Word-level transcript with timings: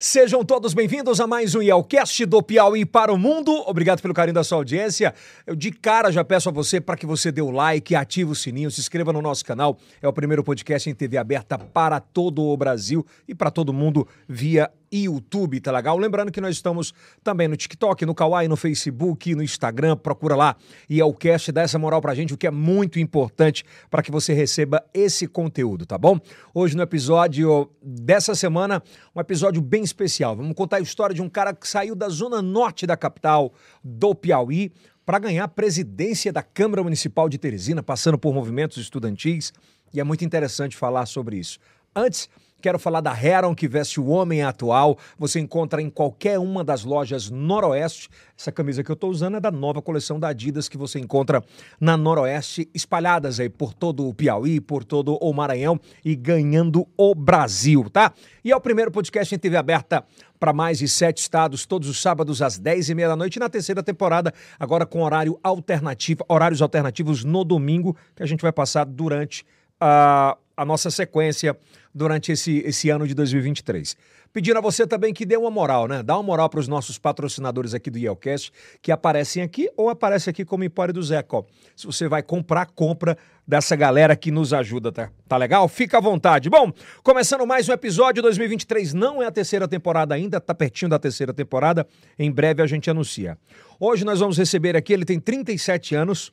Sejam 0.00 0.44
todos 0.44 0.74
bem-vindos 0.74 1.20
a 1.20 1.26
mais 1.26 1.56
um 1.56 1.60
Yelcast 1.60 2.24
do 2.24 2.40
Piauí 2.40 2.86
para 2.86 3.12
o 3.12 3.18
Mundo. 3.18 3.52
Obrigado 3.66 4.00
pelo 4.00 4.14
carinho 4.14 4.34
da 4.34 4.44
sua 4.44 4.58
audiência. 4.58 5.12
Eu 5.44 5.56
de 5.56 5.72
cara 5.72 6.12
já 6.12 6.22
peço 6.22 6.48
a 6.48 6.52
você 6.52 6.80
para 6.80 6.96
que 6.96 7.04
você 7.04 7.32
dê 7.32 7.42
o 7.42 7.50
like, 7.50 7.96
ative 7.96 8.30
o 8.30 8.34
sininho, 8.36 8.70
se 8.70 8.80
inscreva 8.80 9.12
no 9.12 9.20
nosso 9.20 9.44
canal. 9.44 9.76
É 10.00 10.06
o 10.06 10.12
primeiro 10.12 10.44
podcast 10.44 10.88
em 10.88 10.94
TV 10.94 11.18
aberta 11.18 11.58
para 11.58 11.98
todo 11.98 12.44
o 12.44 12.56
Brasil 12.56 13.04
e 13.26 13.34
para 13.34 13.50
todo 13.50 13.72
mundo 13.72 14.06
via 14.28 14.70
YouTube, 14.92 15.60
tá 15.60 15.72
legal? 15.72 15.96
Lembrando 15.98 16.30
que 16.30 16.40
nós 16.40 16.56
estamos 16.56 16.92
também 17.22 17.48
no 17.48 17.56
TikTok, 17.56 18.04
no 18.06 18.14
Kawaii, 18.14 18.48
no 18.48 18.56
Facebook, 18.56 19.34
no 19.34 19.42
Instagram, 19.42 19.96
procura 19.96 20.36
lá 20.36 20.56
e 20.88 21.00
é 21.00 21.04
o 21.04 21.12
cast, 21.12 21.52
dá 21.52 21.62
essa 21.62 21.78
moral 21.78 22.00
pra 22.00 22.14
gente, 22.14 22.34
o 22.34 22.36
que 22.36 22.46
é 22.46 22.50
muito 22.50 22.98
importante 22.98 23.64
para 23.90 24.02
que 24.02 24.10
você 24.10 24.32
receba 24.32 24.84
esse 24.92 25.26
conteúdo, 25.26 25.86
tá 25.86 25.98
bom? 25.98 26.18
Hoje 26.54 26.76
no 26.76 26.82
episódio 26.82 27.70
dessa 27.82 28.34
semana, 28.34 28.82
um 29.14 29.20
episódio 29.20 29.60
bem 29.60 29.82
especial. 29.82 30.36
Vamos 30.36 30.54
contar 30.54 30.78
a 30.78 30.80
história 30.80 31.14
de 31.14 31.22
um 31.22 31.28
cara 31.28 31.54
que 31.54 31.68
saiu 31.68 31.94
da 31.94 32.08
zona 32.08 32.40
norte 32.40 32.86
da 32.86 32.96
capital 32.96 33.52
do 33.82 34.14
Piauí 34.14 34.72
para 35.04 35.18
ganhar 35.18 35.44
a 35.44 35.48
presidência 35.48 36.30
da 36.30 36.42
Câmara 36.42 36.82
Municipal 36.82 37.30
de 37.30 37.38
Teresina, 37.38 37.82
passando 37.82 38.18
por 38.18 38.34
movimentos 38.34 38.76
estudantis, 38.76 39.54
e 39.92 40.00
é 40.00 40.04
muito 40.04 40.22
interessante 40.22 40.76
falar 40.76 41.06
sobre 41.06 41.38
isso. 41.38 41.58
Antes, 41.96 42.28
Quero 42.60 42.76
falar 42.76 43.00
da 43.00 43.16
Heron, 43.16 43.54
que 43.54 43.68
veste 43.68 44.00
o 44.00 44.08
homem 44.08 44.42
atual. 44.42 44.98
Você 45.16 45.38
encontra 45.38 45.80
em 45.80 45.88
qualquer 45.88 46.40
uma 46.40 46.64
das 46.64 46.82
lojas 46.82 47.30
Noroeste. 47.30 48.08
Essa 48.36 48.50
camisa 48.50 48.82
que 48.82 48.90
eu 48.90 48.94
estou 48.94 49.10
usando 49.10 49.36
é 49.36 49.40
da 49.40 49.52
nova 49.52 49.80
coleção 49.80 50.18
da 50.18 50.28
Adidas 50.28 50.68
que 50.68 50.76
você 50.76 50.98
encontra 50.98 51.40
na 51.80 51.96
Noroeste, 51.96 52.68
espalhadas 52.74 53.38
aí 53.38 53.48
por 53.48 53.72
todo 53.72 54.08
o 54.08 54.12
Piauí, 54.12 54.60
por 54.60 54.82
todo 54.82 55.16
o 55.20 55.32
Maranhão 55.32 55.78
e 56.04 56.16
ganhando 56.16 56.84
o 56.96 57.14
Brasil, 57.14 57.88
tá? 57.88 58.12
E 58.44 58.50
é 58.50 58.56
o 58.56 58.60
primeiro 58.60 58.90
podcast 58.90 59.32
em 59.32 59.38
TV 59.38 59.56
aberta 59.56 60.04
para 60.40 60.52
mais 60.52 60.78
de 60.78 60.88
sete 60.88 61.18
estados, 61.18 61.64
todos 61.64 61.88
os 61.88 62.02
sábados 62.02 62.42
às 62.42 62.58
dez 62.58 62.88
e 62.88 62.94
meia 62.94 63.08
da 63.08 63.16
noite, 63.16 63.38
na 63.38 63.48
terceira 63.48 63.84
temporada, 63.84 64.34
agora 64.58 64.84
com 64.84 65.02
horário 65.02 65.38
alternativo, 65.44 66.24
horários 66.28 66.60
alternativos 66.60 67.22
no 67.22 67.44
domingo, 67.44 67.96
que 68.16 68.22
a 68.22 68.26
gente 68.26 68.42
vai 68.42 68.52
passar 68.52 68.84
durante 68.84 69.44
a, 69.80 70.36
a 70.58 70.64
nossa 70.64 70.90
sequência 70.90 71.56
durante 71.94 72.32
esse, 72.32 72.58
esse 72.66 72.90
ano 72.90 73.06
de 73.06 73.14
2023. 73.14 73.96
Pedindo 74.32 74.58
a 74.58 74.60
você 74.60 74.86
também 74.86 75.14
que 75.14 75.24
dê 75.24 75.36
uma 75.36 75.50
moral, 75.50 75.86
né? 75.86 76.02
Dá 76.02 76.16
uma 76.16 76.22
moral 76.22 76.50
para 76.50 76.58
os 76.58 76.66
nossos 76.66 76.98
patrocinadores 76.98 77.74
aqui 77.74 77.88
do 77.88 77.96
Yelcast, 77.96 78.52
que 78.82 78.90
aparecem 78.90 79.42
aqui 79.42 79.70
ou 79.76 79.88
aparece 79.88 80.28
aqui 80.28 80.44
como 80.44 80.64
Empório 80.64 80.92
do 80.92 81.02
Zeco. 81.02 81.46
Se 81.76 81.86
você 81.86 82.08
vai 82.08 82.22
comprar, 82.24 82.66
compra 82.66 83.16
dessa 83.46 83.76
galera 83.76 84.16
que 84.16 84.32
nos 84.32 84.52
ajuda, 84.52 84.90
tá? 84.90 85.10
Tá 85.28 85.36
legal? 85.36 85.66
Fica 85.68 85.98
à 85.98 86.00
vontade. 86.00 86.50
Bom, 86.50 86.72
começando 87.04 87.46
mais 87.46 87.68
um 87.68 87.72
episódio 87.72 88.20
2023, 88.20 88.92
não 88.94 89.22
é 89.22 89.26
a 89.26 89.30
terceira 89.30 89.68
temporada 89.68 90.14
ainda, 90.14 90.40
tá 90.40 90.54
pertinho 90.54 90.90
da 90.90 90.98
terceira 90.98 91.32
temporada, 91.32 91.86
em 92.18 92.30
breve 92.30 92.62
a 92.62 92.66
gente 92.66 92.90
anuncia. 92.90 93.38
Hoje 93.80 94.04
nós 94.04 94.18
vamos 94.18 94.36
receber 94.36 94.76
aqui, 94.76 94.92
ele 94.92 95.04
tem 95.04 95.20
37 95.20 95.94
anos, 95.94 96.32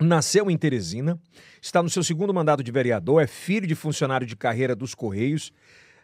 Nasceu 0.00 0.50
em 0.50 0.56
Teresina, 0.56 1.20
está 1.60 1.82
no 1.82 1.90
seu 1.90 2.02
segundo 2.02 2.32
mandato 2.32 2.62
de 2.62 2.72
vereador, 2.72 3.22
é 3.22 3.26
filho 3.26 3.66
de 3.66 3.74
funcionário 3.74 4.26
de 4.26 4.34
carreira 4.34 4.74
dos 4.74 4.94
Correios 4.94 5.52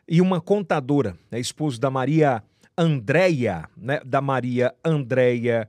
e 0.07 0.21
uma 0.21 0.41
contadora, 0.41 1.17
é 1.33 1.41
esposo 1.41 1.81
da 1.81 1.91
Maria 1.91 2.43
Andréia, 2.77 3.69
né, 3.75 4.01
da 4.05 4.21
Maria 4.21 4.75
Andréia, 4.85 5.69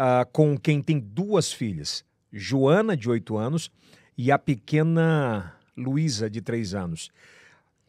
uh, 0.00 0.28
com 0.32 0.58
quem 0.58 0.82
tem 0.82 0.98
duas 0.98 1.52
filhas, 1.52 2.04
Joana, 2.32 2.96
de 2.96 3.08
8 3.08 3.36
anos, 3.36 3.70
e 4.18 4.32
a 4.32 4.38
pequena 4.38 5.54
Luísa, 5.76 6.28
de 6.28 6.40
3 6.40 6.74
anos. 6.74 7.10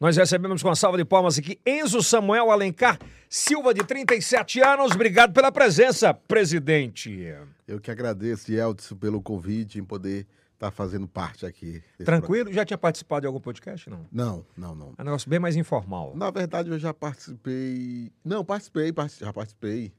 Nós 0.02 0.16
recebemos 0.16 0.60
com 0.60 0.68
uma 0.68 0.74
salva 0.74 0.98
de 0.98 1.04
palmas 1.04 1.38
aqui 1.38 1.60
Enzo 1.64 2.02
Samuel 2.02 2.50
Alencar 2.50 2.98
Silva, 3.30 3.72
de 3.72 3.84
37 3.84 4.60
anos. 4.60 4.90
Obrigado 4.96 5.32
pela 5.32 5.52
presença, 5.52 6.12
presidente. 6.12 7.32
Eu 7.68 7.80
que 7.80 7.88
agradeço, 7.88 8.50
Yeldson, 8.50 8.96
pelo 8.96 9.22
convite 9.22 9.78
em 9.78 9.84
poder 9.84 10.26
estar 10.54 10.66
tá 10.66 10.70
fazendo 10.72 11.06
parte 11.06 11.46
aqui. 11.46 11.80
Tranquilo? 11.98 12.46
Programa. 12.46 12.52
Já 12.52 12.64
tinha 12.64 12.76
participado 12.78 13.20
de 13.20 13.26
algum 13.28 13.38
podcast, 13.38 13.88
não? 13.88 14.04
Não, 14.10 14.44
não, 14.56 14.74
não. 14.74 14.92
É 14.98 15.02
um 15.02 15.04
negócio 15.04 15.30
bem 15.30 15.38
mais 15.38 15.54
informal. 15.54 16.16
Na 16.16 16.32
verdade, 16.32 16.68
eu 16.68 16.80
já 16.80 16.92
participei... 16.92 18.10
Não, 18.24 18.44
participei, 18.44 18.92
já 19.20 19.32
participei. 19.32 19.92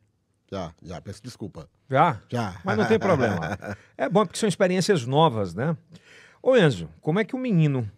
Já, 0.51 0.73
já, 0.83 0.99
peço 0.99 1.23
desculpa. 1.23 1.69
Já? 1.89 2.21
Já. 2.27 2.59
Mas 2.65 2.77
não 2.77 2.85
tem 2.85 2.99
problema. 2.99 3.57
É 3.97 4.09
bom 4.09 4.25
porque 4.25 4.37
são 4.37 4.49
experiências 4.49 5.05
novas, 5.05 5.55
né? 5.55 5.77
Ô 6.41 6.57
Enzo, 6.57 6.89
como 6.99 7.21
é 7.21 7.23
que 7.23 7.37
o 7.37 7.39
menino 7.39 7.89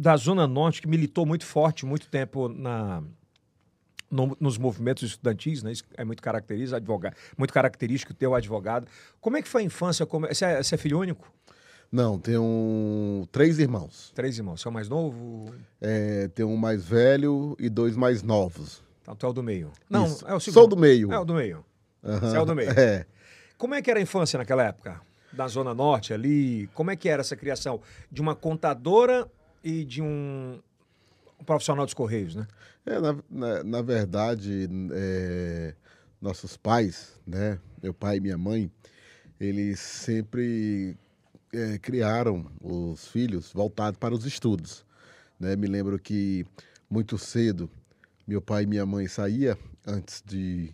da 0.00 0.16
Zona 0.16 0.46
Norte, 0.46 0.80
que 0.80 0.88
militou 0.88 1.26
muito 1.26 1.44
forte, 1.44 1.84
muito 1.84 2.08
tempo 2.08 2.48
na, 2.48 3.02
no, 4.10 4.34
nos 4.40 4.56
movimentos 4.56 5.02
estudantis, 5.02 5.62
né? 5.62 5.72
Isso 5.72 5.84
é 5.94 6.02
muito 6.06 6.22
característico, 6.22 6.74
advogado, 6.76 7.14
muito 7.36 7.52
característico 7.52 8.14
ter 8.14 8.26
o 8.26 8.34
advogado. 8.34 8.86
Como 9.20 9.36
é 9.36 9.42
que 9.42 9.48
foi 9.48 9.60
a 9.60 9.64
infância? 9.66 10.06
Como, 10.06 10.26
você, 10.26 10.42
é, 10.46 10.62
você 10.62 10.74
é 10.74 10.78
filho 10.78 10.98
único? 10.98 11.30
Não, 11.92 12.18
tenho 12.18 13.28
três 13.30 13.58
irmãos. 13.58 14.10
Três 14.14 14.38
irmãos. 14.38 14.62
Você 14.62 14.68
é 14.68 14.70
o 14.70 14.72
mais 14.72 14.88
novo? 14.88 15.52
É, 15.78 16.28
tem 16.28 16.46
um 16.46 16.56
mais 16.56 16.82
velho 16.82 17.54
e 17.58 17.68
dois 17.68 17.94
mais 17.94 18.22
novos. 18.22 18.82
Então 19.02 19.14
tu 19.14 19.26
é 19.26 19.28
o 19.28 19.32
do 19.34 19.42
meio. 19.42 19.70
Não, 19.90 20.06
Isso. 20.06 20.26
é 20.26 20.32
o 20.32 20.40
segundo. 20.40 20.60
Sou 20.60 20.66
do 20.66 20.78
meio. 20.78 21.12
É 21.12 21.18
o 21.18 21.24
do 21.26 21.34
meio. 21.34 21.62
Uhum. 22.02 22.20
Você 22.20 22.36
é 22.38 22.40
o 22.40 22.46
do 22.46 22.54
meio. 22.54 22.70
É. 22.80 23.04
Como 23.58 23.74
é 23.74 23.82
que 23.82 23.90
era 23.90 24.00
a 24.00 24.02
infância 24.02 24.38
naquela 24.38 24.64
época? 24.64 24.98
Da 25.30 25.46
Zona 25.46 25.74
Norte 25.74 26.14
ali? 26.14 26.70
Como 26.72 26.90
é 26.90 26.96
que 26.96 27.06
era 27.06 27.20
essa 27.20 27.36
criação? 27.36 27.82
De 28.10 28.22
uma 28.22 28.34
contadora 28.34 29.30
e 29.62 29.84
de 29.84 30.02
um, 30.02 30.60
profissional 31.44 31.84
dos 31.84 31.94
Correios, 31.94 32.34
né? 32.34 32.46
É, 32.86 32.98
na, 32.98 33.16
na, 33.28 33.64
na 33.64 33.82
verdade, 33.82 34.68
é, 34.92 35.74
nossos 36.20 36.56
pais, 36.56 37.18
né? 37.26 37.58
Meu 37.82 37.94
pai 37.94 38.16
e 38.16 38.20
minha 38.20 38.38
mãe, 38.38 38.70
eles 39.38 39.80
sempre 39.80 40.96
é, 41.52 41.78
criaram 41.78 42.46
os 42.60 43.08
filhos 43.08 43.52
voltados 43.52 43.98
para 43.98 44.14
os 44.14 44.24
estudos. 44.24 44.84
Né? 45.38 45.56
Me 45.56 45.66
lembro 45.66 45.98
que 45.98 46.46
muito 46.88 47.16
cedo 47.18 47.70
meu 48.26 48.40
pai 48.40 48.62
e 48.62 48.66
minha 48.66 48.86
mãe 48.86 49.08
saía 49.08 49.58
antes 49.86 50.22
de 50.24 50.72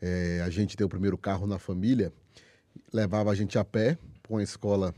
é, 0.00 0.40
a 0.44 0.50
gente 0.50 0.76
ter 0.76 0.84
o 0.84 0.88
primeiro 0.88 1.18
carro 1.18 1.46
na 1.46 1.58
família, 1.58 2.12
levava 2.92 3.30
a 3.30 3.34
gente 3.34 3.58
a 3.58 3.64
pé 3.64 3.98
para 4.22 4.32
uma 4.34 4.42
escola 4.42 4.94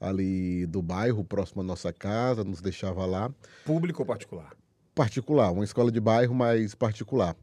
ali 0.00 0.66
do 0.66 0.80
bairro, 0.80 1.24
próximo 1.24 1.62
à 1.62 1.64
nossa 1.64 1.92
casa, 1.92 2.44
nos 2.44 2.60
deixava 2.60 3.04
lá. 3.04 3.30
Público 3.64 4.02
ou 4.02 4.06
particular? 4.06 4.52
Particular, 4.94 5.50
uma 5.52 5.64
escola 5.64 5.90
de 5.92 6.00
bairro, 6.00 6.34
mas 6.34 6.74
particular. 6.74 7.36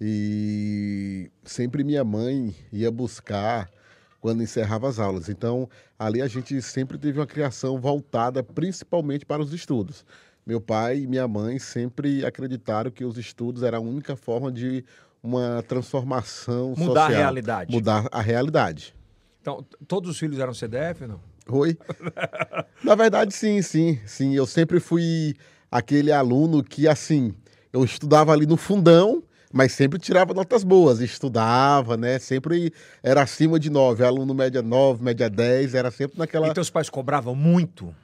E 0.00 1.30
sempre 1.44 1.84
minha 1.84 2.04
mãe 2.04 2.54
ia 2.72 2.90
buscar 2.90 3.70
quando 4.20 4.42
encerrava 4.42 4.88
as 4.88 4.98
aulas. 4.98 5.28
Então, 5.28 5.68
ali 5.98 6.20
a 6.22 6.26
gente 6.26 6.60
sempre 6.62 6.98
teve 6.98 7.18
uma 7.18 7.26
criação 7.26 7.78
voltada 7.80 8.42
principalmente 8.42 9.24
para 9.24 9.42
os 9.42 9.52
estudos. 9.52 10.04
Meu 10.46 10.60
pai 10.60 11.00
e 11.00 11.06
minha 11.06 11.26
mãe 11.28 11.58
sempre 11.58 12.24
acreditaram 12.24 12.90
que 12.90 13.04
os 13.04 13.16
estudos 13.16 13.62
era 13.62 13.78
a 13.78 13.80
única 13.80 14.16
forma 14.16 14.50
de 14.50 14.84
uma 15.22 15.62
transformação 15.66 16.70
Mudar 16.70 16.84
social. 16.86 17.04
a 17.04 17.08
realidade. 17.08 17.72
Mudar 17.72 18.08
a 18.10 18.20
realidade. 18.20 18.94
Então, 19.40 19.64
todos 19.86 20.10
os 20.10 20.18
filhos 20.18 20.38
eram 20.38 20.52
CDF, 20.52 21.06
não? 21.06 21.20
Oi? 21.48 21.76
Na 22.82 22.94
verdade, 22.94 23.34
sim, 23.34 23.60
sim, 23.62 23.98
sim. 24.06 24.34
Eu 24.34 24.46
sempre 24.46 24.80
fui 24.80 25.34
aquele 25.70 26.10
aluno 26.10 26.62
que, 26.62 26.88
assim, 26.88 27.34
eu 27.72 27.84
estudava 27.84 28.32
ali 28.32 28.46
no 28.46 28.56
fundão, 28.56 29.22
mas 29.52 29.72
sempre 29.72 29.98
tirava 29.98 30.32
notas 30.32 30.64
boas, 30.64 31.00
estudava, 31.00 31.96
né? 31.96 32.18
Sempre 32.18 32.72
era 33.02 33.22
acima 33.22 33.58
de 33.58 33.70
nove, 33.70 34.04
aluno 34.04 34.32
média 34.34 34.62
nove, 34.62 35.04
média 35.04 35.28
dez, 35.28 35.74
era 35.74 35.90
sempre 35.90 36.18
naquela... 36.18 36.48
E 36.48 36.54
teus 36.54 36.70
pais 36.70 36.88
cobravam 36.88 37.34
muito? 37.34 37.94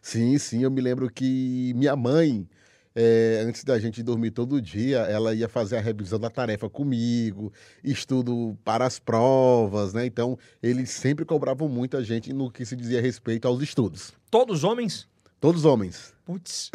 Sim, 0.00 0.38
sim, 0.38 0.62
eu 0.62 0.70
me 0.70 0.80
lembro 0.80 1.10
que 1.10 1.72
minha 1.76 1.96
mãe, 1.96 2.48
é, 2.98 3.44
antes 3.46 3.62
da 3.62 3.78
gente 3.78 4.02
dormir 4.02 4.30
todo 4.30 4.60
dia, 4.60 5.00
ela 5.00 5.34
ia 5.34 5.50
fazer 5.50 5.76
a 5.76 5.80
revisão 5.82 6.18
da 6.18 6.30
tarefa 6.30 6.70
comigo, 6.70 7.52
estudo 7.84 8.56
para 8.64 8.86
as 8.86 8.98
provas, 8.98 9.92
né? 9.92 10.06
Então, 10.06 10.38
eles 10.62 10.88
sempre 10.88 11.26
cobravam 11.26 11.68
muito 11.68 11.94
a 11.98 12.02
gente 12.02 12.32
no 12.32 12.50
que 12.50 12.64
se 12.64 12.74
dizia 12.74 13.02
respeito 13.02 13.46
aos 13.46 13.60
estudos. 13.60 14.14
Todos 14.30 14.64
homens? 14.64 15.06
Todos 15.38 15.66
homens. 15.66 16.14
Putz. 16.24 16.70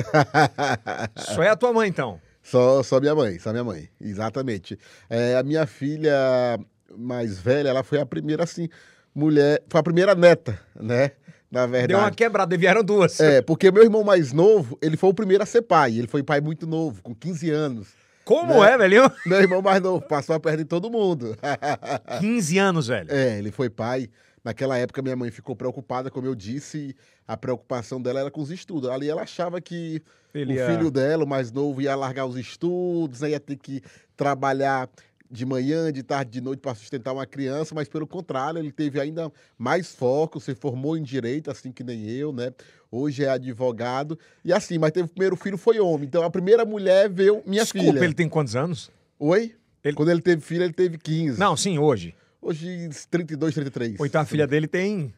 Só 1.18 1.42
é 1.42 1.50
a 1.50 1.56
tua 1.56 1.74
mãe, 1.74 1.90
então? 1.90 2.22
Só, 2.44 2.82
só 2.82 3.00
minha 3.00 3.14
mãe, 3.14 3.38
só 3.38 3.52
minha 3.52 3.64
mãe, 3.64 3.88
exatamente. 4.00 4.78
É, 5.10 5.36
a 5.38 5.44
minha 5.44 5.68
filha 5.68 6.60
mais 6.98 7.40
velha, 7.40 7.70
ela 7.70 7.84
foi 7.84 8.00
a 8.00 8.06
primeira, 8.06 8.44
assim, 8.44 8.68
mulher, 9.14 9.64
foi 9.70 9.80
a 9.80 9.84
primeira 9.84 10.16
neta, 10.16 10.60
né? 10.76 11.12
Na 11.52 11.66
verdade. 11.66 11.88
Deu 11.90 11.98
uma 12.00 12.12
quebrada 12.12 12.58
vieram 12.58 12.84
duas. 12.84 13.20
É, 13.20 13.42
porque 13.42 13.70
meu 13.70 13.84
irmão 13.84 14.04
mais 14.04 14.32
novo, 14.32 14.78
ele 14.82 14.96
foi 14.96 15.10
o 15.10 15.14
primeiro 15.14 15.44
a 15.44 15.46
ser 15.46 15.62
pai. 15.64 15.98
Ele 15.98 16.08
foi 16.08 16.24
pai 16.24 16.40
muito 16.40 16.66
novo, 16.66 17.04
com 17.04 17.14
15 17.14 17.50
anos. 17.50 17.88
Como 18.24 18.64
né? 18.64 18.72
é, 18.74 18.78
velho? 18.78 19.12
Meu 19.26 19.40
irmão 19.42 19.62
mais 19.64 19.82
novo, 19.82 20.06
passou 20.08 20.36
a 20.36 20.40
perna 20.40 20.60
de 20.60 20.66
todo 20.66 20.90
mundo. 20.92 21.36
15 22.22 22.58
anos, 22.60 22.88
velho. 22.88 23.12
É, 23.12 23.38
ele 23.40 23.52
foi 23.52 23.70
pai. 23.70 24.08
Naquela 24.44 24.78
época, 24.78 25.02
minha 25.02 25.16
mãe 25.16 25.30
ficou 25.32 25.56
preocupada, 25.56 26.10
como 26.10 26.26
eu 26.28 26.34
disse, 26.36 26.96
a 27.28 27.36
preocupação 27.36 28.02
dela 28.02 28.22
era 28.22 28.32
com 28.32 28.40
os 28.42 28.50
estudos. 28.52 28.90
Ali 28.90 29.10
ela 29.10 29.24
achava 29.24 29.60
que 29.60 30.02
Ele 30.34 30.54
o 30.54 30.56
ia- 30.56 30.66
filho 30.68 30.90
dela, 30.90 31.24
o 31.26 31.28
mais 31.28 31.52
novo, 31.52 31.82
ia 31.82 31.96
largar 31.96 32.26
os 32.26 32.38
estudos, 32.38 33.22
né, 33.22 33.32
ia 33.32 33.40
ter 33.40 33.56
que 33.58 33.82
trabalhar 34.16 34.88
de 35.32 35.46
manhã, 35.46 35.92
de 35.94 36.04
tarde, 36.04 36.30
de 36.32 36.42
noite 36.42 36.60
para 36.60 36.76
sustentar 36.76 37.14
uma 37.14 37.26
criança, 37.26 37.74
mas 37.74 37.88
pelo 37.88 38.06
contrário, 38.06 38.60
ele 38.60 38.72
teve 38.72 39.00
ainda 39.00 39.32
mais 39.58 39.96
foco, 39.96 40.40
se 40.42 40.54
formou 40.54 40.98
em 40.98 41.02
direito, 41.02 41.50
assim 41.50 41.72
que 41.72 41.84
nem 41.84 42.06
eu, 42.10 42.34
né? 42.34 42.52
Hoje 42.92 43.24
é 43.24 43.30
advogado. 43.30 44.20
E 44.44 44.52
assim, 44.52 44.78
mas 44.78 44.92
teve 44.92 45.06
o 45.06 45.10
primeiro 45.10 45.38
filho 45.38 45.58
foi 45.58 45.80
homem. 45.80 46.06
Então 46.08 46.22
a 46.24 46.30
primeira 46.30 46.66
mulher 46.66 47.10
veio 47.10 47.42
minha 47.46 47.64
Desculpa, 47.64 47.88
filha. 47.94 48.04
ele 48.04 48.14
tem 48.14 48.28
quantos 48.28 48.56
anos? 48.56 48.92
Oi? 49.18 49.56
Ele- 49.84 49.96
Quando 49.96 50.12
ele 50.12 50.22
teve 50.22 50.42
filho, 50.42 50.64
ele 50.64 50.74
teve 50.74 50.98
15. 50.98 51.40
Não, 51.40 51.56
sim, 51.56 51.80
hoje. 51.80 52.14
Hoje, 52.42 52.90
32, 53.10 53.54
33. 53.54 54.00
Ou 54.00 54.06
então 54.06 54.20
a 54.20 54.26
filha 54.26 54.46
dele 54.46 54.68
tem 54.68 55.14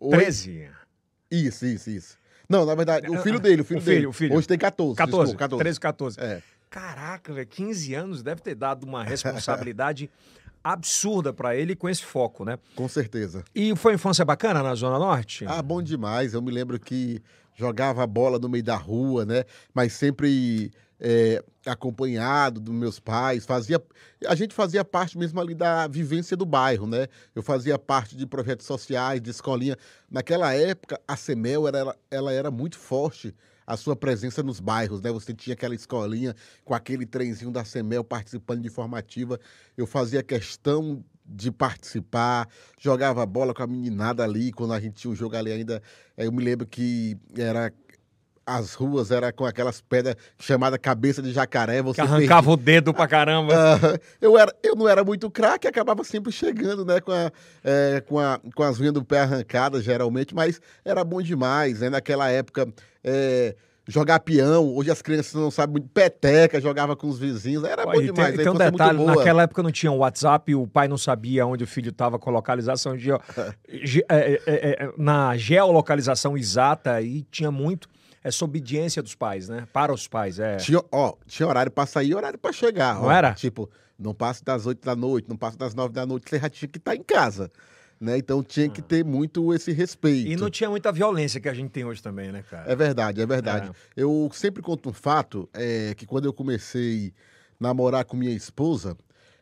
Oi? 0.00 0.10
13. 0.18 0.68
Isso, 1.30 1.64
isso, 1.66 1.90
isso. 1.90 2.18
Não, 2.48 2.64
na 2.66 2.74
verdade, 2.74 3.08
o 3.10 3.14
Ah, 3.14 3.22
filho 3.22 3.38
dele, 3.40 3.62
o 3.62 3.64
filho 3.64 3.78
o 3.80 3.82
filho, 3.82 3.94
dele. 3.96 4.06
o 4.06 4.12
filho. 4.12 4.34
Hoje 4.36 4.46
tem 4.48 4.56
14. 4.58 4.96
14, 4.96 5.18
desculpa, 5.32 5.38
14. 5.44 5.58
13, 5.62 5.80
14. 5.80 6.20
É. 6.20 6.42
Caraca, 6.76 7.32
velho, 7.32 7.46
15 7.46 7.94
anos 7.94 8.22
deve 8.22 8.42
ter 8.42 8.54
dado 8.54 8.84
uma 8.84 9.02
responsabilidade 9.02 10.10
absurda 10.62 11.32
pra 11.32 11.56
ele 11.56 11.74
com 11.74 11.88
esse 11.88 12.04
foco, 12.04 12.44
né? 12.44 12.58
Com 12.74 12.86
certeza. 12.86 13.42
E 13.54 13.74
foi 13.74 13.94
infância 13.94 14.26
bacana 14.26 14.62
na 14.62 14.74
Zona 14.74 14.98
Norte? 14.98 15.46
Ah, 15.48 15.62
bom 15.62 15.80
demais. 15.80 16.34
Eu 16.34 16.42
me 16.42 16.50
lembro 16.50 16.78
que 16.78 17.22
jogava 17.54 18.06
bola 18.06 18.38
no 18.38 18.46
meio 18.46 18.62
da 18.62 18.76
rua, 18.76 19.24
né? 19.24 19.44
Mas 19.72 19.94
sempre 19.94 20.70
é, 21.00 21.42
acompanhado 21.64 22.60
dos 22.60 22.74
meus 22.74 23.00
pais. 23.00 23.46
Fazia, 23.46 23.82
a 24.26 24.34
gente 24.34 24.54
fazia 24.54 24.84
parte 24.84 25.16
mesmo 25.16 25.40
ali 25.40 25.54
da 25.54 25.86
vivência 25.86 26.36
do 26.36 26.44
bairro, 26.44 26.86
né? 26.86 27.06
Eu 27.34 27.42
fazia 27.42 27.78
parte 27.78 28.14
de 28.14 28.26
projetos 28.26 28.66
sociais, 28.66 29.22
de 29.22 29.30
escolinha. 29.30 29.78
Naquela 30.10 30.52
época, 30.52 31.00
a 31.08 31.16
Semel 31.16 31.66
era, 31.66 31.96
ela 32.10 32.34
era 32.34 32.50
muito 32.50 32.78
forte. 32.78 33.34
A 33.66 33.76
sua 33.76 33.96
presença 33.96 34.42
nos 34.42 34.60
bairros, 34.60 35.00
né? 35.00 35.10
Você 35.10 35.34
tinha 35.34 35.54
aquela 35.54 35.74
escolinha 35.74 36.34
com 36.64 36.72
aquele 36.74 37.04
trenzinho 37.04 37.50
da 37.50 37.64
Semel 37.64 38.04
participando 38.04 38.60
de 38.62 38.68
formativa. 38.70 39.40
Eu 39.76 39.86
fazia 39.86 40.22
questão 40.22 41.04
de 41.28 41.50
participar, 41.50 42.46
jogava 42.78 43.26
bola 43.26 43.52
com 43.52 43.62
a 43.62 43.66
meninada 43.66 44.22
ali, 44.22 44.52
quando 44.52 44.72
a 44.72 44.78
gente 44.78 44.94
tinha 44.94 45.10
um 45.10 45.16
jogo 45.16 45.36
ali 45.36 45.50
ainda. 45.50 45.82
eh, 46.16 46.26
Eu 46.26 46.32
me 46.32 46.44
lembro 46.44 46.66
que 46.66 47.16
era. 47.36 47.72
As 48.48 48.74
ruas 48.74 49.10
era 49.10 49.32
com 49.32 49.44
aquelas 49.44 49.80
pedras 49.80 50.14
chamada 50.38 50.78
cabeça 50.78 51.20
de 51.20 51.32
jacaré. 51.32 51.82
Você 51.82 51.96
Que 51.96 52.00
arrancava 52.06 52.48
o 52.52 52.56
dedo 52.56 52.94
pra 52.94 53.08
caramba. 53.08 53.52
Aham. 53.74 53.98
eu, 54.20 54.38
era, 54.38 54.54
eu 54.62 54.76
não 54.76 54.88
era 54.88 55.02
muito 55.02 55.28
craque, 55.28 55.66
acabava 55.66 56.04
sempre 56.04 56.30
chegando, 56.30 56.84
né? 56.84 57.00
Com, 57.00 57.10
a, 57.10 57.32
é, 57.64 58.00
com, 58.06 58.20
a, 58.20 58.40
com 58.54 58.62
as 58.62 58.78
unhas 58.78 58.92
do 58.92 59.04
pé 59.04 59.18
arrancadas, 59.22 59.82
geralmente, 59.82 60.32
mas 60.32 60.60
era 60.84 61.02
bom 61.02 61.20
demais, 61.20 61.80
né? 61.80 61.90
Naquela 61.90 62.30
época, 62.30 62.72
é, 63.06 63.54
jogar 63.86 64.18
peão, 64.20 64.74
hoje 64.74 64.90
as 64.90 65.00
crianças 65.00 65.32
não 65.34 65.50
sabem 65.50 65.74
muito, 65.74 65.88
peteca, 65.88 66.60
jogava 66.60 66.96
com 66.96 67.06
os 67.08 67.18
vizinhos, 67.18 67.62
era 67.64 67.84
Pô, 67.84 67.92
bom 67.92 68.00
demais. 68.02 68.34
tem, 68.34 68.38
tem 68.44 68.48
um 68.48 68.54
muito 68.54 68.72
detalhe, 68.72 69.04
naquela 69.04 69.42
época 69.44 69.62
não 69.62 69.70
tinha 69.70 69.92
WhatsApp, 69.92 70.54
o 70.56 70.66
pai 70.66 70.88
não 70.88 70.98
sabia 70.98 71.46
onde 71.46 71.62
o 71.62 71.66
filho 71.66 71.90
estava 71.90 72.18
com 72.18 72.28
a 72.28 72.32
localização, 72.32 72.98
ge- 72.98 73.12
ge- 73.84 74.04
é, 74.08 74.32
é, 74.32 74.40
é, 74.46 74.84
é, 74.86 74.92
na 74.98 75.36
geolocalização 75.36 76.36
exata 76.36 77.00
e 77.00 77.22
tinha 77.30 77.50
muito 77.50 77.88
essa 78.24 78.44
obediência 78.44 79.00
dos 79.00 79.14
pais, 79.14 79.48
né? 79.48 79.68
Para 79.72 79.92
os 79.94 80.08
pais, 80.08 80.40
é. 80.40 80.56
Tinha, 80.56 80.82
ó, 80.90 81.14
tinha 81.26 81.48
horário 81.48 81.70
pra 81.70 81.86
sair 81.86 82.08
e 82.08 82.14
horário 82.16 82.36
pra 82.38 82.52
chegar. 82.52 82.96
Não 82.96 83.04
ó. 83.04 83.10
era? 83.12 83.32
Tipo, 83.34 83.70
não 83.96 84.12
passe 84.12 84.44
das 84.44 84.66
8 84.66 84.84
da 84.84 84.96
noite, 84.96 85.28
não 85.28 85.36
passe 85.36 85.56
das 85.56 85.76
9 85.76 85.92
da 85.94 86.04
noite, 86.04 86.28
você 86.28 86.40
já 86.40 86.48
tinha 86.50 86.68
que 86.68 86.78
estar 86.78 86.96
em 86.96 87.04
casa. 87.04 87.52
Né? 87.98 88.18
Então 88.18 88.42
tinha 88.42 88.68
que 88.68 88.82
ter 88.82 89.04
muito 89.04 89.54
esse 89.54 89.72
respeito. 89.72 90.28
E 90.28 90.36
não 90.36 90.50
tinha 90.50 90.68
muita 90.68 90.92
violência 90.92 91.40
que 91.40 91.48
a 91.48 91.54
gente 91.54 91.70
tem 91.70 91.84
hoje 91.84 92.02
também, 92.02 92.30
né, 92.30 92.44
cara? 92.48 92.70
É 92.70 92.76
verdade, 92.76 93.22
é 93.22 93.26
verdade. 93.26 93.68
É. 93.68 93.72
Eu 93.96 94.30
sempre 94.32 94.62
conto 94.62 94.90
um 94.90 94.92
fato, 94.92 95.48
é, 95.54 95.94
que 95.94 96.04
quando 96.04 96.26
eu 96.26 96.32
comecei 96.32 97.14
a 97.58 97.64
namorar 97.64 98.04
com 98.04 98.16
minha 98.16 98.34
esposa, 98.34 98.96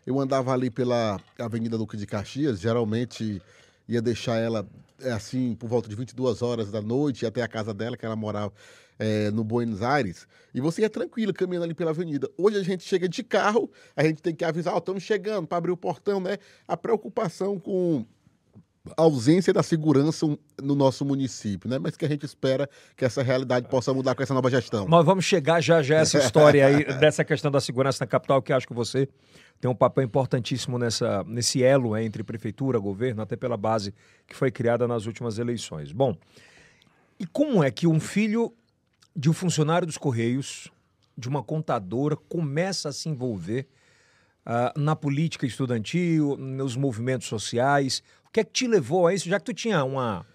eu 0.07 0.21
andava 0.21 0.53
ali 0.53 0.71
pela 0.71 1.21
Avenida 1.39 1.77
Duque 1.77 1.97
de 1.97 2.07
Caxias, 2.07 2.61
geralmente 2.61 3.43
ia 3.89 4.01
deixar 4.01 4.37
ela 4.37 4.67
é, 5.01 5.11
assim 5.11 5.55
por 5.55 5.69
volta 5.69 5.89
de 5.89 5.97
22 5.97 6.43
horas 6.43 6.71
da 6.71 6.81
noite 6.81 7.27
até 7.27 7.43
a 7.43 7.49
casa 7.49 7.75
dela, 7.75 7.97
que 7.97 8.07
ela 8.07 8.17
morava 8.17 8.53
é, 8.99 9.31
no 9.31 9.43
Buenos 9.43 9.83
Aires, 9.83 10.27
e 10.55 10.61
você 10.61 10.83
ia 10.83 10.91
tranquilo 10.91 11.35
caminhando 11.35 11.65
ali 11.65 11.75
pela 11.75 11.91
avenida. 11.91 12.31
Hoje 12.37 12.59
a 12.59 12.63
gente 12.63 12.85
chega 12.85 13.09
de 13.09 13.23
carro, 13.25 13.71
a 13.97 14.05
gente 14.05 14.23
tem 14.23 14.35
que 14.35 14.45
avisar, 14.45 14.75
ó, 14.75 14.79
estamos 14.79 15.03
chegando 15.03 15.47
para 15.47 15.59
abrir 15.59 15.73
o 15.73 15.77
portão, 15.77 16.21
né? 16.21 16.39
A 16.69 16.77
preocupação 16.77 17.59
com 17.59 18.07
ausência 18.97 19.53
da 19.53 19.63
segurança 19.63 20.27
no 20.63 20.75
nosso 20.75 21.05
município, 21.05 21.69
né? 21.71 21.79
Mas 21.79 21.97
que 21.97 22.05
a 22.05 22.09
gente 22.09 22.27
espera 22.27 22.69
que 22.97 23.05
essa 23.05 23.23
realidade 23.23 23.69
possa 23.69 23.95
mudar 23.95 24.15
com 24.15 24.23
essa 24.23 24.35
nova 24.35 24.51
gestão. 24.51 24.87
Nós 24.87 25.05
vamos 25.07 25.25
chegar 25.25 25.61
já 25.63 25.83
já 25.83 25.99
a 25.99 26.01
essa 26.01 26.19
história 26.19 26.67
aí, 26.67 26.85
dessa 27.01 27.25
questão 27.25 27.51
da 27.51 27.61
segurança 27.61 28.05
na 28.05 28.07
capital, 28.07 28.43
que 28.43 28.53
acho 28.53 28.67
que 28.67 28.75
você 28.75 29.09
tem 29.59 29.71
um 29.71 29.75
papel 29.75 30.05
importantíssimo 30.05 30.79
nessa, 30.79 31.25
nesse 31.25 31.63
elo 31.63 31.97
entre 31.97 32.23
prefeitura, 32.23 32.79
governo, 32.79 33.23
até 33.23 33.37
pela 33.37 33.57
base 33.57 33.95
que 34.27 34.37
foi 34.37 34.51
criada 34.51 34.87
nas 34.87 35.07
últimas 35.07 35.39
eleições. 35.39 35.91
Bom, 35.91 36.15
e 37.19 37.27
como 37.27 37.65
é 37.65 37.71
que 37.71 37.87
um 37.87 37.99
filho 37.99 38.53
de 39.17 39.31
um 39.31 39.33
funcionário 39.33 39.87
dos 39.87 39.97
Correios, 39.97 40.71
de 41.17 41.29
uma 41.29 41.43
contadora, 41.43 42.17
começa 42.17 42.91
a 42.91 42.93
se 42.93 43.09
envolver 43.09 43.67
ah, 44.45 44.75
na 44.77 44.95
política 44.95 45.47
estudantil, 45.47 46.37
nos 46.37 46.77
movimentos 46.77 47.29
sociais? 47.29 48.03
O 48.35 48.37
que 48.37 48.41
é 48.41 48.45
que 48.45 48.51
te 48.51 48.67
levou 48.67 49.07
a 49.07 49.15
isso, 49.15 49.29
já 49.29 49.39
que 49.39 49.45
tu 49.45 49.55
tinha 49.55 49.85
uma, 49.85 50.27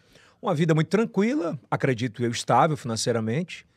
uma 0.42 0.56
vida 0.56 0.74
muito 0.74 0.88
tranquila, 0.88 1.60
acredito 1.70 2.24
eu, 2.24 2.32
estável 2.32 2.78
financeiramente? 2.78 3.68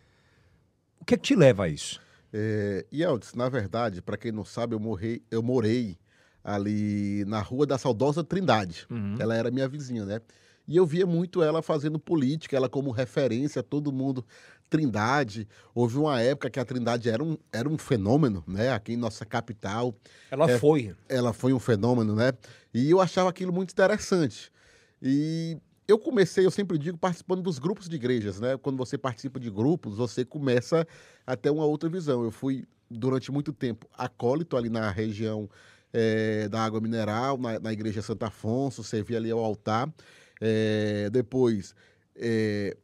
O 1.01 1.05
que 1.05 1.15
é 1.15 1.17
que 1.17 1.25
te 1.25 1.35
leva 1.35 1.65
a 1.65 1.69
isso? 1.69 2.01
É, 2.33 2.87
e 2.93 3.03
Eldes, 3.03 3.35
na 3.35 3.49
verdade, 3.49 4.01
para 4.01 4.17
quem 4.17 4.31
não 4.31 4.45
sabe, 4.45 4.77
eu, 4.77 4.79
morrei, 4.79 5.25
eu 5.29 5.43
morei 5.43 5.99
ali 6.45 7.25
na 7.25 7.41
rua 7.41 7.67
da 7.67 7.77
saudosa 7.77 8.23
Trindade. 8.23 8.87
Uhum. 8.89 9.17
Ela 9.19 9.35
era 9.35 9.51
minha 9.51 9.67
vizinha, 9.67 10.05
né? 10.07 10.21
E 10.69 10.77
eu 10.77 10.87
via 10.87 11.05
muito 11.05 11.43
ela 11.43 11.61
fazendo 11.61 11.99
política, 11.99 12.57
ela 12.57 12.69
como 12.69 12.93
referência, 12.93 13.61
todo 13.61 13.91
mundo. 13.91 14.25
Trindade. 14.73 15.47
Houve 15.75 15.99
uma 15.99 16.19
época 16.21 16.49
que 16.49 16.59
a 16.59 16.65
Trindade 16.65 17.11
era 17.11 17.23
um, 17.23 17.37
era 17.53 17.69
um 17.69 17.77
fenômeno, 17.77 18.43
né? 18.47 18.73
Aqui 18.73 18.95
em 18.95 18.97
nossa 18.97 19.25
capital. 19.27 19.95
Ela 20.31 20.51
É. 20.51 20.59
foi. 20.59 20.95
ela 21.09 21.33
foi 21.35 21.53
um 21.53 21.59
fenômeno, 21.61 22.15
né? 22.17 22.33
E 22.73 22.91
eu 22.91 23.01
achava 23.01 23.29
aquilo 23.29 23.53
muito 23.53 23.71
interessante. 23.73 24.51
E 25.03 25.59
eu 25.87 25.99
comecei, 25.99 26.47
eu 26.47 26.51
sempre 26.51 26.79
digo, 26.79 26.97
participando 26.97 27.43
dos 27.43 27.59
grupos 27.59 27.87
de 27.89 27.97
igrejas, 27.97 28.41
né? 28.41 28.57
Quando 28.57 28.79
você 28.79 28.97
participa 28.97 29.39
de 29.39 29.51
grupos, 29.51 29.99
você 29.99 30.25
começa 30.25 30.87
a 31.27 31.37
ter 31.37 31.51
uma 31.51 31.67
outra 31.67 31.89
visão. 31.91 32.25
Eu 32.25 32.31
fui, 32.31 32.65
durante 32.91 33.31
muito 33.31 33.53
tempo, 33.53 33.87
acólito 33.97 34.57
ali 34.57 34.71
na 34.71 34.91
região 34.91 35.51
eh, 35.93 36.49
da 36.49 36.61
água 36.65 36.81
mineral, 36.81 37.37
na, 37.37 37.59
na 37.61 37.73
igreja 37.73 38.01
Santo 38.01 38.25
Afonso, 38.25 38.83
servi 38.83 39.15
ali 39.15 39.31
ao 39.31 39.39
altar. 39.45 39.93
Eh, 40.41 41.11
depois, 41.13 41.75
eh, 42.17 42.75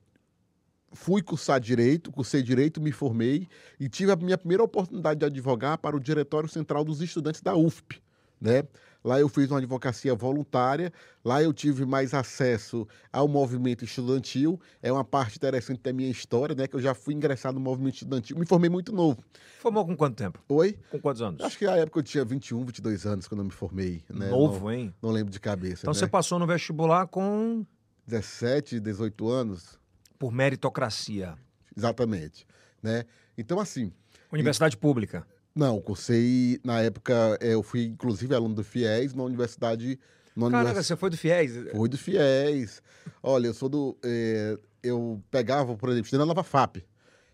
fui 0.92 1.22
cursar 1.22 1.60
direito, 1.60 2.10
cursei 2.10 2.42
direito, 2.42 2.80
me 2.80 2.92
formei 2.92 3.48
e 3.78 3.88
tive 3.88 4.12
a 4.12 4.16
minha 4.16 4.38
primeira 4.38 4.62
oportunidade 4.62 5.20
de 5.20 5.26
advogar 5.26 5.78
para 5.78 5.96
o 5.96 6.00
Diretório 6.00 6.48
Central 6.48 6.84
dos 6.84 7.00
Estudantes 7.00 7.40
da 7.40 7.54
UFP, 7.56 8.00
né? 8.40 8.64
Lá 9.04 9.20
eu 9.20 9.28
fiz 9.28 9.48
uma 9.48 9.58
advocacia 9.58 10.12
voluntária, 10.14 10.92
lá 11.24 11.40
eu 11.40 11.52
tive 11.52 11.86
mais 11.86 12.12
acesso 12.12 12.86
ao 13.12 13.28
movimento 13.28 13.84
estudantil, 13.84 14.60
é 14.82 14.90
uma 14.92 15.04
parte 15.04 15.36
interessante 15.36 15.80
da 15.80 15.92
minha 15.92 16.10
história, 16.10 16.54
né? 16.54 16.66
Que 16.66 16.74
eu 16.74 16.80
já 16.80 16.94
fui 16.94 17.14
ingressado 17.14 17.54
no 17.54 17.64
movimento 17.64 17.94
estudantil, 17.94 18.36
me 18.36 18.44
formei 18.44 18.68
muito 18.68 18.92
novo. 18.92 19.22
Formou 19.60 19.86
com 19.86 19.96
quanto 19.96 20.16
tempo? 20.16 20.40
Oi? 20.48 20.76
Com 20.90 20.98
quantos 21.00 21.22
anos? 21.22 21.40
Acho 21.40 21.56
que 21.56 21.64
na 21.64 21.76
época 21.76 22.00
eu 22.00 22.02
tinha 22.02 22.24
21, 22.24 22.64
22 22.64 23.06
anos 23.06 23.28
quando 23.28 23.40
eu 23.40 23.44
me 23.44 23.52
formei, 23.52 24.02
né? 24.10 24.30
Novo, 24.30 24.64
não, 24.64 24.72
hein? 24.72 24.94
não 25.00 25.10
lembro 25.10 25.32
de 25.32 25.38
cabeça, 25.38 25.82
Então 25.82 25.94
né? 25.94 25.98
você 25.98 26.06
passou 26.08 26.38
no 26.38 26.46
vestibular 26.46 27.06
com 27.06 27.64
17, 28.06 28.80
18 28.80 29.28
anos, 29.28 29.77
por 30.18 30.32
meritocracia. 30.32 31.34
exatamente, 31.76 32.46
né? 32.82 33.04
Então 33.36 33.60
assim, 33.60 33.92
Universidade 34.32 34.76
pública. 34.76 35.26
Não, 35.54 35.80
cursei, 35.80 36.60
na 36.62 36.80
época, 36.82 37.36
eh, 37.40 37.54
eu 37.54 37.62
fui 37.62 37.84
inclusive 37.86 38.34
aluno 38.34 38.54
do 38.54 38.62
FIES 38.62 39.14
na 39.14 39.22
universidade. 39.24 39.98
Na 40.36 40.50
Caraca, 40.50 40.66
univers- 40.68 40.86
você 40.86 40.96
foi 40.96 41.10
do 41.10 41.16
FIES. 41.16 41.70
Fui 41.74 41.88
do 41.88 41.96
FIES. 41.98 42.82
Olha, 43.22 43.46
eu 43.48 43.54
sou 43.54 43.68
do. 43.68 43.96
eh, 44.04 44.56
eu 44.82 45.20
pegava, 45.30 45.74
por 45.76 45.88
exemplo, 45.88 46.04
estudei 46.06 46.20
na 46.20 46.26
Nova 46.26 46.42
FAP. 46.44 46.84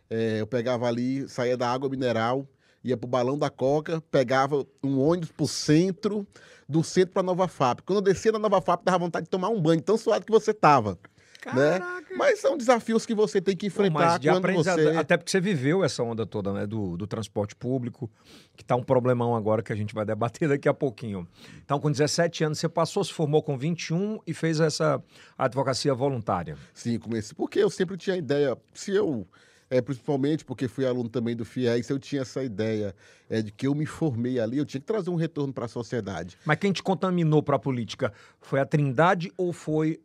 Eh, 0.09 0.41
eu 0.41 0.47
pegava 0.47 0.87
ali, 0.87 1.29
saía 1.29 1.57
da 1.57 1.69
água 1.71 1.89
mineral, 1.91 2.47
ia 2.83 2.97
pro 2.97 3.09
Balão 3.09 3.37
da 3.39 3.51
Coca, 3.51 4.01
pegava 4.11 4.65
um 4.83 5.01
ônibus 5.01 5.31
pro 5.33 5.47
centro, 5.49 6.27
do 6.69 6.83
centro 6.83 7.13
pra 7.13 7.23
Nova 7.23 7.47
FAP. 7.49 7.81
Quando 7.85 7.99
eu 7.99 8.03
descia 8.03 8.33
na 8.33 8.39
Nova 8.39 8.61
FAP, 8.63 8.85
dava 8.85 8.99
vontade 8.99 9.25
de 9.25 9.31
tomar 9.31 9.49
um 9.51 9.61
banho, 9.61 9.83
tão 9.83 9.99
suado 9.99 10.25
que 10.25 10.33
você 10.33 10.55
tava. 10.55 10.99
Caraca. 11.45 12.15
Mas 12.17 12.41
são 12.41 12.57
desafios 12.57 13.05
que 13.05 13.15
você 13.15 13.41
tem 13.41 13.57
que 13.57 13.67
enfrentar 13.67 13.93
mas 13.93 14.21
de 14.21 14.29
quando 14.31 14.53
você. 14.53 14.97
até 14.97 15.17
porque 15.17 15.31
você 15.31 15.41
viveu 15.41 15.85
essa 15.85 16.03
onda 16.03 16.25
toda, 16.25 16.53
né, 16.53 16.67
do, 16.67 16.97
do 16.97 17.07
transporte 17.07 17.55
público, 17.55 18.11
que 18.57 18.65
tá 18.65 18.75
um 18.77 18.83
problemão 18.83 19.37
agora 19.37 19.63
que 19.63 19.73
a 19.73 19.77
gente 19.77 19.95
vai 19.95 20.05
debater 20.05 20.49
daqui 20.49 20.69
a 20.69 20.75
pouquinho. 20.75 21.29
Então, 21.65 21.79
com 21.79 21.91
17 21.91 22.45
anos, 22.45 22.59
você 22.59 22.69
passou, 22.69 23.05
se 23.05 23.13
formou 23.13 23.43
com 23.43 23.59
21 23.59 24.21
e 24.27 24.33
fez 24.33 24.61
essa 24.61 25.03
advocacia 25.37 25.95
voluntária. 25.95 26.57
Sim, 26.73 26.99
comecei. 26.99 27.35
Porque 27.37 27.59
eu 27.59 27.69
sempre 27.69 27.97
tinha 27.97 28.15
a 28.15 28.19
ideia, 28.19 28.57
se 28.73 28.93
eu 28.93 29.27
é, 29.71 29.81
principalmente 29.81 30.45
porque 30.45 30.69
fui 30.69 30.87
aluno 30.87 31.09
também 31.09 31.35
do 31.35 31.45
FIES, 31.45 31.89
eu 31.91 31.99
tinha 31.99 32.23
essa 32.23 32.45
ideia 32.45 32.95
é, 33.29 33.43
de 33.43 33.51
que 33.51 33.67
eu 33.67 33.75
me 33.75 33.87
formei 33.87 34.39
ali, 34.39 34.59
eu 34.59 34.65
tinha 34.65 34.81
que 34.81 34.87
trazer 34.87 35.11
um 35.11 35.17
retorno 35.17 35.53
para 35.53 35.65
a 35.65 35.69
sociedade. 35.69 36.39
Mas 36.45 36.59
quem 36.59 36.73
te 36.73 36.83
contaminou 36.83 37.43
para 37.43 37.57
a 37.57 37.59
política 37.59 38.13
foi 38.41 38.61
a 38.61 38.67
Trindade 38.67 39.33
ou 39.37 39.53
foi 39.53 40.01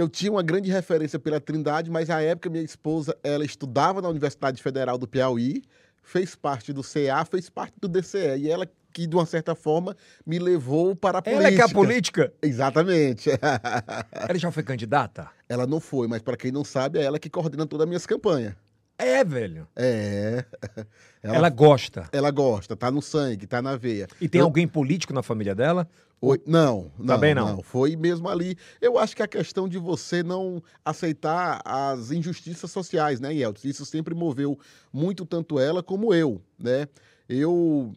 eu 0.00 0.08
tinha 0.08 0.32
uma 0.32 0.42
grande 0.42 0.70
referência 0.70 1.18
pela 1.18 1.38
Trindade, 1.38 1.90
mas 1.90 2.08
à 2.08 2.22
época 2.22 2.48
minha 2.48 2.64
esposa, 2.64 3.14
ela 3.22 3.44
estudava 3.44 4.00
na 4.00 4.08
Universidade 4.08 4.62
Federal 4.62 4.96
do 4.96 5.06
Piauí, 5.06 5.62
fez 6.02 6.34
parte 6.34 6.72
do 6.72 6.82
CA, 6.82 7.22
fez 7.26 7.50
parte 7.50 7.74
do 7.78 7.86
DCE, 7.86 8.38
e 8.38 8.50
ela 8.50 8.66
que 8.92 9.06
de 9.06 9.14
uma 9.14 9.26
certa 9.26 9.54
forma 9.54 9.94
me 10.26 10.38
levou 10.38 10.96
para 10.96 11.18
a 11.18 11.22
política. 11.22 11.46
Ela 11.46 11.52
é 11.52 11.54
que 11.54 11.60
é 11.60 11.64
a 11.64 11.68
política? 11.68 12.32
Exatamente. 12.42 13.30
ela 13.30 14.38
já 14.38 14.50
foi 14.50 14.62
candidata? 14.62 15.28
Ela 15.46 15.66
não 15.66 15.78
foi, 15.78 16.08
mas 16.08 16.22
para 16.22 16.36
quem 16.36 16.50
não 16.50 16.64
sabe, 16.64 16.98
é 16.98 17.02
ela 17.02 17.18
que 17.18 17.28
coordena 17.28 17.66
todas 17.66 17.84
as 17.84 17.88
minhas 17.88 18.06
campanhas. 18.06 18.54
É, 19.00 19.24
velho. 19.24 19.66
É. 19.74 20.44
Ela, 21.22 21.36
ela, 21.36 21.48
gosta. 21.50 22.08
Ela 22.12 22.30
gosta, 22.30 22.74
tá 22.74 22.90
no 22.90 23.02
sangue, 23.02 23.46
tá 23.46 23.60
na 23.60 23.76
veia. 23.76 24.08
E 24.18 24.26
tem 24.26 24.38
Eu... 24.38 24.46
alguém 24.46 24.66
político 24.66 25.12
na 25.12 25.22
família 25.22 25.54
dela? 25.54 25.86
Oi, 26.18 26.40
não, 26.46 26.90
não, 26.98 27.06
Também 27.14 27.34
não. 27.34 27.56
não. 27.56 27.62
Foi 27.62 27.94
mesmo 27.94 28.26
ali. 28.26 28.56
Eu 28.80 28.98
acho 28.98 29.14
que 29.14 29.22
a 29.22 29.28
questão 29.28 29.68
de 29.68 29.76
você 29.76 30.22
não 30.22 30.62
aceitar 30.82 31.60
as 31.62 32.10
injustiças 32.10 32.70
sociais, 32.70 33.20
né, 33.20 33.34
Yeltsin? 33.34 33.68
Isso 33.68 33.84
sempre 33.84 34.14
moveu 34.14 34.58
muito 34.90 35.26
tanto 35.26 35.58
ela 35.58 35.82
como 35.82 36.14
eu, 36.14 36.40
né? 36.58 36.88
Eu 37.28 37.92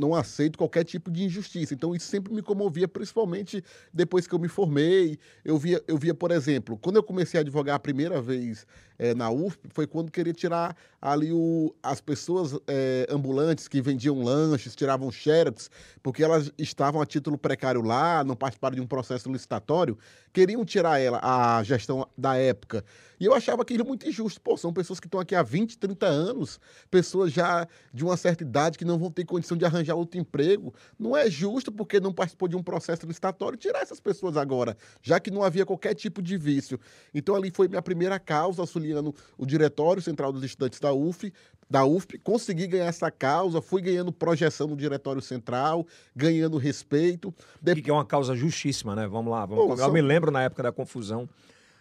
não 0.00 0.14
aceito 0.14 0.56
qualquer 0.56 0.82
tipo 0.82 1.10
de 1.10 1.24
injustiça. 1.24 1.74
Então, 1.74 1.94
isso 1.94 2.06
sempre 2.06 2.32
me 2.32 2.42
comovia, 2.42 2.88
principalmente 2.88 3.62
depois 3.92 4.26
que 4.26 4.34
eu 4.34 4.38
me 4.38 4.48
formei. 4.48 5.18
Eu 5.44 5.58
via, 5.58 5.82
eu 5.86 5.98
via 5.98 6.14
por 6.14 6.30
exemplo, 6.30 6.78
quando 6.78 6.96
eu 6.96 7.02
comecei 7.02 7.38
a 7.38 7.42
advogar 7.42 7.76
a 7.76 7.80
primeira 7.80 8.20
vez 8.20 8.66
é, 9.00 9.14
na 9.14 9.30
UFP, 9.30 9.66
foi 9.70 9.86
quando 9.86 10.12
queria 10.12 10.34
tirar 10.34 10.76
ali 11.00 11.32
o, 11.32 11.74
as 11.82 12.02
pessoas 12.02 12.54
é, 12.66 13.06
ambulantes 13.08 13.66
que 13.66 13.80
vendiam 13.80 14.22
lanches, 14.22 14.76
tiravam 14.76 15.10
xerox, 15.10 15.70
porque 16.02 16.22
elas 16.22 16.52
estavam 16.58 17.00
a 17.00 17.06
título 17.06 17.38
precário 17.38 17.80
lá, 17.80 18.22
não 18.22 18.36
participaram 18.36 18.74
de 18.74 18.82
um 18.82 18.86
processo 18.86 19.32
licitatório, 19.32 19.96
queriam 20.34 20.62
tirar 20.66 21.00
ela, 21.00 21.18
a 21.22 21.62
gestão 21.62 22.06
da 22.16 22.36
época. 22.36 22.84
E 23.20 23.26
eu 23.26 23.34
achava 23.34 23.60
aquilo 23.60 23.84
muito 23.84 24.08
injusto. 24.08 24.40
Pô, 24.40 24.56
são 24.56 24.72
pessoas 24.72 24.98
que 24.98 25.06
estão 25.06 25.20
aqui 25.20 25.34
há 25.34 25.42
20, 25.42 25.76
30 25.76 26.06
anos, 26.06 26.58
pessoas 26.90 27.30
já 27.30 27.68
de 27.92 28.02
uma 28.02 28.16
certa 28.16 28.42
idade 28.42 28.78
que 28.78 28.84
não 28.84 28.98
vão 28.98 29.10
ter 29.10 29.26
condição 29.26 29.58
de 29.58 29.64
arranjar 29.66 29.94
outro 29.94 30.18
emprego. 30.18 30.72
Não 30.98 31.14
é 31.14 31.28
justo 31.28 31.70
porque 31.70 32.00
não 32.00 32.14
participou 32.14 32.48
de 32.48 32.56
um 32.56 32.62
processo 32.62 33.06
licitatório 33.06 33.58
tirar 33.58 33.80
essas 33.80 34.00
pessoas 34.00 34.38
agora, 34.38 34.74
já 35.02 35.20
que 35.20 35.30
não 35.30 35.42
havia 35.42 35.66
qualquer 35.66 35.94
tipo 35.94 36.22
de 36.22 36.38
vício. 36.38 36.80
Então 37.14 37.36
ali 37.36 37.50
foi 37.50 37.68
minha 37.68 37.82
primeira 37.82 38.18
causa, 38.18 38.62
o 39.38 39.46
Diretório 39.46 40.02
Central 40.02 40.32
dos 40.32 40.42
Estudantes 40.42 40.80
da 40.80 40.92
UF, 40.92 41.32
da 41.68 41.84
UFP, 41.84 42.18
consegui 42.18 42.66
ganhar 42.66 42.86
essa 42.86 43.10
causa, 43.10 43.62
fui 43.62 43.80
ganhando 43.80 44.10
projeção 44.10 44.66
no 44.66 44.76
Diretório 44.76 45.22
Central, 45.22 45.86
ganhando 46.14 46.58
respeito. 46.58 47.32
De... 47.62 47.80
Que 47.80 47.90
é 47.90 47.92
uma 47.92 48.04
causa 48.04 48.34
justíssima, 48.34 48.96
né? 48.96 49.06
Vamos 49.06 49.30
lá. 49.30 49.46
Vamos... 49.46 49.66
Pô, 49.66 49.72
Eu 49.72 49.76
são... 49.76 49.92
me 49.92 50.02
lembro 50.02 50.30
na 50.30 50.42
época 50.42 50.64
da 50.64 50.72
confusão 50.72 51.28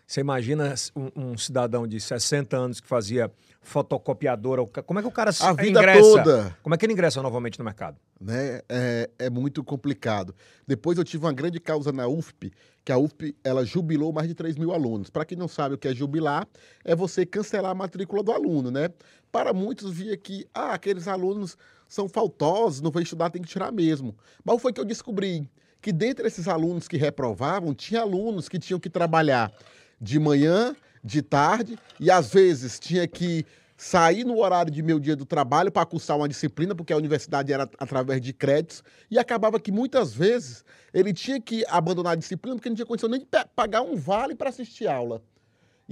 você 0.09 0.21
imagina 0.21 0.73
um, 0.95 1.11
um, 1.15 1.37
cidadão 1.37 1.85
de 1.85 1.99
60 1.99 2.57
anos 2.57 2.81
que 2.81 2.87
fazia 2.87 3.31
fotocopiadora, 3.61 4.65
como 4.83 4.97
é 4.97 5.03
que 5.03 5.07
o 5.07 5.11
cara 5.11 5.29
a 5.39 5.53
vida 5.53 5.79
ingressa? 5.79 6.01
Toda. 6.01 6.57
Como 6.63 6.73
é 6.73 6.77
que 6.79 6.85
ele 6.87 6.93
ingressa 6.93 7.21
novamente 7.21 7.59
no 7.59 7.65
mercado? 7.65 7.95
Né? 8.19 8.59
É, 8.67 9.07
é 9.19 9.29
muito 9.29 9.63
complicado. 9.63 10.33
Depois 10.65 10.97
eu 10.97 11.03
tive 11.03 11.25
uma 11.25 11.31
grande 11.31 11.59
causa 11.59 11.91
na 11.91 12.07
UFP, 12.07 12.51
que 12.83 12.91
a 12.91 12.97
UFP 12.97 13.35
ela 13.43 13.63
jubilou 13.63 14.11
mais 14.11 14.27
de 14.27 14.33
3 14.33 14.57
mil 14.57 14.73
alunos. 14.73 15.11
Para 15.11 15.25
quem 15.25 15.37
não 15.37 15.47
sabe 15.47 15.75
o 15.75 15.77
que 15.77 15.87
é 15.87 15.93
jubilar, 15.93 16.47
é 16.83 16.95
você 16.95 17.23
cancelar 17.23 17.69
a 17.69 17.75
matrícula 17.75 18.23
do 18.23 18.31
aluno, 18.31 18.71
né? 18.71 18.89
Para 19.31 19.53
muitos 19.53 19.91
via 19.91 20.17
que 20.17 20.47
ah, 20.55 20.73
aqueles 20.73 21.07
alunos 21.07 21.55
são 21.87 22.09
faltosos, 22.09 22.81
não 22.81 22.89
vão 22.89 23.03
estudar, 23.03 23.29
tem 23.29 23.43
que 23.43 23.47
tirar 23.47 23.71
mesmo. 23.71 24.17
Mas 24.43 24.59
foi 24.59 24.73
que 24.73 24.81
eu 24.81 24.85
descobri 24.85 25.47
que 25.79 25.93
dentre 25.93 26.25
esses 26.25 26.47
alunos 26.47 26.87
que 26.87 26.97
reprovavam, 26.97 27.75
tinha 27.75 28.01
alunos 28.01 28.49
que 28.49 28.57
tinham 28.57 28.79
que 28.79 28.89
trabalhar 28.89 29.53
de 30.00 30.20
manhã, 30.20 30.75
de 31.03 31.22
tarde, 31.22 31.77
e 32.00 32.10
às 32.12 32.32
vezes 32.32 32.79
tinha 32.79 33.08
que 33.08 33.46
sair 33.77 34.25
no 34.25 34.39
horário 34.39 34.72
de 34.72 34.84
meu 34.84 35.00
dia 35.00 35.15
do 35.15 35.25
trabalho 35.25 35.72
para 35.72 35.86
cursar 35.86 36.18
uma 36.18 36.27
disciplina, 36.27 36.75
porque 36.75 36.91
a 36.91 36.98
universidade 36.98 37.53
era 37.53 37.70
através 37.79 38.20
de 38.20 38.34
créditos, 38.34 38.84
e 39.10 39.18
acabava 39.18 39.60
que 39.60 39.72
muitas 39.72 40.13
vezes 40.13 40.65
ele 40.94 41.13
tinha 41.13 41.39
que 41.39 41.63
abandonar 41.70 42.13
a 42.13 42.15
disciplina 42.15 42.58
porque 42.58 42.68
não 42.68 42.75
tinha 42.75 42.86
condição 42.86 43.10
nem 43.10 43.22
de 43.22 43.27
pagar 43.56 43.82
um 43.82 43.96
vale 43.96 44.36
para 44.36 44.50
assistir 44.50 44.88
aula. 44.88 45.22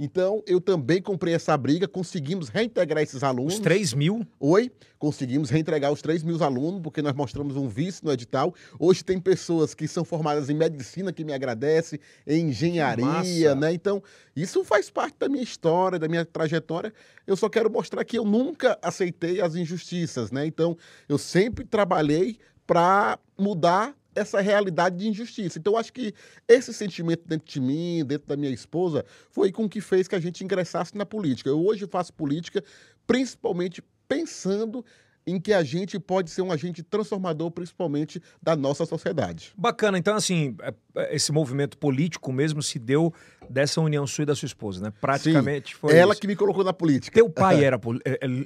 Então, 0.00 0.44
eu 0.46 0.60
também 0.60 1.02
comprei 1.02 1.34
essa 1.34 1.56
briga, 1.56 1.88
conseguimos 1.88 2.48
reintegrar 2.48 3.02
esses 3.02 3.24
alunos. 3.24 3.54
Os 3.54 3.60
3 3.60 3.94
mil? 3.94 4.24
Oi, 4.38 4.70
conseguimos 4.96 5.50
reintegrar 5.50 5.90
os 5.90 6.00
3 6.00 6.22
mil 6.22 6.40
alunos, 6.40 6.80
porque 6.80 7.02
nós 7.02 7.12
mostramos 7.14 7.56
um 7.56 7.66
vício 7.66 8.04
no 8.04 8.12
edital. 8.12 8.54
Hoje 8.78 9.04
tem 9.04 9.18
pessoas 9.18 9.74
que 9.74 9.88
são 9.88 10.04
formadas 10.04 10.48
em 10.48 10.54
medicina 10.54 11.12
que 11.12 11.24
me 11.24 11.32
agradecem, 11.32 11.98
em 12.24 12.50
engenharia, 12.50 13.56
né? 13.56 13.72
Então, 13.72 14.00
isso 14.36 14.62
faz 14.62 14.88
parte 14.88 15.16
da 15.18 15.28
minha 15.28 15.42
história, 15.42 15.98
da 15.98 16.06
minha 16.06 16.24
trajetória. 16.24 16.94
Eu 17.26 17.36
só 17.36 17.48
quero 17.48 17.68
mostrar 17.68 18.04
que 18.04 18.16
eu 18.16 18.24
nunca 18.24 18.78
aceitei 18.80 19.40
as 19.40 19.56
injustiças, 19.56 20.30
né? 20.30 20.46
Então, 20.46 20.76
eu 21.08 21.18
sempre 21.18 21.64
trabalhei 21.64 22.38
para 22.64 23.18
mudar 23.36 23.96
essa 24.18 24.40
realidade 24.40 24.96
de 24.96 25.08
injustiça. 25.08 25.58
Então, 25.58 25.76
acho 25.76 25.92
que 25.92 26.12
esse 26.46 26.72
sentimento 26.74 27.26
dentro 27.26 27.46
de 27.46 27.60
mim, 27.60 28.04
dentro 28.04 28.28
da 28.28 28.36
minha 28.36 28.52
esposa, 28.52 29.04
foi 29.30 29.52
com 29.52 29.68
que 29.68 29.80
fez 29.80 30.08
que 30.08 30.14
a 30.14 30.20
gente 30.20 30.42
ingressasse 30.42 30.96
na 30.96 31.06
política. 31.06 31.48
Eu 31.48 31.64
hoje 31.64 31.86
faço 31.86 32.12
política 32.12 32.62
principalmente 33.06 33.82
pensando 34.06 34.84
em 35.26 35.38
que 35.38 35.52
a 35.52 35.62
gente 35.62 35.98
pode 36.00 36.30
ser 36.30 36.40
um 36.40 36.50
agente 36.50 36.82
transformador, 36.82 37.50
principalmente 37.50 38.20
da 38.42 38.56
nossa 38.56 38.86
sociedade. 38.86 39.52
Bacana. 39.56 39.98
Então, 39.98 40.16
assim, 40.16 40.56
é, 40.62 40.74
é, 40.96 41.14
esse 41.14 41.30
movimento 41.30 41.76
político 41.76 42.32
mesmo 42.32 42.62
se 42.62 42.78
deu 42.78 43.12
dessa 43.48 43.80
união 43.80 44.06
sua 44.06 44.22
e 44.22 44.26
da 44.26 44.34
sua 44.34 44.46
esposa, 44.46 44.82
né? 44.82 44.92
Praticamente 45.00 45.72
Sim, 45.72 45.78
foi 45.80 45.96
ela 45.96 46.12
isso. 46.12 46.20
que 46.20 46.26
me 46.26 46.36
colocou 46.36 46.64
na 46.64 46.72
política. 46.72 47.14
Teu 47.14 47.28
pai 47.28 47.64
era 47.64 47.80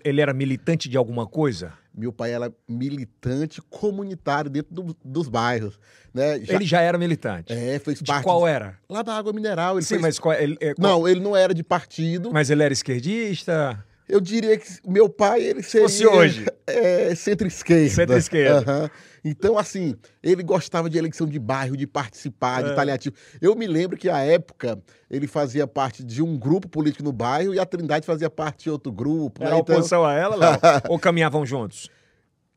ele 0.04 0.20
era 0.20 0.32
militante 0.32 0.88
de 0.88 0.96
alguma 0.96 1.26
coisa? 1.26 1.72
Meu 1.94 2.12
pai 2.12 2.32
era 2.32 2.52
militante 2.68 3.60
comunitário 3.62 4.50
dentro 4.50 4.74
do, 4.74 4.96
dos 5.04 5.28
bairros, 5.28 5.78
né? 6.12 6.40
Já... 6.40 6.54
Ele 6.54 6.64
já 6.64 6.80
era 6.80 6.96
militante. 6.96 7.52
É, 7.52 7.78
fez 7.78 7.98
de 7.98 8.04
parte. 8.04 8.24
Qual 8.24 8.46
era? 8.46 8.78
Lá 8.88 9.02
da 9.02 9.14
água 9.14 9.32
mineral. 9.32 9.76
Ele 9.76 9.82
Sim, 9.82 9.94
fez... 9.94 10.02
mas 10.02 10.18
qual, 10.18 10.34
ele, 10.34 10.56
é, 10.60 10.74
qual... 10.74 11.00
Não, 11.00 11.08
ele 11.08 11.20
não 11.20 11.36
era 11.36 11.52
de 11.52 11.62
partido. 11.62 12.30
Mas 12.32 12.48
ele 12.48 12.62
era 12.62 12.72
esquerdista. 12.72 13.84
Eu 14.12 14.20
diria 14.20 14.58
que 14.58 14.68
meu 14.86 15.08
pai, 15.08 15.42
ele 15.42 15.62
seria... 15.62 15.88
Fosse 15.88 16.06
hoje. 16.06 16.44
É, 16.64 17.12
centro-esquerda. 17.16 17.90
Centro-esquerda. 17.90 18.82
Uhum. 18.82 18.88
Então, 19.24 19.58
assim, 19.58 19.96
ele 20.22 20.44
gostava 20.44 20.88
de 20.88 20.96
eleição 20.96 21.26
de 21.26 21.36
bairro, 21.36 21.76
de 21.76 21.88
participar, 21.88 22.62
de 22.62 22.70
é. 22.70 22.74
paliativo. 22.74 23.16
Eu 23.40 23.56
me 23.56 23.66
lembro 23.66 23.96
que, 23.96 24.08
à 24.08 24.20
época, 24.20 24.80
ele 25.10 25.26
fazia 25.26 25.66
parte 25.66 26.04
de 26.04 26.22
um 26.22 26.38
grupo 26.38 26.68
político 26.68 27.02
no 27.02 27.12
bairro 27.12 27.52
e 27.52 27.58
a 27.58 27.66
Trindade 27.66 28.06
fazia 28.06 28.30
parte 28.30 28.64
de 28.64 28.70
outro 28.70 28.92
grupo. 28.92 29.42
Era 29.42 29.56
né? 29.56 29.60
então... 29.60 29.74
oposição 29.74 30.04
a 30.04 30.14
ela, 30.14 30.36
Léo? 30.36 30.58
Ou 30.88 31.00
caminhavam 31.00 31.44
juntos? 31.44 31.90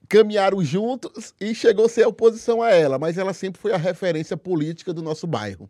Caminharam 0.07 0.63
juntos 0.63 1.33
e 1.41 1.55
chegou 1.55 1.87
a 1.87 1.89
ser 1.89 2.05
oposição 2.05 2.61
a 2.61 2.69
ela, 2.69 2.99
mas 2.99 3.17
ela 3.17 3.33
sempre 3.33 3.59
foi 3.59 3.73
a 3.73 3.77
referência 3.77 4.37
política 4.37 4.93
do 4.93 5.01
nosso 5.01 5.25
bairro. 5.25 5.67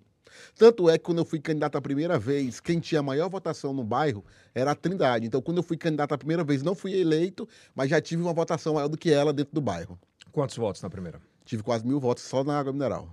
Tanto 0.57 0.89
é 0.89 0.97
que 0.97 1.03
quando 1.03 1.19
eu 1.19 1.25
fui 1.25 1.39
candidato 1.39 1.77
a 1.77 1.81
primeira 1.81 2.17
vez, 2.17 2.59
quem 2.59 2.79
tinha 2.79 2.99
a 2.99 3.03
maior 3.03 3.29
votação 3.29 3.73
no 3.73 3.83
bairro 3.83 4.23
era 4.53 4.71
a 4.71 4.75
Trindade. 4.75 5.27
Então, 5.27 5.41
quando 5.41 5.57
eu 5.57 5.63
fui 5.63 5.77
candidato 5.77 6.13
a 6.13 6.17
primeira 6.17 6.43
vez, 6.43 6.63
não 6.63 6.75
fui 6.75 6.93
eleito, 6.93 7.47
mas 7.73 7.89
já 7.89 8.01
tive 8.01 8.21
uma 8.21 8.33
votação 8.33 8.75
maior 8.75 8.87
do 8.87 8.97
que 8.97 9.11
ela 9.11 9.33
dentro 9.33 9.53
do 9.53 9.61
bairro. 9.61 9.99
Quantos 10.31 10.57
votos 10.57 10.81
na 10.81 10.89
primeira? 10.89 11.21
Tive 11.45 11.63
quase 11.63 11.85
mil 11.85 11.99
votos 11.99 12.23
só 12.23 12.43
na 12.43 12.59
água 12.59 12.73
mineral. 12.73 13.09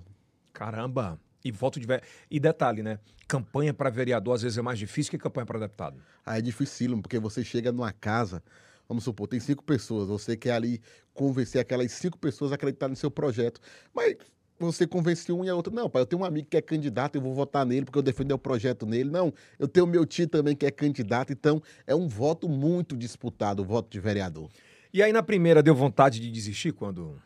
Caramba! 0.53 1.21
E 1.45 1.51
voto 1.51 1.81
de. 1.81 1.87
E 2.31 2.39
detalhe, 2.39 2.83
né? 2.83 2.99
Campanha 3.27 3.75
para 3.75 3.91
vereador 3.91 4.35
às 4.35 4.43
vezes 4.43 4.59
é 4.59 4.63
mais 4.63 4.79
difícil 4.79 5.11
que 5.11 5.19
campanha 5.19 5.47
para 5.47 5.59
deputado. 5.59 6.01
Ah, 6.25 6.39
é 6.39 6.41
dificílimo, 6.41 7.03
porque 7.03 7.19
você 7.19 7.43
chega 7.43 7.73
numa 7.73 7.93
casa, 7.93 8.43
vamos 8.89 9.05
supor, 9.05 9.27
tem 9.27 9.41
cinco 9.41 9.65
pessoas, 9.65 10.09
você 10.09 10.37
quer 10.37 10.53
ali 10.53 10.81
convencer 11.13 11.61
aquelas 11.61 11.91
cinco 11.93 12.19
pessoas 12.19 12.53
a 12.53 12.55
acreditar 12.55 12.89
no 12.89 12.97
seu 12.97 13.11
projeto. 13.11 13.61
Mas 13.95 14.17
você 14.67 14.87
convenceu 14.87 15.39
um 15.39 15.45
e 15.45 15.49
a 15.49 15.55
outra. 15.55 15.73
Não, 15.73 15.89
pai, 15.89 16.03
eu 16.03 16.07
tenho 16.07 16.23
um 16.23 16.25
amigo 16.25 16.49
que 16.49 16.57
é 16.57 16.63
candidato, 16.63 17.17
eu 17.17 17.21
vou 17.21 17.35
votar 17.35 17.65
nele 17.67 17.85
porque 17.85 17.99
eu 17.99 18.03
defendo 18.03 18.33
o 18.33 18.39
projeto 18.39 18.87
nele. 18.87 19.11
Não, 19.11 19.33
eu 19.59 19.67
tenho 19.67 19.87
meu 19.87 20.05
tio 20.07 20.29
também 20.29 20.55
que 20.55 20.67
é 20.67 20.71
candidato. 20.71 21.33
Então, 21.33 21.63
é 21.87 21.95
um 21.95 22.09
voto 22.09 22.49
muito 22.49 22.97
disputado, 22.97 23.63
o 23.63 23.65
voto 23.65 23.91
de 23.91 23.99
vereador. 23.99 24.51
E 24.93 25.03
aí, 25.03 25.13
na 25.13 25.23
primeira, 25.23 25.63
deu 25.63 25.75
vontade 25.75 26.21
de 26.21 26.31
desistir 26.31 26.73
quando. 26.73 27.21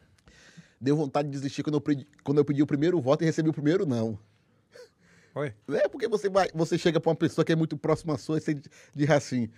Deu 0.80 0.96
vontade 0.96 1.28
de 1.28 1.32
desistir 1.32 1.62
quando 1.62 1.74
eu, 1.74 1.80
pedi, 1.80 2.06
quando 2.22 2.38
eu 2.38 2.44
pedi 2.44 2.62
o 2.62 2.66
primeiro 2.66 3.00
voto 3.00 3.22
e 3.22 3.24
recebi 3.24 3.48
o 3.48 3.52
primeiro 3.52 3.84
não. 3.84 4.18
Oi? 5.34 5.52
É 5.68 5.88
porque 5.88 6.08
você, 6.08 6.30
vai, 6.30 6.48
você 6.54 6.78
chega 6.78 6.98
para 6.98 7.10
uma 7.10 7.16
pessoa 7.16 7.44
que 7.44 7.52
é 7.52 7.56
muito 7.56 7.76
próxima 7.76 8.14
a 8.14 8.18
sua 8.18 8.38
e 8.38 8.40
você 8.40 8.54
diz 8.94 9.10
assim: 9.10 9.50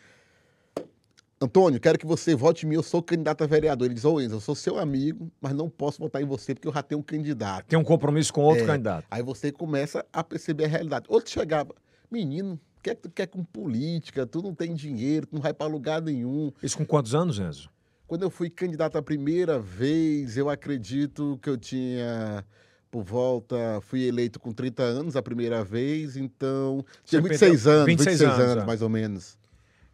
Antônio, 1.40 1.78
quero 1.78 1.96
que 1.96 2.06
você 2.06 2.34
vote 2.34 2.66
em 2.66 2.70
mim, 2.70 2.74
eu 2.74 2.82
sou 2.82 3.00
candidato 3.00 3.44
a 3.44 3.46
vereador. 3.46 3.86
Ele 3.86 3.94
diz, 3.94 4.04
ô 4.04 4.20
Enzo, 4.20 4.36
eu 4.36 4.40
sou 4.40 4.56
seu 4.56 4.76
amigo, 4.76 5.30
mas 5.40 5.52
não 5.52 5.70
posso 5.70 6.00
votar 6.00 6.20
em 6.20 6.24
você 6.24 6.52
porque 6.52 6.66
eu 6.66 6.72
já 6.72 6.82
tenho 6.82 7.00
um 7.00 7.02
candidato. 7.02 7.66
Tem 7.66 7.78
um 7.78 7.84
compromisso 7.84 8.32
com 8.32 8.42
outro 8.42 8.64
é. 8.64 8.66
candidato. 8.66 9.06
Aí 9.08 9.22
você 9.22 9.52
começa 9.52 10.04
a 10.12 10.24
perceber 10.24 10.64
a 10.64 10.68
realidade. 10.68 11.06
Outro 11.08 11.30
chegava, 11.30 11.72
menino, 12.10 12.58
o 12.78 12.82
que 12.82 12.90
é 12.90 12.94
que 12.94 13.02
tu 13.02 13.10
quer 13.10 13.28
com 13.28 13.44
política? 13.44 14.26
Tu 14.26 14.42
não 14.42 14.52
tem 14.52 14.74
dinheiro, 14.74 15.26
tu 15.26 15.34
não 15.36 15.40
vai 15.40 15.54
para 15.54 15.68
lugar 15.68 16.02
nenhum. 16.02 16.50
Isso 16.60 16.76
com 16.76 16.84
quantos 16.84 17.14
anos, 17.14 17.38
Enzo? 17.38 17.70
Quando 18.08 18.22
eu 18.22 18.30
fui 18.30 18.50
candidato 18.50 18.98
a 18.98 19.02
primeira 19.02 19.60
vez, 19.60 20.36
eu 20.36 20.50
acredito 20.50 21.38
que 21.40 21.48
eu 21.48 21.56
tinha 21.56 22.44
por 22.90 23.04
volta, 23.04 23.80
fui 23.82 24.02
eleito 24.04 24.40
com 24.40 24.50
30 24.50 24.82
anos 24.82 25.14
a 25.14 25.22
primeira 25.22 25.62
vez, 25.62 26.16
então 26.16 26.84
tinha 27.04 27.20
26 27.20 27.66
anos, 27.66 27.86
26, 27.86 28.18
26 28.18 28.22
anos, 28.22 28.50
anos, 28.52 28.62
é. 28.64 28.66
mais 28.66 28.82
ou 28.82 28.88
menos. 28.88 29.37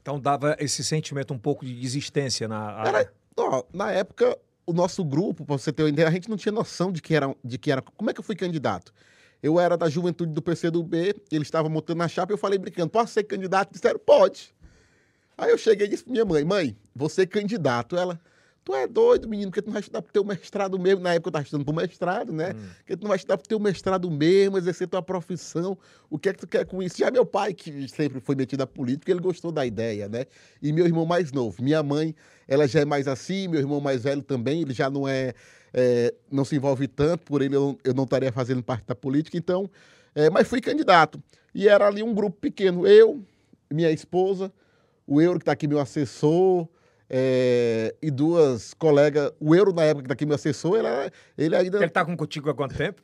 Então 0.05 0.21
dava 0.21 0.55
esse 0.61 0.85
sentimento 0.85 1.33
um 1.33 1.39
pouco 1.39 1.65
de 1.65 1.75
desistência 1.75 2.47
na 2.47 2.85
Era, 2.87 3.11
ó, 3.39 3.65
na 3.73 3.91
época 3.91 4.39
o 4.67 4.73
nosso 4.75 5.03
grupo, 5.03 5.47
para 5.47 5.57
você 5.57 5.73
ter 5.73 5.83
uma 5.83 5.89
ideia, 5.89 6.07
a 6.07 6.11
gente 6.11 6.29
não 6.29 6.37
tinha 6.37 6.53
noção 6.53 6.93
de 6.93 7.01
que 7.01 7.15
era 7.15 7.35
de 7.43 7.57
que 7.57 7.73
era, 7.73 7.81
como 7.81 8.11
é 8.11 8.13
que 8.13 8.21
eu 8.21 8.25
fui 8.25 8.37
candidato. 8.37 8.93
Eu 9.43 9.59
era 9.59 9.79
da 9.79 9.89
juventude 9.89 10.31
do 10.31 10.43
PCdoB, 10.43 11.17
eles 11.33 11.47
estavam 11.47 11.71
montando 11.71 12.03
a 12.03 12.09
chapa, 12.09 12.35
eu 12.35 12.37
falei 12.37 12.59
brincando, 12.59 12.91
posso 12.91 13.15
ser 13.15 13.25
candidato? 13.25 13.73
Disseram, 13.73 13.99
pode. 13.99 14.55
Aí 15.39 15.51
eu 15.51 15.57
cheguei 15.57 15.87
e 15.87 15.91
disse 15.91 16.05
pra 16.05 16.13
minha 16.13 16.25
mãe, 16.27 16.45
mãe, 16.45 16.77
você 16.95 17.23
é 17.23 17.27
candidato. 17.27 17.97
Ela, 17.97 18.21
tu 18.65 18.75
é 18.75 18.87
doido, 18.87 19.29
menino, 19.29 19.51
porque 19.51 19.61
tu 19.61 19.67
não 19.67 19.75
vai 19.75 19.81
estudar 19.81 20.01
pro 20.01 20.13
teu 20.13 20.25
mestrado 20.25 20.79
mesmo. 20.79 21.03
Na 21.03 21.15
época 21.15 21.29
eu 21.29 21.31
estava 21.31 21.45
estudando 21.45 21.65
pro 21.65 21.75
mestrado, 21.75 22.33
né? 22.33 22.55
Hum. 22.57 22.69
Porque 22.79 22.97
tu 22.97 23.03
não 23.03 23.09
vai 23.09 23.17
estudar 23.17 23.37
pro 23.37 23.47
teu 23.47 23.61
mestrado 23.61 24.11
mesmo, 24.11 24.57
exercer 24.57 24.89
tua 24.89 25.03
profissão. 25.03 25.77
O 26.09 26.19
que 26.19 26.31
é 26.31 26.33
que 26.33 26.41
tu 26.41 26.47
quer 26.47 26.65
com 26.65 26.83
isso? 26.83 26.99
Já 26.99 27.11
meu 27.11 27.27
pai, 27.27 27.53
que 27.53 27.87
sempre 27.89 28.21
foi 28.21 28.35
metido 28.35 28.63
a 28.63 28.67
política, 28.67 29.13
ele 29.13 29.21
gostou 29.21 29.53
da 29.53 29.67
ideia, 29.67 30.09
né? 30.09 30.25
E 30.63 30.73
meu 30.73 30.87
irmão 30.87 31.05
mais 31.05 31.31
novo. 31.31 31.63
Minha 31.63 31.83
mãe, 31.83 32.15
ela 32.49 32.67
já 32.67 32.81
é 32.81 32.85
mais 32.85 33.07
assim, 33.07 33.49
meu 33.49 33.61
irmão 33.61 33.81
mais 33.81 34.03
velho 34.03 34.23
também, 34.23 34.63
ele 34.63 34.73
já 34.73 34.89
não 34.89 35.07
é, 35.07 35.35
é 35.73 36.15
não 36.31 36.45
se 36.45 36.57
envolve 36.57 36.89
tanto, 36.89 37.25
por 37.25 37.43
ele 37.43 37.55
eu, 37.55 37.79
eu 37.85 37.93
não 37.93 38.05
estaria 38.05 38.33
fazendo 38.33 38.63
parte 38.63 38.87
da 38.87 38.95
política, 38.95 39.37
então... 39.37 39.71
É, 40.15 40.31
mas 40.31 40.47
fui 40.47 40.61
candidato. 40.61 41.21
E 41.53 41.69
era 41.69 41.89
ali 41.89 42.03
um 42.03 42.15
grupo 42.15 42.39
pequeno. 42.41 42.87
Eu, 42.87 43.21
minha 43.71 43.91
esposa, 43.91 44.53
o 45.07 45.21
Euro, 45.21 45.39
que 45.39 45.43
está 45.43 45.53
aqui, 45.53 45.67
meu 45.67 45.81
assessor, 45.81 46.69
é, 47.09 47.95
e 48.03 48.11
duas 48.11 48.75
colegas. 48.75 49.33
O 49.41 49.55
Euro, 49.55 49.73
na 49.73 49.83
época 49.83 50.03
que 50.03 50.07
está 50.07 50.15
aqui, 50.15 50.27
meu 50.27 50.35
assessor, 50.35 50.77
ele, 50.77 50.89
ele 51.37 51.57
ainda. 51.57 51.79
Ele 51.79 51.87
está 51.87 52.05
com 52.05 52.17
contigo 52.17 52.51
há 52.51 52.55
quanto 52.55 52.75
tempo? 52.75 53.03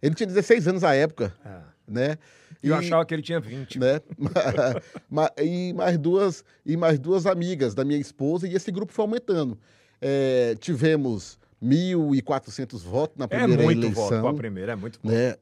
Ele 0.00 0.14
tinha 0.14 0.26
16 0.26 0.68
anos 0.68 0.84
à 0.84 0.94
época. 0.94 1.34
Ah. 1.44 1.62
Né? 1.86 2.16
E, 2.62 2.68
eu 2.68 2.74
achava 2.74 3.04
que 3.04 3.12
ele 3.12 3.22
tinha 3.22 3.40
20. 3.40 3.78
Né? 3.78 4.00
e, 5.42 5.72
mais 5.74 5.98
duas, 5.98 6.44
e 6.64 6.76
mais 6.76 6.98
duas 6.98 7.26
amigas 7.26 7.74
da 7.74 7.84
minha 7.84 7.98
esposa, 7.98 8.46
e 8.46 8.54
esse 8.54 8.70
grupo 8.70 8.92
foi 8.92 9.04
aumentando. 9.04 9.58
É, 10.00 10.54
tivemos 10.58 11.38
1.400 11.62 12.78
votos 12.78 13.16
na 13.18 13.28
primeira 13.28 13.62
eleição. 13.62 13.70
É 13.70 13.74
muito 13.74 13.84
eleição, 13.84 14.08
voto 14.08 14.20
para 14.20 14.30
a 14.30 14.34
primeira, 14.34 14.72
é 14.72 14.76
muito 14.76 14.98
bom. 15.02 15.10
Né? 15.10 15.36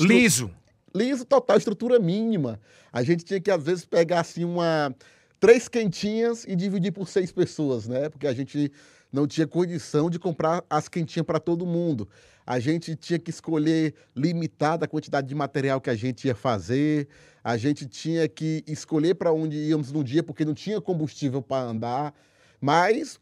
Liso 0.00 0.50
liso 0.94 1.24
total, 1.24 1.56
estrutura 1.56 1.98
mínima. 1.98 2.60
A 2.92 3.02
gente 3.02 3.24
tinha 3.24 3.40
que, 3.40 3.50
às 3.50 3.62
vezes, 3.62 3.84
pegar 3.84 4.20
assim 4.20 4.44
uma. 4.44 4.94
Três 5.42 5.66
quentinhas 5.66 6.44
e 6.46 6.54
dividir 6.54 6.92
por 6.92 7.08
seis 7.08 7.32
pessoas, 7.32 7.88
né? 7.88 8.08
Porque 8.08 8.28
a 8.28 8.32
gente 8.32 8.70
não 9.12 9.26
tinha 9.26 9.44
condição 9.44 10.08
de 10.08 10.16
comprar 10.16 10.64
as 10.70 10.88
quentinhas 10.88 11.26
para 11.26 11.40
todo 11.40 11.66
mundo. 11.66 12.08
A 12.46 12.60
gente 12.60 12.94
tinha 12.94 13.18
que 13.18 13.30
escolher 13.30 13.92
limitada 14.14 14.84
a 14.84 14.88
quantidade 14.88 15.26
de 15.26 15.34
material 15.34 15.80
que 15.80 15.90
a 15.90 15.96
gente 15.96 16.28
ia 16.28 16.34
fazer. 16.36 17.08
A 17.42 17.56
gente 17.56 17.88
tinha 17.88 18.28
que 18.28 18.62
escolher 18.68 19.16
para 19.16 19.32
onde 19.32 19.56
íamos 19.56 19.90
no 19.90 20.04
dia, 20.04 20.22
porque 20.22 20.44
não 20.44 20.54
tinha 20.54 20.80
combustível 20.80 21.42
para 21.42 21.70
andar. 21.70 22.14
Mas 22.60 23.18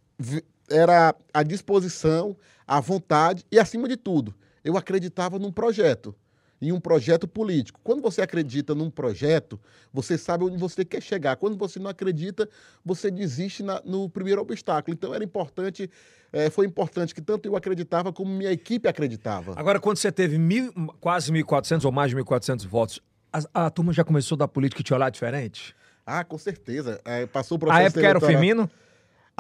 era 0.69 1.15
a 1.33 1.43
disposição, 1.43 2.37
a 2.67 2.81
vontade 2.81 3.47
e, 3.51 3.59
acima 3.59 3.89
de 3.89 3.97
tudo, 3.97 4.35
eu 4.63 4.77
acreditava 4.77 5.39
num 5.39 5.51
projeto 5.51 6.15
em 6.61 6.73
um 6.73 6.81
projeto 6.81 7.27
político. 7.27 7.81
Quando 7.83 8.03
você 8.03 8.21
acredita 8.21 8.75
num 8.75 8.91
projeto, 8.91 9.59
você 9.93 10.19
sabe 10.19 10.45
onde 10.45 10.59
você 10.59 10.85
quer 10.85 11.01
chegar. 11.01 11.37
Quando 11.37 11.57
você 11.57 11.79
não 11.79 11.91
acredita, 11.91 12.49
você 12.85 13.11
desiste 13.11 13.63
na, 13.63 13.81
no 13.85 14.09
primeiro 14.11 14.43
obstáculo. 14.43 14.95
Então 14.95 15.15
era 15.15 15.25
importante, 15.25 15.91
é, 16.33 16.51
foi 16.51 16.67
importante 16.67 17.15
que 17.15 17.23
tanto 17.23 17.47
eu 17.47 17.57
acreditava 17.57 18.13
como 18.13 18.31
minha 18.31 18.53
equipe 18.53 18.89
acreditava. 18.89 19.55
Agora, 19.57 19.81
quando 19.81 19.97
você 19.97 20.13
teve 20.13 20.39
mil, 20.39 20.73
quase 21.01 21.33
1.400 21.33 21.85
ou 21.85 21.93
mais 21.93 22.11
de 22.11 22.17
1.400 22.17 22.67
votos, 22.67 23.01
a, 23.33 23.67
a, 23.67 23.71
turma 23.71 23.93
já 23.93 24.05
começou 24.05 24.37
da 24.37 24.47
política 24.47 24.83
te 24.83 24.93
olhar 24.93 25.11
diferente? 25.11 25.75
Ah, 26.05 26.25
com 26.25 26.37
certeza. 26.37 27.01
É, 27.05 27.25
passou 27.27 27.57
o 27.57 27.59
processo. 27.59 27.81
A 27.81 27.85
época 27.85 28.07
era 28.07 28.19
o 28.19 28.21
Firmino? 28.21 28.71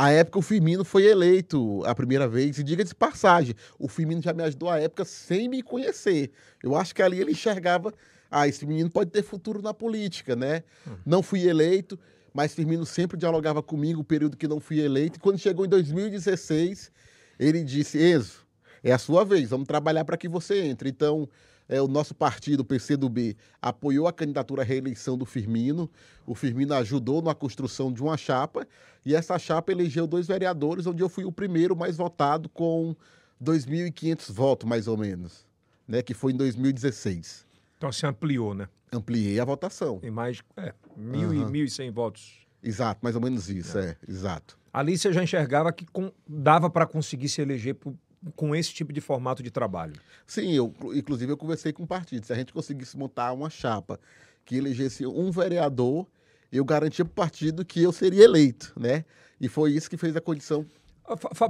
A 0.00 0.10
época 0.12 0.38
o 0.38 0.42
Firmino 0.42 0.82
foi 0.82 1.04
eleito 1.04 1.84
a 1.84 1.94
primeira 1.94 2.26
vez, 2.26 2.58
e 2.58 2.62
diga 2.62 2.82
de 2.82 2.94
passagem, 2.94 3.54
o 3.78 3.86
Firmino 3.86 4.22
já 4.22 4.32
me 4.32 4.42
ajudou 4.42 4.70
à 4.70 4.80
época 4.80 5.04
sem 5.04 5.46
me 5.46 5.62
conhecer. 5.62 6.30
Eu 6.64 6.74
acho 6.74 6.94
que 6.94 7.02
ali 7.02 7.20
ele 7.20 7.32
enxergava, 7.32 7.92
ah, 8.30 8.48
esse 8.48 8.64
menino 8.64 8.88
pode 8.88 9.10
ter 9.10 9.22
futuro 9.22 9.60
na 9.60 9.74
política, 9.74 10.34
né? 10.34 10.62
Hum. 10.88 10.96
Não 11.04 11.22
fui 11.22 11.46
eleito, 11.46 11.98
mas 12.32 12.54
Firmino 12.54 12.86
sempre 12.86 13.18
dialogava 13.18 13.62
comigo 13.62 14.00
o 14.00 14.04
período 14.04 14.38
que 14.38 14.48
não 14.48 14.58
fui 14.58 14.80
eleito. 14.80 15.18
E 15.18 15.20
quando 15.20 15.36
chegou 15.36 15.66
em 15.66 15.68
2016, 15.68 16.90
ele 17.38 17.62
disse: 17.62 18.02
Enzo, 18.02 18.46
é 18.82 18.92
a 18.92 18.98
sua 18.98 19.22
vez, 19.22 19.50
vamos 19.50 19.66
trabalhar 19.66 20.06
para 20.06 20.16
que 20.16 20.30
você 20.30 20.62
entre. 20.62 20.88
Então, 20.88 21.28
é, 21.70 21.80
o 21.80 21.86
nosso 21.86 22.12
partido, 22.12 22.60
o 22.60 22.64
PCdoB, 22.64 23.36
apoiou 23.62 24.08
a 24.08 24.12
candidatura 24.12 24.62
à 24.62 24.64
reeleição 24.64 25.16
do 25.16 25.24
Firmino. 25.24 25.88
O 26.26 26.34
Firmino 26.34 26.74
ajudou 26.74 27.22
na 27.22 27.32
construção 27.32 27.92
de 27.92 28.02
uma 28.02 28.16
chapa 28.16 28.66
e 29.06 29.14
essa 29.14 29.38
chapa 29.38 29.70
elegeu 29.70 30.04
dois 30.04 30.26
vereadores, 30.26 30.84
onde 30.84 31.00
eu 31.00 31.08
fui 31.08 31.24
o 31.24 31.30
primeiro 31.30 31.76
mais 31.76 31.96
votado 31.96 32.48
com 32.48 32.96
2.500 33.42 34.32
votos, 34.32 34.68
mais 34.68 34.88
ou 34.88 34.96
menos, 34.96 35.46
né? 35.86 36.02
que 36.02 36.12
foi 36.12 36.32
em 36.32 36.36
2016. 36.36 37.46
Então 37.78 37.92
você 37.92 38.04
ampliou, 38.04 38.52
né? 38.52 38.68
Ampliei 38.92 39.38
a 39.38 39.44
votação. 39.44 40.00
Em 40.02 40.10
mais 40.10 40.42
é, 40.56 40.74
mil 40.96 41.28
uhum. 41.28 41.48
e 41.48 41.52
mil 41.52 41.64
e 41.64 41.70
cem 41.70 41.92
votos. 41.92 42.40
Exato, 42.60 42.98
mais 43.00 43.14
ou 43.14 43.22
menos 43.22 43.48
isso, 43.48 43.78
é, 43.78 43.90
é 43.90 43.96
exato. 44.10 44.58
Ali 44.72 44.98
você 44.98 45.12
já 45.12 45.22
enxergava 45.22 45.72
que 45.72 45.86
com, 45.86 46.10
dava 46.28 46.68
para 46.68 46.84
conseguir 46.84 47.28
se 47.28 47.40
eleger 47.40 47.76
por, 47.76 47.94
com 48.36 48.54
esse 48.54 48.72
tipo 48.72 48.92
de 48.92 49.00
formato 49.00 49.42
de 49.42 49.50
trabalho? 49.50 49.94
Sim, 50.26 50.52
eu, 50.52 50.74
inclusive 50.94 51.32
eu 51.32 51.36
conversei 51.36 51.72
com 51.72 51.82
o 51.82 51.86
partido. 51.86 52.26
Se 52.26 52.32
a 52.32 52.36
gente 52.36 52.52
conseguisse 52.52 52.96
montar 52.96 53.32
uma 53.32 53.48
chapa 53.48 53.98
que 54.44 54.56
elegesse 54.56 55.06
um 55.06 55.30
vereador, 55.30 56.06
eu 56.52 56.64
garantia 56.64 57.04
para 57.04 57.12
o 57.12 57.14
partido 57.14 57.64
que 57.64 57.82
eu 57.82 57.92
seria 57.92 58.24
eleito, 58.24 58.72
né? 58.78 59.04
E 59.40 59.48
foi 59.48 59.72
isso 59.72 59.88
que 59.88 59.96
fez 59.96 60.14
a 60.16 60.20
condição. 60.20 60.66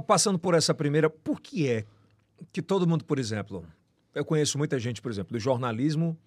Passando 0.07 0.39
por 0.39 0.53
essa 0.53 0.73
primeira, 0.73 1.09
por 1.09 1.41
que 1.41 1.67
é 1.67 1.85
que 2.51 2.61
todo 2.61 2.87
mundo, 2.87 3.03
por 3.05 3.19
exemplo, 3.19 3.65
eu 4.15 4.25
conheço 4.25 4.57
muita 4.57 4.79
gente, 4.79 5.01
por 5.01 5.11
exemplo, 5.11 5.33
do 5.33 5.39
jornalismo 5.39 6.17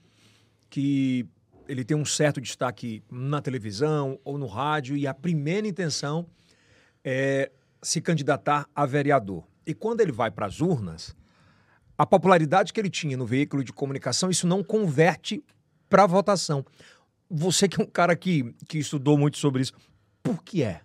que 0.69 1.27
ele 1.69 1.85
tem 1.85 1.97
um 1.97 2.05
certo 2.05 2.41
destaque 2.41 3.03
na 3.11 3.41
televisão 3.41 4.19
ou 4.25 4.37
no 4.37 4.47
rádio 4.47 4.97
e 4.97 5.07
a 5.07 5.15
primeira 5.15 5.67
intenção 5.67 6.27
é 7.03 7.51
se 7.83 8.01
candidatar 8.01 8.69
a 8.75 8.87
vereador. 8.87 9.45
E 9.67 9.75
quando 9.75 10.01
ele 10.01 10.13
vai 10.13 10.31
para 10.31 10.47
as 10.47 10.61
urnas, 10.61 11.17
a 11.97 12.05
popularidade 12.05 12.73
que 12.73 12.81
ele 12.81 12.91
tinha 12.91 13.17
no 13.17 13.27
veículo 13.27 13.63
de 13.63 13.73
comunicação, 13.73 14.31
isso 14.31 14.47
não 14.47 14.63
converte 14.63 15.45
para 15.89 16.07
votação. 16.07 16.65
Você 17.31 17.69
que 17.69 17.81
é 17.81 17.85
um 17.85 17.87
cara 17.87 18.17
que, 18.17 18.55
que 18.69 18.79
estudou 18.79 19.17
muito 19.17 19.39
sobre 19.39 19.63
isso, 19.63 19.73
por 20.23 20.43
que 20.43 20.63
é? 20.63 20.83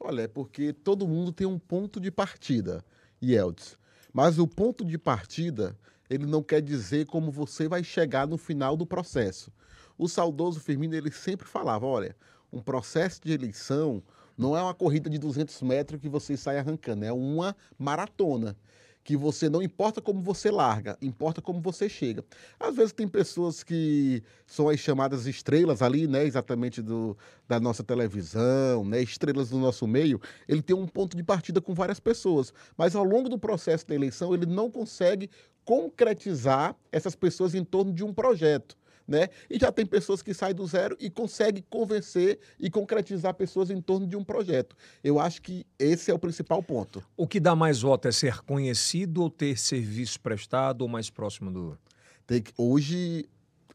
Olha, 0.00 0.22
é 0.22 0.28
porque 0.28 0.72
todo 0.72 1.08
mundo 1.08 1.32
tem 1.32 1.46
um 1.46 1.58
ponto 1.58 2.00
de 2.00 2.10
partida, 2.10 2.84
Yeltsin. 3.22 3.76
Mas 4.12 4.38
o 4.38 4.46
ponto 4.46 4.84
de 4.84 4.96
partida, 4.96 5.76
ele 6.08 6.24
não 6.24 6.42
quer 6.42 6.62
dizer 6.62 7.06
como 7.06 7.30
você 7.30 7.68
vai 7.68 7.84
chegar 7.84 8.26
no 8.26 8.38
final 8.38 8.76
do 8.76 8.86
processo. 8.86 9.52
O 9.96 10.08
saudoso 10.08 10.60
Firmino, 10.60 10.94
ele 10.94 11.10
sempre 11.10 11.46
falava, 11.46 11.84
olha, 11.84 12.16
um 12.52 12.60
processo 12.60 13.20
de 13.22 13.32
eleição 13.32 14.02
não 14.38 14.56
é 14.56 14.62
uma 14.62 14.72
corrida 14.72 15.10
de 15.10 15.18
200 15.18 15.60
metros 15.62 16.00
que 16.00 16.08
você 16.08 16.36
sai 16.36 16.58
arrancando, 16.58 17.04
é 17.04 17.12
uma 17.12 17.56
maratona. 17.76 18.56
Que 19.02 19.16
você 19.16 19.48
não 19.48 19.62
importa 19.62 20.02
como 20.02 20.20
você 20.20 20.50
larga, 20.50 20.98
importa 21.00 21.40
como 21.40 21.62
você 21.62 21.88
chega. 21.88 22.22
Às 22.60 22.76
vezes 22.76 22.92
tem 22.92 23.08
pessoas 23.08 23.64
que 23.64 24.22
são 24.46 24.68
as 24.68 24.78
chamadas 24.78 25.26
estrelas 25.26 25.80
ali, 25.80 26.06
né? 26.06 26.26
Exatamente 26.26 26.82
do, 26.82 27.16
da 27.48 27.58
nossa 27.58 27.82
televisão, 27.82 28.84
né? 28.84 29.00
Estrelas 29.00 29.48
do 29.48 29.58
nosso 29.58 29.86
meio. 29.86 30.20
Ele 30.46 30.60
tem 30.60 30.76
um 30.76 30.86
ponto 30.86 31.16
de 31.16 31.22
partida 31.22 31.58
com 31.58 31.72
várias 31.72 31.98
pessoas. 31.98 32.52
Mas 32.76 32.94
ao 32.94 33.02
longo 33.04 33.30
do 33.30 33.38
processo 33.38 33.86
da 33.86 33.94
eleição, 33.94 34.34
ele 34.34 34.44
não 34.44 34.70
consegue 34.70 35.30
concretizar 35.64 36.76
essas 36.92 37.14
pessoas 37.14 37.54
em 37.54 37.64
torno 37.64 37.94
de 37.94 38.04
um 38.04 38.12
projeto 38.12 38.76
né? 39.08 39.28
E 39.48 39.58
já 39.58 39.72
tem 39.72 39.86
pessoas 39.86 40.20
que 40.22 40.34
saem 40.34 40.54
do 40.54 40.66
zero 40.66 40.94
e 41.00 41.08
conseguem 41.08 41.64
convencer 41.70 42.38
e 42.60 42.68
concretizar 42.68 43.32
pessoas 43.32 43.70
em 43.70 43.80
torno 43.80 44.06
de 44.06 44.14
um 44.14 44.22
projeto. 44.22 44.76
Eu 45.02 45.18
acho 45.18 45.40
que 45.40 45.64
esse 45.78 46.10
é 46.10 46.14
o 46.14 46.18
principal 46.18 46.62
ponto. 46.62 47.02
O 47.16 47.26
que 47.26 47.40
dá 47.40 47.56
mais 47.56 47.80
voto 47.80 48.06
é 48.06 48.12
ser 48.12 48.42
conhecido 48.42 49.22
ou 49.22 49.30
ter 49.30 49.58
serviço 49.58 50.20
prestado 50.20 50.82
ou 50.82 50.88
mais 50.88 51.08
próximo 51.08 51.50
do. 51.50 51.78
Tem 52.26 52.42
que, 52.42 52.52
hoje 52.58 53.24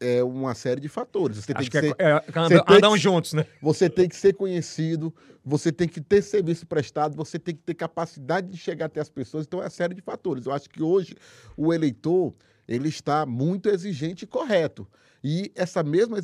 é 0.00 0.22
uma 0.22 0.54
série 0.54 0.80
de 0.80 0.88
fatores. 0.88 1.38
Você 1.38 1.52
Acho 1.52 1.68
tem 1.70 1.80
que, 1.82 1.94
que, 1.96 2.02
é, 2.02 2.16
ser, 2.20 2.30
é, 2.32 2.38
andam, 2.40 2.64
andam 2.68 2.92
que- 2.94 2.98
juntos, 3.00 3.32
né? 3.32 3.44
você 3.60 3.90
tem 3.90 4.08
que 4.08 4.14
ser 4.16 4.34
conhecido, 4.34 5.12
você 5.44 5.72
tem 5.72 5.88
que 5.88 6.00
ter 6.00 6.22
serviço 6.22 6.64
prestado, 6.66 7.16
você 7.16 7.38
tem 7.38 7.54
que 7.56 7.62
ter 7.62 7.74
capacidade 7.74 8.48
de 8.50 8.56
chegar 8.56 8.86
até 8.86 9.00
as 9.00 9.08
pessoas. 9.10 9.46
Então 9.46 9.60
é 9.60 9.64
uma 9.64 9.70
série 9.70 9.94
de 9.94 10.00
fatores. 10.02 10.46
Eu 10.46 10.52
acho 10.52 10.68
que 10.70 10.82
hoje 10.82 11.16
o 11.56 11.72
eleitor 11.72 12.32
ele 12.68 12.88
está 12.88 13.26
muito 13.26 13.68
exigente 13.68 14.24
e 14.24 14.28
correto. 14.28 14.86
E 15.26 15.50
essa 15.54 15.82
mesma 15.82 16.18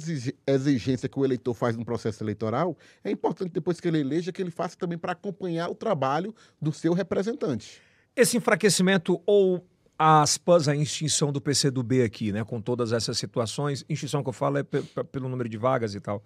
exigência 0.47 1.09
que 1.09 1.19
o 1.19 1.25
eleitor 1.25 1.55
faz 1.55 1.75
no 1.75 1.87
processo 1.87 2.23
eleitoral 2.23 2.77
é 3.03 3.11
importante 3.11 3.51
depois 3.51 3.81
que 3.81 3.89
ele 3.89 3.99
eleja 3.99 4.31
que 4.31 4.43
ele 4.43 4.51
faça 4.51 4.77
também 4.77 4.99
para 4.99 5.13
acompanhar 5.13 5.71
o 5.71 5.75
trabalho 5.75 6.35
do 6.61 6.71
seu 6.71 6.93
representante. 6.93 7.81
Esse 8.15 8.37
enfraquecimento 8.37 9.19
ou 9.25 9.67
aspas 9.99 10.69
a 10.69 10.77
extinção 10.77 11.33
do 11.33 11.41
PCdoB 11.41 12.03
aqui, 12.03 12.31
né, 12.31 12.45
com 12.45 12.61
todas 12.61 12.93
essas 12.93 13.17
situações, 13.19 13.85
extinção 13.89 14.23
que 14.23 14.29
eu 14.29 14.33
falo 14.35 14.59
é 14.59 14.63
pe- 14.63 14.83
pe- 14.83 15.05
pelo 15.05 15.29
número 15.31 15.49
de 15.49 15.57
vagas 15.57 15.95
e 15.95 16.01
tal. 16.01 16.23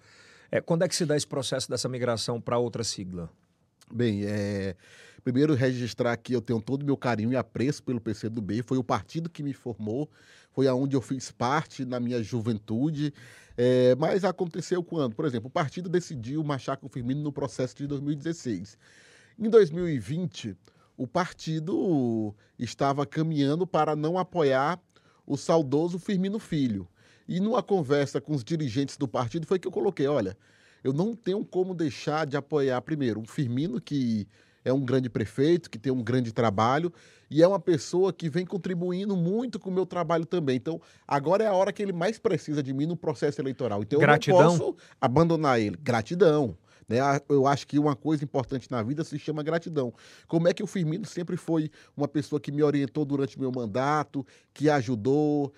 É, 0.51 0.61
quando 0.61 0.83
é 0.83 0.89
que 0.89 0.97
se 0.97 1.07
dá 1.07 1.17
esse 1.17 1.27
processo 1.27 1.69
dessa 1.71 1.89
migração 1.89 2.41
para 2.41 2.59
outra 2.59 2.83
sigla? 2.83 3.31
Bem, 3.93 4.25
é, 4.25 4.75
primeiro 5.23 5.55
registrar 5.55 6.13
aqui, 6.13 6.33
eu 6.33 6.41
tenho 6.41 6.61
todo 6.61 6.83
o 6.83 6.87
meu 6.87 6.97
carinho 6.97 7.33
e 7.33 7.37
apreço 7.37 7.83
pelo 7.83 8.01
PCdoB, 8.01 8.63
foi 8.63 8.79
o 8.79 8.85
partido 8.85 9.29
que 9.29 9.43
me 9.43 9.53
formou, 9.53 10.09
foi 10.55 10.69
aonde 10.69 10.97
eu 10.97 11.03
fiz 11.03 11.31
parte 11.33 11.85
na 11.85 11.99
minha 11.99 12.23
juventude, 12.23 13.12
é, 13.57 13.95
mas 13.97 14.25
aconteceu 14.25 14.83
quando? 14.83 15.14
Por 15.14 15.25
exemplo, 15.25 15.49
o 15.49 15.51
partido 15.51 15.88
decidiu 15.88 16.43
marchar 16.43 16.77
com 16.77 16.87
o 16.87 16.88
Firmino 16.88 17.21
no 17.23 17.33
processo 17.33 17.77
de 17.77 17.87
2016. 17.87 18.79
Em 19.38 19.51
2020, 19.51 20.57
o 20.97 21.07
partido 21.07 22.33
estava 22.59 23.05
caminhando 23.05 23.67
para 23.67 23.97
não 23.97 24.17
apoiar 24.17 24.81
o 25.27 25.37
saudoso 25.37 25.99
Firmino 25.99 26.38
Filho. 26.38 26.88
E 27.27 27.40
numa 27.40 27.62
conversa 27.62 28.21
com 28.21 28.33
os 28.33 28.45
dirigentes 28.45 28.97
do 28.97 29.09
partido 29.09 29.47
foi 29.47 29.59
que 29.59 29.67
eu 29.67 29.73
coloquei, 29.73 30.07
olha, 30.07 30.37
eu 30.85 30.93
não 30.93 31.17
tenho 31.17 31.45
como 31.45 31.75
deixar 31.75 32.27
de 32.27 32.37
apoiar, 32.37 32.81
primeiro, 32.83 33.21
o 33.21 33.27
Firmino, 33.27 33.81
que 33.81 34.29
é 34.64 34.72
um 34.72 34.81
grande 34.81 35.11
prefeito, 35.11 35.68
que 35.68 35.79
tem 35.79 35.92
um 35.92 36.03
grande 36.03 36.33
trabalho, 36.33 36.92
e 37.31 37.42
é 37.42 37.48
uma 37.48 37.61
pessoa 37.61 38.12
que 38.12 38.29
vem 38.29 38.46
contribuindo 38.46 39.16
muito 39.16 39.59
com 39.59 39.70
o 39.70 39.72
meu 39.72 39.85
trabalho 39.85 40.24
também. 40.24 40.57
Então, 40.57 40.81
agora 41.07 41.44
é 41.44 41.46
a 41.46 41.53
hora 41.53 41.72
que 41.72 41.83
ele 41.83 41.92
mais 41.92 42.18
precisa 42.18 42.62
de 42.62 42.72
mim 42.72 42.87
no 42.87 42.96
processo 42.96 43.40
eleitoral. 43.40 43.83
Então, 43.83 43.98
Gratidão? 43.98 44.40
eu 44.40 44.44
não 44.44 44.59
posso 44.59 44.77
abandonar 45.00 45.61
ele. 45.61 45.77
Gratidão. 45.83 46.57
Né? 46.88 46.98
Eu 47.29 47.46
acho 47.46 47.66
que 47.66 47.79
uma 47.79 47.96
coisa 47.96 48.24
importante 48.24 48.70
na 48.70 48.83
vida 48.83 49.03
se 49.05 49.18
chama 49.18 49.42
gratidão. 49.42 49.92
Como 50.29 50.48
é 50.48 50.53
que 50.53 50.62
o 50.62 50.66
Firmino 50.66 51.07
sempre 51.07 51.37
foi 51.37 51.70
uma 51.96 52.07
pessoa 52.07 52.38
que 52.38 52.53
me 52.53 52.62
orientou 52.62 53.05
durante 53.05 53.37
o 53.37 53.40
meu 53.40 53.50
mandato, 53.50 54.24
que 54.53 54.68
ajudou, 54.68 55.53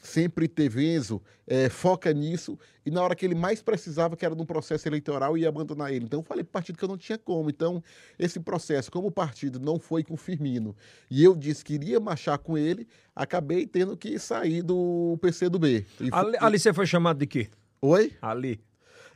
sempre 0.00 0.48
teve 0.48 0.94
Enzo, 0.94 1.20
eh, 1.46 1.68
foca 1.68 2.12
nisso, 2.12 2.58
e 2.84 2.90
na 2.90 3.02
hora 3.02 3.14
que 3.14 3.24
ele 3.24 3.34
mais 3.34 3.60
precisava, 3.60 4.16
que 4.16 4.24
era 4.24 4.34
no 4.34 4.46
processo 4.46 4.88
eleitoral, 4.88 5.36
ia 5.36 5.48
abandonar 5.48 5.92
ele. 5.92 6.06
Então 6.06 6.20
eu 6.20 6.24
falei 6.24 6.42
pro 6.42 6.52
partido 6.52 6.78
que 6.78 6.84
eu 6.84 6.88
não 6.88 6.96
tinha 6.96 7.18
como. 7.18 7.50
Então, 7.50 7.82
esse 8.18 8.40
processo, 8.40 8.90
como 8.90 9.08
o 9.08 9.12
partido 9.12 9.60
não 9.60 9.78
foi 9.78 10.02
com 10.02 10.14
o 10.14 10.16
Firmino, 10.16 10.74
e 11.10 11.22
eu 11.22 11.36
disse 11.36 11.62
que 11.64 11.74
iria 11.74 12.00
marchar 12.00 12.38
com 12.38 12.56
ele, 12.56 12.88
acabei 13.14 13.66
tendo 13.66 13.96
que 13.96 14.18
sair 14.18 14.62
do 14.62 15.18
PCdoB. 15.20 15.86
E 16.00 16.08
fu- 16.10 16.16
Ali, 16.16 16.36
ali 16.40 16.58
você 16.58 16.72
foi 16.72 16.86
chamado 16.86 17.18
de 17.18 17.26
quê? 17.26 17.48
Oi? 17.82 18.12
Ali. 18.22 18.60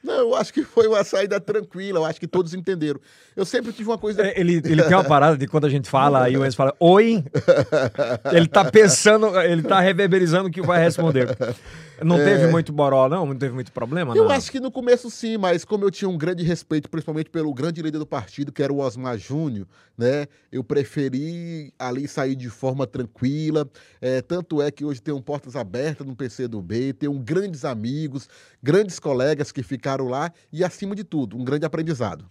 Não, 0.05 0.15
eu 0.15 0.35
acho 0.35 0.53
que 0.53 0.63
foi 0.63 0.87
uma 0.87 1.03
saída 1.03 1.41
tranquila, 1.41 2.01
eu 2.01 2.05
acho 2.05 2.21
que 2.21 2.27
todos 2.27 2.53
entenderam. 2.53 3.01
Eu 3.35 3.47
sempre 3.47 3.73
tive 3.73 3.89
uma 3.89 3.97
coisa. 3.97 4.23
É, 4.23 4.39
Ele, 4.39 4.61
ele 4.63 4.83
tem 4.83 4.95
uma 4.95 5.03
parada 5.03 5.39
de 5.39 5.47
quando 5.47 5.65
a 5.65 5.71
gente 5.71 5.89
fala, 5.89 6.23
aí 6.23 6.37
o 6.37 6.45
Enzo 6.45 6.57
fala, 6.57 6.75
oi? 6.79 7.25
Ele 8.31 8.47
tá 8.47 8.65
pensando, 8.65 9.41
ele 9.41 9.63
tá 9.63 9.81
reverberizando 9.81 10.49
o 10.49 10.53
que 10.53 10.61
vai 10.61 10.83
responder. 10.83 11.29
Não 12.03 12.17
teve 12.17 12.47
muito 12.47 12.73
boró, 12.73 13.09
não? 13.09 13.27
Não 13.27 13.37
teve 13.37 13.55
muito 13.55 13.71
problema, 13.73 14.15
Eu 14.17 14.25
não? 14.25 14.31
acho 14.31 14.51
que 14.51 14.59
no 14.59 14.71
começo 14.71 15.11
sim, 15.11 15.37
mas 15.37 15.65
como 15.65 15.85
eu 15.85 15.91
tinha 15.91 16.09
um 16.09 16.17
grande 16.19 16.43
respeito, 16.43 16.89
principalmente 16.91 17.31
pelo 17.31 17.53
grande 17.55 17.81
líder 17.83 17.99
do 17.99 18.07
partido, 18.07 18.51
que 18.51 18.63
era 18.63 18.73
o 18.73 18.79
Osmar 18.79 19.17
Júnior, 19.19 19.67
né? 19.97 20.27
Eu 20.51 20.65
preferi 20.65 21.73
ali 21.79 22.09
sair 22.09 22.35
de 22.35 22.49
forma 22.51 22.87
tranquila. 22.87 23.69
É, 24.01 24.21
tanto 24.23 24.61
é 24.61 24.71
que 24.71 24.85
hoje 24.85 25.01
tenho 25.01 25.21
portas 25.23 25.55
abertas 25.57 26.07
no 26.07 26.17
PCdoB, 26.17 26.93
tenho 26.95 27.13
grandes 27.19 27.65
amigos, 27.65 28.29
grandes 28.63 28.99
colegas 28.99 29.53
que 29.53 29.63
ficaram 29.63 30.09
lá 30.09 30.33
e, 30.53 30.65
acima 30.65 30.95
de 30.95 31.05
tudo, 31.05 31.37
um 31.37 31.45
grande 31.45 31.65
aprendizado. 31.67 32.25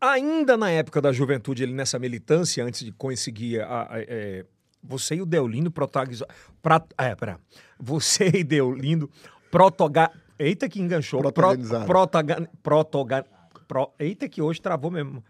Ainda 0.00 0.56
na 0.56 0.70
época 0.70 1.00
da 1.00 1.12
juventude, 1.12 1.62
ele 1.64 1.72
nessa 1.72 1.98
militância, 1.98 2.64
antes 2.64 2.84
de 2.84 2.92
conseguir 2.92 3.60
a, 3.62 3.82
a- 3.82 4.00
é, 4.00 4.44
você 4.88 5.16
e 5.16 5.22
o 5.22 5.26
Deolindo 5.26 5.70
protagonizaram. 5.70 6.34
Pra, 6.62 6.82
é, 6.96 7.14
pera. 7.14 7.38
Você 7.78 8.30
e 8.34 8.42
Deolindo 8.42 9.10
protoga. 9.50 10.10
Eita, 10.38 10.68
que 10.68 10.80
enganchou. 10.80 11.20
Protagonizaram. 11.20 11.86
protaga, 11.86 12.50
protoga, 12.62 13.26
pro, 13.66 13.92
eita, 13.98 14.28
que 14.28 14.40
hoje 14.40 14.62
travou 14.62 14.90
mesmo. 14.90 15.22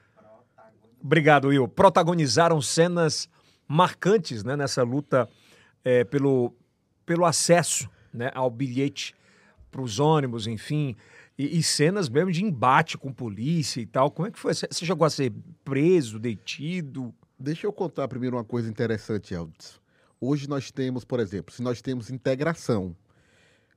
Obrigado, 1.03 1.49
Will. 1.49 1.67
Protagonizaram 1.67 2.61
cenas 2.63 3.29
marcantes 3.67 4.45
né, 4.45 4.57
nessa 4.57 4.83
luta 4.83 5.29
é, 5.85 6.05
pelo, 6.05 6.55
pelo 7.05 7.25
acesso 7.25 7.91
né, 8.13 8.31
ao 8.35 8.51
bilhete 8.51 9.15
para 9.71 9.83
os 9.83 9.99
ônibus, 9.99 10.47
enfim. 10.47 10.95
E, 11.37 11.59
e 11.59 11.63
cenas 11.63 12.09
mesmo 12.09 12.31
de 12.31 12.45
embate 12.45 12.97
com 12.97 13.13
polícia 13.13 13.81
e 13.81 13.87
tal. 13.87 14.11
Como 14.11 14.29
é 14.29 14.31
que 14.31 14.39
foi? 14.39 14.55
Você 14.55 14.69
você 14.71 14.87
chegou 14.87 15.05
a 15.05 15.11
ser 15.11 15.33
preso, 15.65 16.19
detido? 16.19 17.15
Deixa 17.39 17.67
eu 17.67 17.73
contar 17.73 18.09
primeiro 18.09 18.37
uma 18.37 18.45
coisa 18.45 18.69
interessante, 18.69 19.35
Aldis. 19.35 19.81
Hoje 20.21 20.49
nós 20.49 20.73
temos, 20.73 21.05
por 21.05 21.21
exemplo, 21.21 21.55
se 21.55 21.63
nós 21.63 21.81
temos 21.81 22.11
integração, 22.11 22.97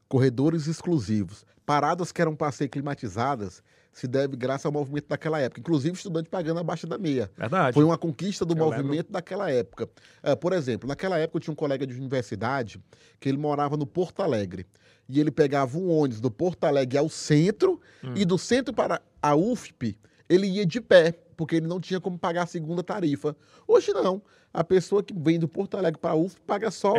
corredores 0.07 0.65
exclusivos, 0.65 1.45
paradas 1.63 2.11
que 2.11 2.19
eram 2.19 2.35
para 2.35 2.51
ser 2.51 2.69
climatizadas, 2.69 3.61
se 3.93 4.07
deve 4.07 4.35
graças 4.35 4.65
ao 4.65 4.71
movimento 4.71 5.07
daquela 5.07 5.39
época. 5.39 5.59
Inclusive, 5.59 5.95
estudante 5.95 6.27
pagando 6.27 6.59
abaixo 6.59 6.87
da 6.87 6.97
meia. 6.97 7.29
Verdade. 7.37 7.75
Foi 7.75 7.83
uma 7.83 7.97
conquista 7.97 8.43
do 8.43 8.53
Eu 8.53 8.57
movimento 8.57 9.11
daquela 9.11 9.51
época. 9.51 9.87
É, 10.23 10.35
por 10.35 10.53
exemplo, 10.53 10.87
naquela 10.87 11.19
época 11.19 11.37
eu 11.37 11.41
tinha 11.41 11.51
um 11.51 11.55
colega 11.55 11.85
de 11.85 11.93
universidade 11.93 12.81
que 13.19 13.29
ele 13.29 13.37
morava 13.37 13.77
no 13.77 13.85
Porto 13.85 14.23
Alegre. 14.23 14.65
E 15.07 15.19
ele 15.19 15.29
pegava 15.29 15.77
um 15.77 15.89
ônibus 15.89 16.19
do 16.19 16.31
Porto 16.31 16.63
Alegre 16.63 16.97
ao 16.97 17.09
centro 17.09 17.79
Hum. 18.03 18.13
e 18.15 18.25
do 18.25 18.39
centro 18.39 18.73
para 18.73 18.99
a 19.21 19.35
UFP 19.35 19.99
ele 20.31 20.47
ia 20.47 20.65
de 20.65 20.79
pé, 20.79 21.13
porque 21.41 21.55
ele 21.55 21.65
não 21.65 21.79
tinha 21.79 21.99
como 21.99 22.19
pagar 22.19 22.43
a 22.43 22.45
segunda 22.45 22.83
tarifa. 22.83 23.35
Hoje 23.67 23.91
não. 23.93 24.21
A 24.53 24.63
pessoa 24.63 25.01
que 25.01 25.11
vem 25.11 25.39
do 25.39 25.47
Porto 25.47 25.75
Alegre 25.75 25.99
para 25.99 26.11
a 26.11 26.15
UFP 26.15 26.39
paga 26.45 26.69
só 26.69 26.95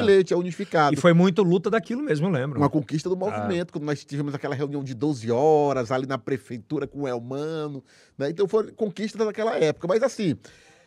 o 0.00 0.06
bilhete, 0.06 0.34
é 0.34 0.36
unificado. 0.36 0.92
E 0.94 0.96
foi 0.96 1.12
muito 1.12 1.40
luta 1.44 1.70
daquilo 1.70 2.02
mesmo, 2.02 2.26
eu 2.26 2.32
lembro. 2.32 2.58
Uma 2.58 2.68
conquista 2.68 3.08
do 3.08 3.16
movimento, 3.16 3.72
quando 3.72 3.84
nós 3.84 4.04
tivemos 4.04 4.34
aquela 4.34 4.56
reunião 4.56 4.82
de 4.82 4.92
12 4.92 5.30
horas 5.30 5.92
ali 5.92 6.04
na 6.04 6.18
prefeitura 6.18 6.84
com 6.84 7.02
o 7.02 7.06
Elmano. 7.06 7.84
Né? 8.18 8.30
Então 8.30 8.48
foi 8.48 8.72
conquista 8.72 9.24
daquela 9.24 9.56
época. 9.56 9.86
Mas 9.86 10.02
assim, 10.02 10.36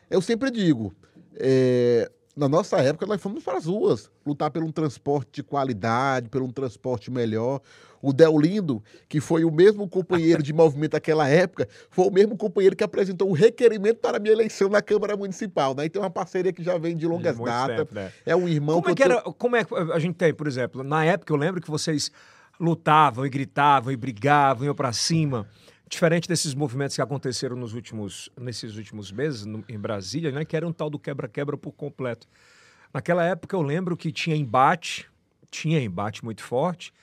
eu 0.10 0.22
sempre 0.22 0.52
digo, 0.52 0.94
é, 1.38 2.12
na 2.36 2.50
nossa 2.50 2.82
época 2.82 3.06
nós 3.06 3.22
fomos 3.22 3.46
para 3.46 3.60
as 3.60 3.66
ruas 3.66 4.12
lutar 4.26 4.52
por 4.52 4.62
um 4.62 4.74
transporte 4.74 5.30
de 5.36 5.44
qualidade, 5.44 6.28
por 6.28 6.42
um 6.42 6.50
transporte 6.50 7.10
melhor. 7.10 7.62
O 8.06 8.12
Deolindo, 8.12 8.84
que 9.08 9.22
foi 9.22 9.46
o 9.46 9.50
mesmo 9.50 9.88
companheiro 9.88 10.44
de 10.44 10.52
movimento 10.52 10.92
daquela 10.92 11.26
época, 11.30 11.70
foi 11.90 12.06
o 12.06 12.12
mesmo 12.12 12.36
companheiro 12.36 12.76
que 12.76 12.84
apresentou 12.84 13.30
o 13.30 13.32
requerimento 13.34 14.00
para 14.00 14.18
a 14.18 14.20
minha 14.20 14.34
eleição 14.34 14.68
na 14.68 14.82
Câmara 14.82 15.16
Municipal. 15.16 15.74
Né? 15.74 15.86
Então 15.86 16.02
é 16.02 16.06
uma 16.06 16.12
parceria 16.12 16.52
que 16.52 16.62
já 16.62 16.78
vem 16.78 16.98
de 16.98 17.08
longas 17.08 17.38
muito 17.38 17.50
datas. 17.50 17.78
tempo, 17.78 17.96
né? 17.96 18.12
É 18.26 18.36
um 18.36 18.46
irmão 18.46 18.82
Como 18.82 18.90
é 18.90 18.92
eu 18.92 18.96
que 18.96 19.04
tô- 19.06 19.10
era? 19.10 19.22
Como 19.22 19.56
é 19.56 19.64
que 19.64 19.74
a 19.74 20.00
gente 20.00 20.16
tem, 20.16 20.34
por 20.34 20.48
exemplo, 20.48 20.84
na 20.84 21.06
época 21.06 21.32
eu 21.32 21.38
lembro 21.38 21.62
que 21.62 21.72
vocês 21.72 22.12
lutavam 22.60 23.26
e 23.26 23.30
gritavam 23.30 23.90
e 23.94 23.96
brigavam, 23.96 24.66
iam 24.66 24.76
pra 24.76 24.92
cima. 24.92 25.48
Diferente 25.90 26.28
desses 26.28 26.54
movimentos 26.54 26.98
que 26.98 27.02
aconteceram 27.02 27.56
nos 27.56 27.74
últimos, 27.74 28.30
nesses 28.38 28.76
últimos 28.76 29.14
meses 29.14 29.46
no- 29.46 29.64
em 29.70 29.80
Brasília, 29.80 30.30
né, 30.30 30.44
que 30.44 30.58
era 30.58 30.68
um 30.68 30.74
tal 30.74 30.90
do 30.90 31.00
quebra-quebra 31.00 31.58
por 31.58 31.72
completo. 31.72 32.28
Naquela 32.94 33.24
época 33.24 33.56
eu 33.56 33.62
lembro 33.62 33.96
que 33.96 34.12
tinha 34.12 34.36
embate, 34.36 35.08
tinha 35.50 35.80
embate 35.82 36.24
muito 36.24 36.44
forte, 36.44 36.94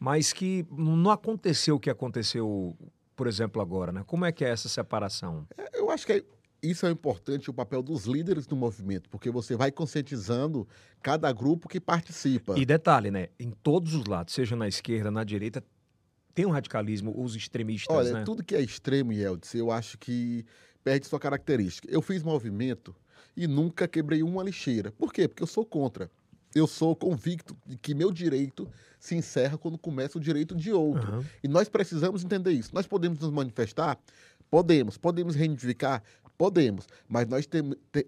mas 0.00 0.32
que 0.32 0.66
não 0.70 1.10
aconteceu 1.10 1.76
o 1.76 1.80
que 1.80 1.90
aconteceu, 1.90 2.74
por 3.14 3.26
exemplo, 3.26 3.60
agora, 3.60 3.92
né? 3.92 4.02
Como 4.06 4.24
é 4.24 4.32
que 4.32 4.42
é 4.42 4.48
essa 4.48 4.66
separação? 4.66 5.46
Eu 5.74 5.90
acho 5.90 6.06
que 6.06 6.14
é- 6.14 6.24
isso 6.62 6.86
é 6.86 6.90
importante, 6.90 7.50
o 7.50 7.54
papel 7.54 7.82
dos 7.82 8.06
líderes 8.06 8.46
do 8.46 8.56
movimento, 8.56 9.10
porque 9.10 9.30
você 9.30 9.54
vai 9.54 9.70
conscientizando 9.70 10.66
cada 11.02 11.30
grupo 11.32 11.68
que 11.68 11.78
participa. 11.78 12.58
E 12.58 12.64
detalhe, 12.64 13.10
né? 13.10 13.28
Em 13.38 13.50
todos 13.50 13.94
os 13.94 14.06
lados, 14.06 14.32
seja 14.32 14.56
na 14.56 14.66
esquerda, 14.66 15.10
na 15.10 15.22
direita, 15.22 15.62
tem 16.34 16.46
um 16.46 16.50
radicalismo, 16.50 17.12
os 17.22 17.36
extremistas, 17.36 17.94
Olha, 17.94 18.12
né? 18.12 18.24
tudo 18.24 18.42
que 18.42 18.54
é 18.54 18.60
extremo, 18.62 19.12
Yeltsin, 19.12 19.58
eu 19.58 19.70
acho 19.70 19.98
que 19.98 20.46
perde 20.82 21.06
sua 21.06 21.20
característica. 21.20 21.86
Eu 21.90 22.00
fiz 22.00 22.22
movimento 22.22 22.94
e 23.36 23.46
nunca 23.46 23.86
quebrei 23.86 24.22
uma 24.22 24.42
lixeira. 24.42 24.92
Por 24.92 25.12
quê? 25.12 25.28
Porque 25.28 25.42
eu 25.42 25.46
sou 25.46 25.66
contra. 25.66 26.10
Eu 26.54 26.66
sou 26.66 26.96
convicto 26.96 27.56
de 27.66 27.76
que 27.76 27.94
meu 27.94 28.10
direito 28.10 28.68
se 28.98 29.14
encerra 29.14 29.56
quando 29.56 29.78
começa 29.78 30.18
o 30.18 30.20
direito 30.20 30.54
de 30.54 30.72
outro. 30.72 31.08
Aham. 31.08 31.24
E 31.42 31.48
nós 31.48 31.68
precisamos 31.68 32.24
entender 32.24 32.52
isso. 32.52 32.70
Nós 32.74 32.86
podemos 32.86 33.18
nos 33.20 33.30
manifestar? 33.30 33.98
Podemos. 34.50 34.98
Podemos 34.98 35.34
reivindicar? 35.34 36.02
Podemos. 36.36 36.86
Mas 37.08 37.26
nós 37.28 37.46
temos. 37.46 37.76
te- 37.92 38.06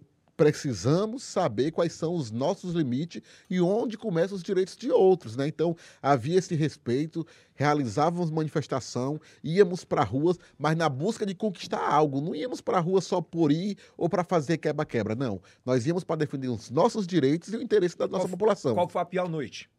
precisamos 0.51 1.23
saber 1.23 1.71
quais 1.71 1.93
são 1.93 2.17
os 2.17 2.33
nossos 2.33 2.75
limites 2.75 3.23
e 3.49 3.61
onde 3.61 3.97
começam 3.97 4.37
os 4.37 4.43
direitos 4.43 4.77
de 4.77 4.91
outros, 4.91 5.37
né? 5.37 5.47
Então, 5.47 5.77
havia 6.03 6.37
esse 6.37 6.57
respeito, 6.57 7.25
realizávamos 7.55 8.29
manifestação, 8.29 9.21
íamos 9.45 9.85
para 9.85 10.03
ruas, 10.03 10.39
mas 10.59 10.77
na 10.77 10.89
busca 10.89 11.25
de 11.25 11.33
conquistar 11.33 11.87
algo. 11.87 12.21
Não 12.21 12.35
íamos 12.35 12.61
para 12.61 12.79
a 12.79 12.81
rua 12.81 13.01
só 13.01 13.21
por 13.21 13.53
ir 13.53 13.77
ou 13.97 14.09
para 14.09 14.25
fazer 14.25 14.59
quebra-quebra, 14.59 15.15
não. 15.15 15.41
Nós 15.65 15.87
íamos 15.87 16.03
para 16.03 16.17
defender 16.17 16.49
os 16.49 16.71
nossos 16.71 17.07
direitos 17.07 17.53
e 17.53 17.57
o 17.57 17.63
interesse 17.63 17.97
da 17.97 18.09
nossa 18.09 18.25
qual, 18.25 18.31
população. 18.31 18.75
Qual 18.75 18.89
foi 18.89 19.01
a 19.01 19.05
pior 19.05 19.29
noite? 19.29 19.71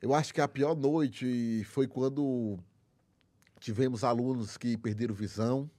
Eu 0.00 0.14
acho 0.14 0.32
que 0.32 0.40
a 0.40 0.48
pior 0.48 0.74
noite 0.74 1.64
foi 1.64 1.86
quando 1.86 2.58
tivemos 3.58 4.02
alunos 4.02 4.56
que 4.56 4.78
perderam 4.78 5.14
visão, 5.14 5.70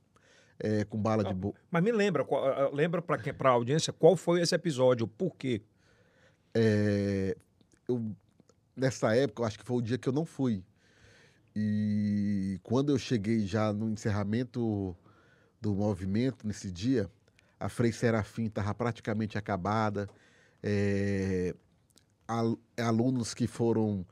é, 0.64 0.84
com 0.86 0.98
bala 0.98 1.24
de 1.24 1.34
boa. 1.34 1.54
Mas 1.70 1.84
me 1.84 1.92
lembra, 1.92 2.26
lembra 2.72 3.02
para 3.02 3.50
a 3.50 3.54
audiência 3.54 3.92
qual 3.92 4.16
foi 4.16 4.42
esse 4.42 4.54
episódio, 4.54 5.08
por 5.08 5.36
quê? 5.36 5.62
É, 6.54 7.36
eu, 7.88 8.16
nessa 8.76 9.16
época, 9.16 9.42
eu 9.42 9.48
acho 9.48 9.58
que 9.58 9.66
foi 9.66 9.78
o 9.78 9.82
dia 9.82 9.98
que 9.98 10.08
eu 10.08 10.14
não 10.14 10.26
fui. 10.26 10.64
E 11.56 12.60
quando 12.64 12.92
eu 12.92 12.98
cheguei 12.98 13.46
já 13.46 13.74
no 13.74 13.90
encerramento 13.90 14.96
do 15.60 15.74
movimento, 15.74 16.48
nesse 16.48 16.72
dia, 16.72 17.10
a 17.60 17.68
Frei 17.68 17.92
Serafim 17.92 18.46
estava 18.46 18.74
praticamente 18.74 19.38
acabada. 19.38 20.08
É, 20.64 21.56
alunos 22.78 23.34
que 23.34 23.48
foram 23.48 24.06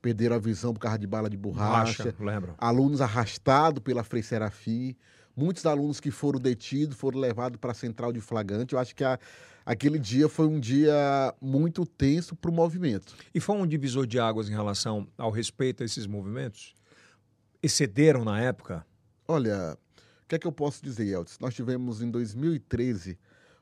perderam 0.00 0.36
a 0.36 0.38
visão 0.38 0.74
por 0.74 0.80
causa 0.80 0.98
de 0.98 1.06
bala 1.06 1.30
de 1.30 1.36
borracha. 1.36 2.04
Racha, 2.04 2.14
lembro. 2.20 2.54
Alunos 2.58 3.00
arrastados 3.00 3.82
pela 3.82 4.04
Frei 4.04 4.22
Serafim 4.22 4.94
muitos 5.36 5.66
alunos 5.66 6.00
que 6.00 6.10
foram 6.10 6.38
detidos 6.38 6.96
foram 6.96 7.18
levados 7.18 7.58
para 7.58 7.72
a 7.72 7.74
central 7.74 8.12
de 8.12 8.20
flagrante. 8.20 8.74
Eu 8.74 8.78
acho 8.78 8.94
que 8.94 9.04
a, 9.04 9.18
aquele 9.64 9.98
dia 9.98 10.28
foi 10.28 10.46
um 10.46 10.60
dia 10.60 11.34
muito 11.40 11.84
tenso 11.84 12.34
para 12.36 12.50
o 12.50 12.54
movimento. 12.54 13.14
E 13.34 13.40
foi 13.40 13.56
um 13.56 13.66
divisor 13.66 14.06
de 14.06 14.18
águas 14.18 14.48
em 14.48 14.52
relação 14.52 15.06
ao 15.16 15.30
respeito 15.30 15.82
a 15.82 15.86
esses 15.86 16.06
movimentos? 16.06 16.74
Excederam 17.62 18.24
na 18.24 18.40
época? 18.40 18.86
Olha, 19.26 19.76
o 20.24 20.28
que 20.28 20.34
é 20.34 20.38
que 20.38 20.46
eu 20.46 20.52
posso 20.52 20.82
dizer, 20.82 21.06
Elton? 21.06 21.32
Nós 21.40 21.54
tivemos 21.54 22.02
em 22.02 22.10
2013 22.10 23.18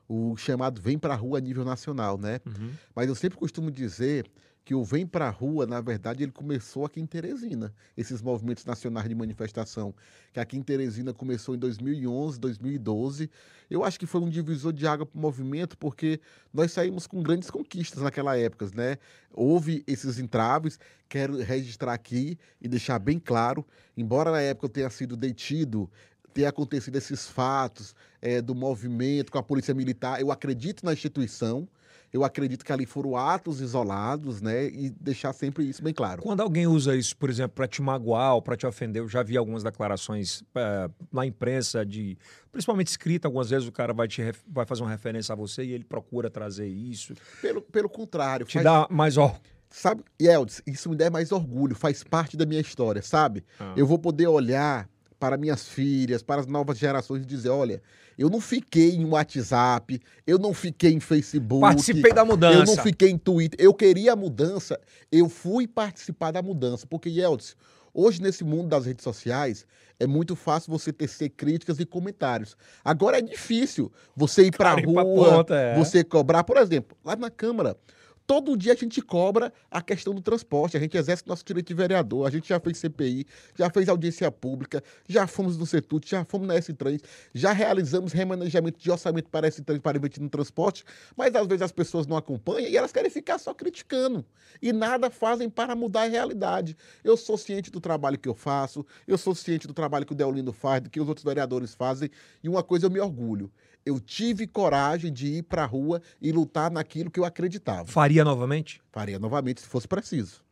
o 0.07 0.35
chamado 0.35 0.81
Vem 0.81 0.97
para 0.97 1.13
a 1.13 1.17
Rua 1.17 1.37
a 1.37 1.41
nível 1.41 1.63
nacional, 1.63 2.17
né? 2.17 2.39
Uhum. 2.45 2.71
Mas 2.93 3.07
eu 3.07 3.15
sempre 3.15 3.37
costumo 3.37 3.71
dizer 3.71 4.29
que 4.65 4.73
o 4.73 4.83
Vem 4.83 5.05
para 5.05 5.27
a 5.27 5.29
Rua, 5.29 5.65
na 5.65 5.81
verdade, 5.81 6.23
ele 6.23 6.31
começou 6.31 6.85
aqui 6.85 7.01
em 7.01 7.05
Teresina, 7.05 7.73
esses 7.97 8.21
movimentos 8.21 8.63
nacionais 8.63 9.09
de 9.09 9.15
manifestação, 9.15 9.93
que 10.31 10.39
aqui 10.39 10.57
em 10.57 10.63
Teresina 10.63 11.13
começou 11.13 11.53
em 11.53 11.57
2011, 11.57 12.39
2012. 12.39 13.29
Eu 13.69 13.83
acho 13.83 13.99
que 13.99 14.05
foi 14.05 14.21
um 14.21 14.29
divisor 14.29 14.71
de 14.71 14.87
água 14.87 15.05
para 15.05 15.17
o 15.17 15.21
movimento, 15.21 15.77
porque 15.77 16.21
nós 16.53 16.71
saímos 16.71 17.05
com 17.05 17.21
grandes 17.21 17.49
conquistas 17.49 18.01
naquela 18.01 18.37
época, 18.37 18.69
né? 18.73 18.97
Houve 19.33 19.83
esses 19.85 20.17
entraves, 20.17 20.79
quero 21.09 21.37
registrar 21.41 21.93
aqui 21.93 22.37
e 22.61 22.67
deixar 22.67 22.99
bem 22.99 23.19
claro, 23.19 23.65
embora 23.97 24.31
na 24.31 24.41
época 24.41 24.67
eu 24.67 24.69
tenha 24.69 24.89
sido 24.89 25.17
detido, 25.17 25.89
ter 26.33 26.45
acontecido 26.45 26.95
esses 26.95 27.27
fatos 27.27 27.93
é, 28.21 28.41
do 28.41 28.55
movimento 28.55 29.31
com 29.31 29.37
a 29.37 29.43
polícia 29.43 29.73
militar, 29.73 30.21
eu 30.21 30.31
acredito 30.31 30.85
na 30.85 30.93
instituição, 30.93 31.67
eu 32.13 32.23
acredito 32.23 32.63
que 32.63 32.71
ali 32.71 32.85
foram 32.85 33.17
atos 33.17 33.59
isolados, 33.59 34.39
né? 34.39 34.67
E 34.67 34.91
deixar 34.91 35.33
sempre 35.33 35.67
isso 35.67 35.83
bem 35.83 35.93
claro. 35.93 36.21
Quando 36.21 36.41
alguém 36.41 36.67
usa 36.67 36.95
isso, 36.95 37.17
por 37.17 37.27
exemplo, 37.27 37.55
para 37.55 37.67
te 37.67 37.81
magoar 37.81 38.35
ou 38.35 38.41
para 38.41 38.55
te 38.55 38.67
ofender, 38.67 39.01
eu 39.01 39.09
já 39.09 39.23
vi 39.23 39.35
algumas 39.35 39.63
declarações 39.63 40.43
é, 40.53 40.89
na 41.11 41.25
imprensa, 41.25 41.83
de, 41.83 42.15
principalmente 42.51 42.89
escrita, 42.89 43.27
algumas 43.27 43.49
vezes 43.49 43.67
o 43.67 43.71
cara 43.71 43.93
vai, 43.93 44.07
te, 44.07 44.21
vai 44.47 44.63
fazer 44.63 44.83
uma 44.83 44.91
referência 44.91 45.33
a 45.33 45.35
você 45.35 45.63
e 45.63 45.73
ele 45.73 45.83
procura 45.83 46.29
trazer 46.29 46.67
isso. 46.67 47.15
Pelo, 47.41 47.63
pelo 47.63 47.89
contrário. 47.89 48.45
Te 48.45 48.53
faz... 48.53 48.63
dá 48.63 48.87
mais 48.91 49.17
ó. 49.17 49.35
Sabe, 49.71 50.03
Yeldis, 50.21 50.61
isso 50.67 50.87
me 50.87 50.95
dá 50.95 51.09
mais 51.09 51.31
orgulho, 51.31 51.75
faz 51.75 52.03
parte 52.03 52.37
da 52.37 52.45
minha 52.45 52.61
história, 52.61 53.01
sabe? 53.01 53.43
Ah. 53.59 53.73
Eu 53.75 53.87
vou 53.87 53.97
poder 53.97 54.27
olhar 54.27 54.87
para 55.23 55.37
minhas 55.37 55.69
filhas, 55.69 56.21
para 56.21 56.41
as 56.41 56.47
novas 56.47 56.77
gerações 56.77 57.25
dizer, 57.25 57.47
olha, 57.47 57.81
eu 58.17 58.29
não 58.29 58.41
fiquei 58.41 58.89
em 58.93 59.05
WhatsApp, 59.05 59.97
eu 60.27 60.37
não 60.37 60.53
fiquei 60.53 60.91
em 60.91 60.99
Facebook. 60.99 61.61
Participei 61.61 62.11
da 62.11 62.25
mudança. 62.25 62.59
Eu 62.59 62.65
não 62.65 62.83
fiquei 62.83 63.09
em 63.09 63.17
Twitter. 63.17 63.57
Eu 63.57 63.73
queria 63.73 64.11
a 64.11 64.15
mudança, 64.17 64.77
eu 65.09 65.29
fui 65.29 65.65
participar 65.65 66.31
da 66.31 66.41
mudança. 66.41 66.85
Porque, 66.85 67.07
Yeltsin, 67.07 67.53
hoje 67.93 68.21
nesse 68.21 68.43
mundo 68.43 68.67
das 68.67 68.85
redes 68.85 69.01
sociais, 69.01 69.65
é 69.97 70.05
muito 70.05 70.35
fácil 70.35 70.69
você 70.69 70.91
tecer 70.91 71.29
críticas 71.29 71.79
e 71.79 71.85
comentários. 71.85 72.57
Agora 72.83 73.17
é 73.17 73.21
difícil 73.21 73.89
você 74.13 74.47
ir 74.47 74.51
para 74.51 74.71
a 74.71 74.75
rua, 74.75 75.05
ponta, 75.05 75.55
é. 75.55 75.77
você 75.77 76.03
cobrar. 76.03 76.43
Por 76.43 76.57
exemplo, 76.57 76.97
lá 77.01 77.15
na 77.15 77.29
Câmara, 77.29 77.77
Todo 78.25 78.55
dia 78.55 78.71
a 78.71 78.75
gente 78.75 79.01
cobra 79.01 79.51
a 79.69 79.81
questão 79.81 80.13
do 80.13 80.21
transporte, 80.21 80.77
a 80.77 80.79
gente 80.79 80.97
exerce 80.97 81.27
nosso 81.27 81.43
direito 81.43 81.67
de 81.67 81.73
vereador, 81.73 82.25
a 82.25 82.31
gente 82.31 82.47
já 82.47 82.57
fez 82.57 82.77
CPI, 82.77 83.25
já 83.57 83.69
fez 83.69 83.89
audiência 83.89 84.31
pública, 84.31 84.81
já 85.07 85.27
fomos 85.27 85.57
no 85.57 85.65
CETUT, 85.65 86.09
já 86.09 86.23
fomos 86.23 86.47
na 86.47 86.55
S-Trans, 86.55 87.01
já 87.33 87.51
realizamos 87.51 88.13
remanejamento 88.13 88.79
de 88.79 88.89
orçamento 88.89 89.29
para 89.29 89.47
S-Trans 89.47 89.79
para 89.79 89.97
investir 89.97 90.23
no 90.23 90.29
transporte, 90.29 90.85
mas 91.17 91.35
às 91.35 91.45
vezes 91.47 91.63
as 91.63 91.71
pessoas 91.73 92.07
não 92.07 92.15
acompanham 92.15 92.69
e 92.69 92.77
elas 92.77 92.93
querem 92.93 93.11
ficar 93.11 93.37
só 93.37 93.53
criticando 93.53 94.25
e 94.61 94.71
nada 94.71 95.09
fazem 95.09 95.49
para 95.49 95.75
mudar 95.75 96.03
a 96.03 96.07
realidade. 96.07 96.77
Eu 97.03 97.17
sou 97.17 97.37
ciente 97.37 97.69
do 97.69 97.81
trabalho 97.81 98.17
que 98.17 98.29
eu 98.29 98.35
faço, 98.35 98.85
eu 99.05 99.17
sou 99.17 99.35
ciente 99.35 99.67
do 99.67 99.73
trabalho 99.73 100.05
que 100.05 100.13
o 100.13 100.15
Deolindo 100.15 100.53
faz, 100.53 100.81
do 100.81 100.89
que 100.89 101.01
os 101.01 101.09
outros 101.09 101.25
vereadores 101.25 101.75
fazem, 101.75 102.09
e 102.41 102.47
uma 102.47 102.63
coisa 102.63 102.85
eu 102.85 102.89
me 102.89 103.01
orgulho 103.01 103.51
eu 103.85 103.99
tive 103.99 104.47
coragem 104.47 105.11
de 105.11 105.27
ir 105.27 105.43
para 105.43 105.63
a 105.63 105.65
rua 105.65 106.01
e 106.21 106.31
lutar 106.31 106.71
naquilo 106.71 107.11
que 107.11 107.19
eu 107.19 107.25
acreditava. 107.25 107.85
Faria 107.85 108.23
novamente? 108.23 108.81
Faria 108.91 109.19
novamente, 109.19 109.61
se 109.61 109.67
fosse 109.67 109.87
preciso. 109.87 110.43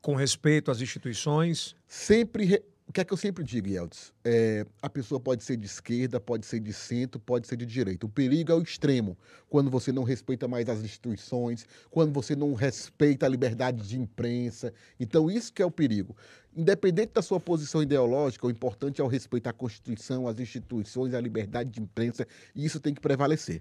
Com 0.00 0.14
respeito 0.14 0.70
às 0.70 0.80
instituições? 0.80 1.74
Sempre 1.86 2.44
o 2.54 2.75
que 2.96 3.02
é 3.02 3.04
que 3.04 3.12
eu 3.12 3.16
sempre 3.18 3.44
digo, 3.44 3.68
Yeltsin? 3.68 4.10
É, 4.24 4.64
a 4.80 4.88
pessoa 4.88 5.20
pode 5.20 5.44
ser 5.44 5.58
de 5.58 5.66
esquerda, 5.66 6.18
pode 6.18 6.46
ser 6.46 6.60
de 6.60 6.72
centro, 6.72 7.20
pode 7.20 7.46
ser 7.46 7.54
de 7.54 7.66
direita. 7.66 8.06
O 8.06 8.08
perigo 8.08 8.50
é 8.50 8.54
o 8.54 8.62
extremo, 8.62 9.18
quando 9.50 9.70
você 9.70 9.92
não 9.92 10.02
respeita 10.02 10.48
mais 10.48 10.66
as 10.66 10.80
instituições, 10.80 11.66
quando 11.90 12.10
você 12.10 12.34
não 12.34 12.54
respeita 12.54 13.26
a 13.26 13.28
liberdade 13.28 13.86
de 13.86 14.00
imprensa. 14.00 14.72
Então, 14.98 15.30
isso 15.30 15.52
que 15.52 15.60
é 15.60 15.66
o 15.66 15.70
perigo. 15.70 16.16
Independente 16.56 17.12
da 17.12 17.20
sua 17.20 17.38
posição 17.38 17.82
ideológica, 17.82 18.46
o 18.46 18.50
importante 18.50 18.98
é 18.98 19.04
o 19.04 19.08
respeito 19.08 19.46
à 19.46 19.52
Constituição, 19.52 20.26
às 20.26 20.40
instituições, 20.40 21.12
à 21.12 21.20
liberdade 21.20 21.68
de 21.68 21.82
imprensa, 21.82 22.26
e 22.54 22.64
isso 22.64 22.80
tem 22.80 22.94
que 22.94 23.00
prevalecer. 23.02 23.60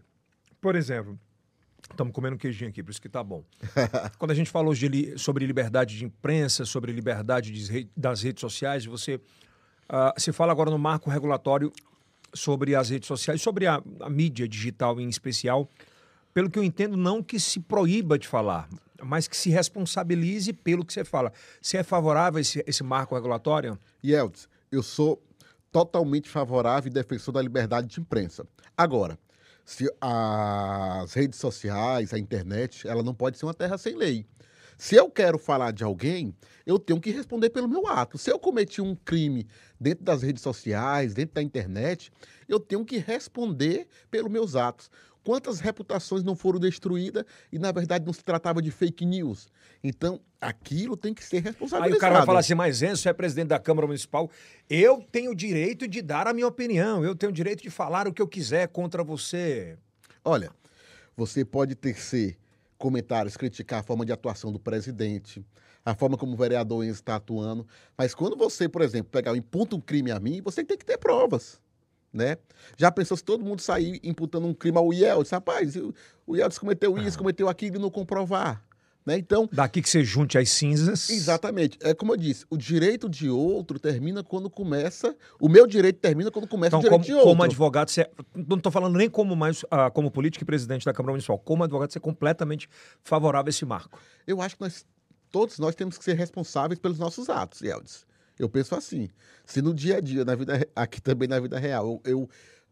Por 0.62 0.78
exemplo, 0.78 1.19
Estamos 1.89 2.13
comendo 2.13 2.36
um 2.36 2.38
queijinho 2.38 2.69
aqui, 2.69 2.84
por 2.84 2.91
isso 2.91 3.02
que 3.02 3.10
tá 3.10 3.24
bom. 3.24 3.43
Quando 4.17 4.32
a 4.32 4.34
gente 4.34 4.50
falou 4.50 4.74
de, 4.74 5.17
sobre 5.17 5.45
liberdade 5.45 5.98
de 5.98 6.06
imprensa, 6.06 6.65
sobre 6.65 6.91
liberdade 6.91 7.52
de, 7.52 7.89
das 7.95 8.21
redes 8.21 8.41
sociais, 8.41 8.86
você 8.86 9.15
uh, 9.15 10.19
se 10.19 10.32
fala 10.32 10.52
agora 10.52 10.69
no 10.69 10.78
marco 10.78 11.10
regulatório 11.10 11.71
sobre 12.34 12.76
as 12.76 12.89
redes 12.89 13.08
sociais, 13.08 13.41
sobre 13.41 13.65
a, 13.65 13.82
a, 14.02 14.10
mídia 14.10 14.48
digital 14.48 15.00
em 15.00 15.08
especial. 15.08 15.69
Pelo 16.34 16.50
que 16.50 16.60
eu 16.60 16.63
entendo, 16.63 16.98
não 16.98 17.24
que 17.24 17.39
se 17.39 17.62
proíba 17.62 18.19
de 18.19 18.28
falar, 18.28 18.67
mas 19.02 19.28
que 19.28 19.38
se 19.38 19.50
responsabilize 19.50 20.52
pelo 20.52 20.84
que 20.84 20.91
você 20.91 21.06
fala. 21.06 21.32
Você 21.62 21.78
é 21.78 21.84
favorável 21.84 22.39
a 22.39 22.41
esse, 22.41 22.63
esse 22.67 22.84
marco 22.84 23.15
regulatório? 23.15 23.80
Yeltsin, 24.04 24.48
eu 24.69 24.84
sou 24.84 25.24
totalmente 25.71 26.30
favorável 26.30 26.89
e 26.89 26.93
defensor 26.93 27.34
da 27.34 27.41
liberdade 27.41 27.88
de 27.88 28.00
imprensa. 28.00 28.45
Agora, 28.78 29.17
se 29.65 29.91
as 29.99 31.13
redes 31.13 31.39
sociais, 31.39 32.13
a 32.13 32.19
internet, 32.19 32.88
ela 32.88 33.01
não 33.01 33.15
pode 33.15 33.38
ser 33.38 33.45
uma 33.45 33.54
terra 33.54 33.78
sem 33.78 33.95
lei. 33.95 34.25
Se 34.78 34.95
eu 34.95 35.10
quero 35.10 35.39
falar 35.39 35.71
de 35.71 35.84
alguém, 35.84 36.36
eu 36.65 36.78
tenho 36.78 36.99
que 36.99 37.10
responder 37.10 37.49
pelo 37.49 37.67
meu 37.67 37.88
ato. 37.88 38.17
Se 38.17 38.30
eu 38.30 38.38
cometi 38.38 38.82
um 38.82 38.95
crime 38.95 39.47
dentro 39.80 40.04
das 40.04 40.21
redes 40.21 40.43
sociais, 40.43 41.13
dentro 41.13 41.36
da 41.36 41.41
internet, 41.41 42.12
eu 42.47 42.60
tenho 42.60 42.86
que 42.86 42.97
responder 42.97 43.88
pelos 44.12 44.32
meus 44.32 44.56
atos. 44.56 44.91
Quantas 45.26 45.60
reputações 45.60 46.24
não 46.24 46.36
foram 46.36 46.60
destruídas 46.60 47.26
e, 47.52 47.58
na 47.58 47.72
verdade, 47.72 48.06
não 48.06 48.14
se 48.14 48.24
tratava 48.24 48.62
de 48.62 48.70
fake 48.70 49.04
news? 49.04 49.48
Então, 49.84 50.22
aquilo 50.40 50.96
tem 50.96 51.16
que 51.16 51.24
ser 51.24 51.40
responsabilizado. 51.42 51.94
Aí 51.94 51.98
o 51.98 52.00
cara 52.00 52.18
vai 52.18 52.26
falar 52.28 52.40
assim, 52.42 52.54
mas 52.54 52.84
Enzo 52.84 53.10
é 53.10 53.12
presidente 53.12 53.48
da 53.48 53.58
Câmara 53.58 53.88
Municipal, 53.88 54.30
eu 54.70 55.04
tenho 55.12 55.32
o 55.32 55.36
direito 55.36 55.88
de 55.88 56.00
dar 56.04 56.28
a 56.28 56.34
minha 56.34 56.46
opinião, 56.46 57.04
eu 57.04 57.16
tenho 57.16 57.32
o 57.32 57.34
direito 57.34 57.64
de 57.64 57.72
falar 57.72 58.08
o 58.08 58.14
que 58.14 58.22
eu 58.22 58.28
quiser 58.28 58.68
contra 58.68 59.04
você. 59.04 59.76
Olha, 60.24 60.52
você 61.18 61.44
pode 61.44 61.74
tecer 61.74 62.38
comentários, 62.78 63.36
criticar 63.36 63.80
a 63.80 63.84
forma 63.84 64.06
de 64.06 64.12
atuação 64.12 64.52
do 64.52 64.60
presidente, 64.60 65.44
a 65.84 65.96
forma 65.96 66.18
como 66.18 66.34
o 66.34 66.38
vereador 66.38 66.86
está 66.86 67.16
atuando, 67.16 67.68
mas 67.98 68.14
quando 68.14 68.38
você, 68.38 68.70
por 68.70 68.84
exemplo, 68.84 69.10
pegar 69.12 69.34
e 69.34 69.40
imputa 69.40 69.76
um 69.76 69.82
crime 69.82 70.12
a 70.12 70.20
mim, 70.20 70.40
você 70.40 70.64
tem 70.64 70.78
que 70.78 70.86
ter 70.86 71.00
provas 71.00 71.60
né? 72.15 72.38
Já 72.78 72.89
pensou 72.91 73.17
se 73.17 73.23
todo 73.23 73.43
mundo 73.43 73.62
sair 73.62 73.99
imputando 74.04 74.47
um 74.47 74.54
crime 74.54 74.78
ao 74.78 74.91
Yeltsin? 74.93 75.36
Rapaz, 75.36 75.75
o 76.25 76.36
Yeltsin 76.36 76.60
cometeu 76.60 76.97
isso, 76.97 77.17
cometeu 77.17 77.49
aquilo 77.49 77.75
e 77.75 77.80
não 77.80 77.89
comprovar. 77.91 78.63
Né? 79.06 79.19
Então, 79.19 79.47
Daqui 79.51 79.84
que 79.84 79.89
você 79.89 80.04
junte 80.04 80.36
as 80.36 80.49
cinzas. 80.49 81.12
exatamente. 81.12 81.78
É 81.84 81.93
como 81.93 82.13
eu 82.13 82.17
disse, 82.17 82.43
o 82.49 82.58
direito 82.58 83.08
de 83.08 83.30
outro 83.30 83.78
termina 83.78 84.23
quando 84.23 84.49
começa. 84.49 85.15
O 85.39 85.47
meu 85.47 85.67
direito 85.67 85.99
termina 85.99 86.32
quando 86.32 86.47
começa 86.47 86.75
Então, 86.75 86.80
o 86.80 86.82
direito 86.82 86.93
como, 86.97 87.06
de 87.06 87.13
outro. 87.13 87.30
como 87.30 87.43
advogado, 87.43 87.89
você, 87.91 88.10
não 88.34 88.58
estou 88.58 88.71
falando 88.71 88.97
nem 88.97 89.08
como 89.08 89.36
mais 89.36 89.63
ah, 89.69 89.91
como 89.91 90.10
político 90.10 90.43
e 90.43 90.45
presidente 90.47 90.86
da 90.86 90.91
Câmara 90.93 91.12
Municipal. 91.12 91.38
Como 91.38 91.63
advogado, 91.63 91.91
você 91.91 91.99
é 91.99 92.01
completamente 92.01 92.67
favorável 93.04 93.47
a 93.47 93.51
esse 93.51 93.63
marco. 93.63 93.99
Eu 94.25 94.41
acho 94.41 94.56
que 94.56 94.62
nós, 94.62 94.84
todos 95.30 95.60
nós 95.60 95.75
temos 95.75 95.99
que 95.99 96.04
ser 96.04 96.15
responsáveis 96.15 96.80
pelos 96.80 96.97
nossos 96.97 97.30
atos, 97.30 97.62
Eldis. 97.62 98.08
Eu 98.38 98.50
penso 98.50 98.76
assim. 98.76 99.10
Se 99.45 99.62
no 99.62 99.74
dia 99.74 99.98
a 99.98 100.02
dia, 100.02 100.26
na 100.26 100.36
vida, 100.36 100.67
aqui 100.76 101.02
também 101.02 101.28
na 101.28 101.39
vida 101.39 101.58
real, 101.58 102.02
eu, 102.04 102.12
eu 102.12 102.30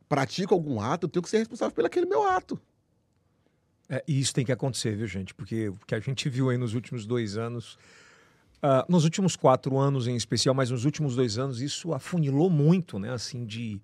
pratico 0.08 0.54
algum 0.54 0.82
ato, 0.82 1.06
eu 1.06 1.10
tenho 1.10 1.24
que 1.24 1.30
ser 1.30 1.40
responsável 1.40 1.74
pelo 1.74 1.88
aquele 1.88 2.06
meu 2.06 2.24
ato. 2.24 2.60
É, 3.90 4.04
e 4.08 4.20
isso 4.20 4.34
tem 4.34 4.46
que 4.46 4.52
acontecer, 4.52 4.96
viu, 4.96 5.08
gente? 5.08 5.34
Porque 5.34 5.70
o 5.70 5.78
que 5.86 5.96
a 5.96 6.00
gente 6.00 6.30
viu 6.30 6.50
aí 6.50 6.58
nos 6.58 6.74
últimos 6.74 7.06
dois 7.06 7.38
anos, 7.38 7.78
ah, 8.62 8.86
nos 8.88 9.04
últimos 9.04 9.36
quatro 9.36 9.78
anos 9.78 10.08
em 10.08 10.16
especial, 10.16 10.56
mas 10.56 10.70
nos 10.70 10.86
últimos 10.86 11.16
dois 11.16 11.38
anos, 11.38 11.62
isso 11.62 11.94
afunilou 11.94 12.50
muito, 12.50 12.98
né? 12.98 13.12
Assim, 13.12 13.46
de. 13.46 13.82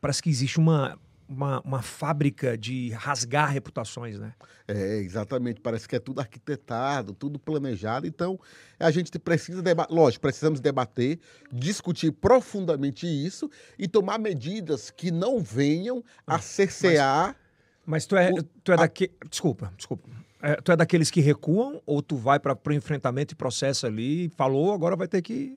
Parece 0.00 0.22
que 0.22 0.30
existe 0.30 0.58
uma, 0.58 0.98
uma, 1.32 1.60
uma 1.62 1.82
fábrica 1.82 2.56
de 2.56 2.90
rasgar 2.90 3.50
reputações, 3.50 4.18
né? 4.18 4.32
É, 4.68 4.96
exatamente. 4.98 5.60
Parece 5.60 5.88
que 5.88 5.96
é 5.96 5.98
tudo 5.98 6.20
arquitetado, 6.20 7.12
tudo 7.14 7.38
planejado. 7.38 8.06
Então, 8.06 8.38
a 8.78 8.90
gente 8.90 9.16
precisa 9.18 9.62
debater. 9.62 9.94
Lógico, 9.94 10.22
precisamos 10.22 10.60
debater, 10.60 11.18
discutir 11.52 12.12
profundamente 12.12 13.06
isso 13.06 13.50
e 13.78 13.88
tomar 13.88 14.18
medidas 14.18 14.90
que 14.90 15.10
não 15.10 15.40
venham 15.40 16.04
a 16.26 16.38
cercear. 16.38 17.36
Mas 17.84 18.06
tu 18.06 18.16
é, 18.16 18.30
O- 18.30 18.42
tu 18.62 18.72
é 18.72 18.74
a- 18.74 18.78
daque... 18.78 19.10
Desculpa, 19.28 19.72
desculpa. 19.76 20.08
É, 20.40 20.56
tu 20.56 20.72
é 20.72 20.76
daqueles 20.76 21.10
que 21.10 21.20
recuam 21.20 21.80
ou 21.86 22.02
tu 22.02 22.16
vai 22.16 22.38
para 22.38 22.56
o 22.66 22.72
enfrentamento 22.72 23.32
e 23.32 23.36
processa 23.36 23.86
ali, 23.86 24.28
falou, 24.36 24.72
agora 24.72 24.96
vai 24.96 25.06
ter 25.08 25.22
que. 25.22 25.56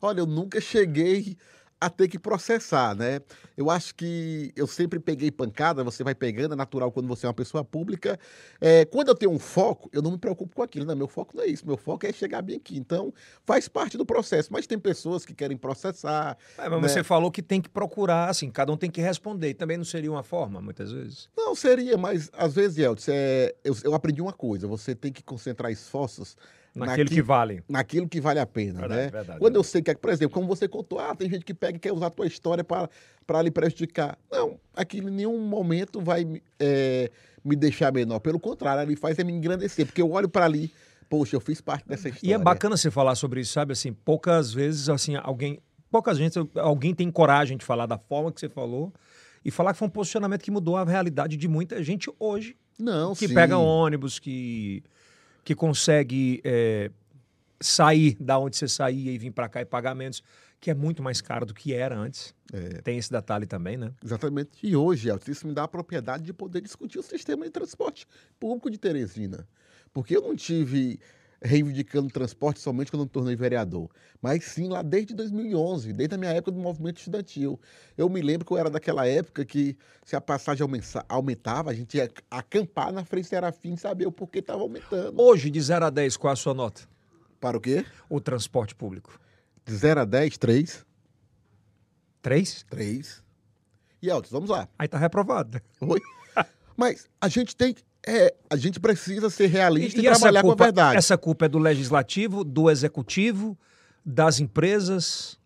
Olha, 0.00 0.20
eu 0.20 0.26
nunca 0.26 0.60
cheguei 0.60 1.36
a 1.82 1.90
ter 1.90 2.06
que 2.06 2.16
processar, 2.16 2.94
né? 2.94 3.20
Eu 3.56 3.68
acho 3.68 3.92
que 3.96 4.52
eu 4.54 4.68
sempre 4.68 5.00
peguei 5.00 5.32
pancada, 5.32 5.82
você 5.82 6.04
vai 6.04 6.14
pegando, 6.14 6.52
é 6.54 6.56
natural 6.56 6.92
quando 6.92 7.08
você 7.08 7.26
é 7.26 7.28
uma 7.28 7.34
pessoa 7.34 7.64
pública. 7.64 8.16
É, 8.60 8.84
quando 8.84 9.08
eu 9.08 9.16
tenho 9.16 9.32
um 9.32 9.38
foco, 9.38 9.90
eu 9.92 10.00
não 10.00 10.12
me 10.12 10.18
preocupo 10.18 10.54
com 10.54 10.62
aquilo, 10.62 10.86
né? 10.86 10.94
Meu 10.94 11.08
foco 11.08 11.36
não 11.36 11.42
é 11.42 11.48
isso, 11.48 11.66
meu 11.66 11.76
foco 11.76 12.06
é 12.06 12.12
chegar 12.12 12.40
bem 12.40 12.54
aqui. 12.54 12.78
Então, 12.78 13.12
faz 13.44 13.66
parte 13.66 13.98
do 13.98 14.06
processo. 14.06 14.52
Mas 14.52 14.64
tem 14.64 14.78
pessoas 14.78 15.26
que 15.26 15.34
querem 15.34 15.56
processar. 15.56 16.38
É, 16.56 16.68
mas 16.68 16.82
né? 16.82 16.88
você 16.88 17.02
falou 17.02 17.32
que 17.32 17.42
tem 17.42 17.60
que 17.60 17.68
procurar, 17.68 18.30
assim, 18.30 18.48
cada 18.48 18.70
um 18.70 18.76
tem 18.76 18.88
que 18.90 19.00
responder. 19.00 19.48
E 19.48 19.54
também 19.54 19.76
não 19.76 19.84
seria 19.84 20.10
uma 20.10 20.22
forma, 20.22 20.60
muitas 20.60 20.92
vezes. 20.92 21.28
Não, 21.36 21.52
seria, 21.56 21.98
mas 21.98 22.30
às 22.32 22.54
vezes, 22.54 22.78
Elton, 22.78 23.02
é, 23.08 23.56
eu, 23.64 23.76
eu 23.82 23.92
aprendi 23.92 24.22
uma 24.22 24.32
coisa: 24.32 24.68
você 24.68 24.94
tem 24.94 25.12
que 25.12 25.22
concentrar 25.22 25.72
esforços 25.72 26.36
Naquilo 26.74 27.04
naqui- 27.04 27.14
que 27.16 27.22
vale. 27.22 27.62
naquilo 27.68 28.08
que 28.08 28.20
vale 28.20 28.40
a 28.40 28.46
pena, 28.46 28.80
Verdade, 28.80 29.02
né? 29.02 29.10
verdade, 29.10 29.38
Quando 29.38 29.56
eu 29.56 29.62
sei 29.62 29.82
que, 29.82 29.94
por 29.94 30.10
exemplo, 30.10 30.32
como 30.34 30.46
você 30.46 30.66
contou, 30.66 30.98
ah, 30.98 31.14
tem 31.14 31.28
gente 31.28 31.44
que 31.44 31.52
pega 31.52 31.76
e 31.76 31.78
quer 31.80 31.92
usar 31.92 32.06
a 32.06 32.10
tua 32.10 32.26
história 32.26 32.64
para 32.64 33.42
lhe 33.42 33.50
prejudicar. 33.50 34.18
Não, 34.30 34.58
aquilo 34.74 35.08
em 35.08 35.12
nenhum 35.12 35.38
momento 35.46 36.00
vai 36.00 36.24
me- 36.24 36.42
é, 36.58 37.10
me 37.44 37.54
deixar 37.56 37.92
menor. 37.92 38.20
Pelo 38.20 38.40
contrário, 38.40 38.82
ele 38.82 38.96
faz 38.96 39.18
é 39.18 39.24
me 39.24 39.32
engrandecer, 39.32 39.84
porque 39.84 40.00
eu 40.00 40.10
olho 40.12 40.28
para 40.30 40.46
ali, 40.46 40.72
poxa, 41.10 41.36
eu 41.36 41.40
fiz 41.40 41.60
parte 41.60 41.86
dessa 41.86 42.08
história. 42.08 42.30
E 42.30 42.32
é 42.32 42.38
bacana 42.38 42.74
você 42.76 42.90
falar 42.90 43.14
sobre 43.16 43.42
isso, 43.42 43.52
sabe? 43.52 43.72
Assim, 43.72 43.92
poucas 43.92 44.52
vezes, 44.54 44.88
assim, 44.88 45.14
alguém. 45.16 45.58
Poucas 45.90 46.16
vezes 46.16 46.36
alguém 46.56 46.94
tem 46.94 47.10
coragem 47.10 47.58
de 47.58 47.66
falar 47.66 47.84
da 47.84 47.98
forma 47.98 48.32
que 48.32 48.40
você 48.40 48.48
falou 48.48 48.90
e 49.44 49.50
falar 49.50 49.74
que 49.74 49.78
foi 49.78 49.88
um 49.88 49.90
posicionamento 49.90 50.40
que 50.42 50.50
mudou 50.50 50.74
a 50.78 50.84
realidade 50.86 51.36
de 51.36 51.46
muita 51.46 51.82
gente 51.82 52.10
hoje. 52.18 52.56
Não, 52.78 53.14
que 53.14 53.28
sim. 53.28 53.34
pega 53.34 53.58
ônibus, 53.58 54.18
que, 54.18 54.82
que 55.44 55.54
consegue 55.54 56.40
é, 56.44 56.90
sair 57.60 58.16
da 58.20 58.38
onde 58.38 58.56
você 58.56 58.68
saía 58.68 59.10
e 59.10 59.18
vir 59.18 59.30
para 59.30 59.48
cá 59.48 59.60
e 59.60 59.64
pagar 59.64 59.94
menos, 59.94 60.22
que 60.60 60.70
é 60.70 60.74
muito 60.74 61.02
mais 61.02 61.20
caro 61.20 61.44
do 61.44 61.54
que 61.54 61.72
era 61.72 61.96
antes. 61.96 62.34
É. 62.52 62.80
Tem 62.82 62.98
esse 62.98 63.10
detalhe 63.10 63.46
também, 63.46 63.76
né? 63.76 63.92
Exatamente. 64.04 64.50
E 64.62 64.76
hoje, 64.76 65.08
isso 65.28 65.46
me 65.46 65.52
dá 65.52 65.64
a 65.64 65.68
propriedade 65.68 66.22
de 66.22 66.32
poder 66.32 66.60
discutir 66.60 66.98
o 66.98 67.02
sistema 67.02 67.44
de 67.44 67.50
transporte 67.50 68.06
público 68.38 68.70
de 68.70 68.78
Teresina. 68.78 69.46
Porque 69.92 70.16
eu 70.16 70.22
não 70.22 70.36
tive 70.36 71.00
reivindicando 71.42 72.08
transporte 72.10 72.60
somente 72.60 72.90
quando 72.90 73.00
eu 73.00 73.06
me 73.06 73.10
tornei 73.10 73.34
vereador, 73.34 73.90
mas 74.20 74.44
sim 74.44 74.68
lá 74.68 74.82
desde 74.82 75.14
2011, 75.14 75.92
desde 75.92 76.14
a 76.14 76.18
minha 76.18 76.30
época 76.30 76.52
do 76.52 76.58
movimento 76.58 76.98
estudantil. 76.98 77.60
Eu 77.96 78.08
me 78.08 78.22
lembro 78.22 78.46
que 78.46 78.52
eu 78.52 78.58
era 78.58 78.70
daquela 78.70 79.06
época 79.06 79.44
que 79.44 79.76
se 80.04 80.14
a 80.14 80.20
passagem 80.20 80.66
aumentava, 81.08 81.70
a 81.70 81.74
gente 81.74 81.96
ia 81.96 82.10
acampar 82.30 82.92
na 82.92 83.04
frente 83.04 83.28
Serafim 83.28 83.74
e 83.74 83.78
saber 83.78 84.06
o 84.06 84.12
porquê 84.12 84.38
estava 84.38 84.60
aumentando. 84.60 85.20
Hoje, 85.20 85.50
de 85.50 85.60
0 85.60 85.86
a 85.86 85.90
10, 85.90 86.16
qual 86.16 86.32
a 86.32 86.36
sua 86.36 86.54
nota? 86.54 86.82
Para 87.40 87.56
o 87.56 87.60
quê? 87.60 87.84
O 88.08 88.20
transporte 88.20 88.74
público? 88.74 89.18
De 89.64 89.74
0 89.74 90.00
a 90.00 90.04
10, 90.04 90.38
3. 90.38 90.86
3? 92.22 92.66
3. 92.70 93.22
E 94.00 94.08
Elton, 94.08 94.28
vamos 94.30 94.50
lá. 94.50 94.68
Aí 94.78 94.86
tá 94.86 94.98
reprovado. 94.98 95.54
né? 95.54 95.60
Oi? 95.80 96.00
Mas 96.76 97.08
a 97.20 97.28
gente 97.28 97.54
tem. 97.56 97.74
É, 98.06 98.34
a 98.50 98.56
gente 98.56 98.80
precisa 98.80 99.30
ser 99.30 99.46
realista 99.46 100.00
e, 100.00 100.06
essa 100.06 100.20
trabalhar 100.20 100.42
culpa, 100.42 100.56
com 100.56 100.62
a 100.62 100.66
verdade. 100.66 100.96
Essa 100.96 101.16
culpa 101.16 101.46
é 101.46 101.48
do 101.48 101.58
legislativo, 101.58 102.42
do 102.42 102.68
executivo, 102.68 103.56
das 104.04 104.40
empresas. 104.40 105.38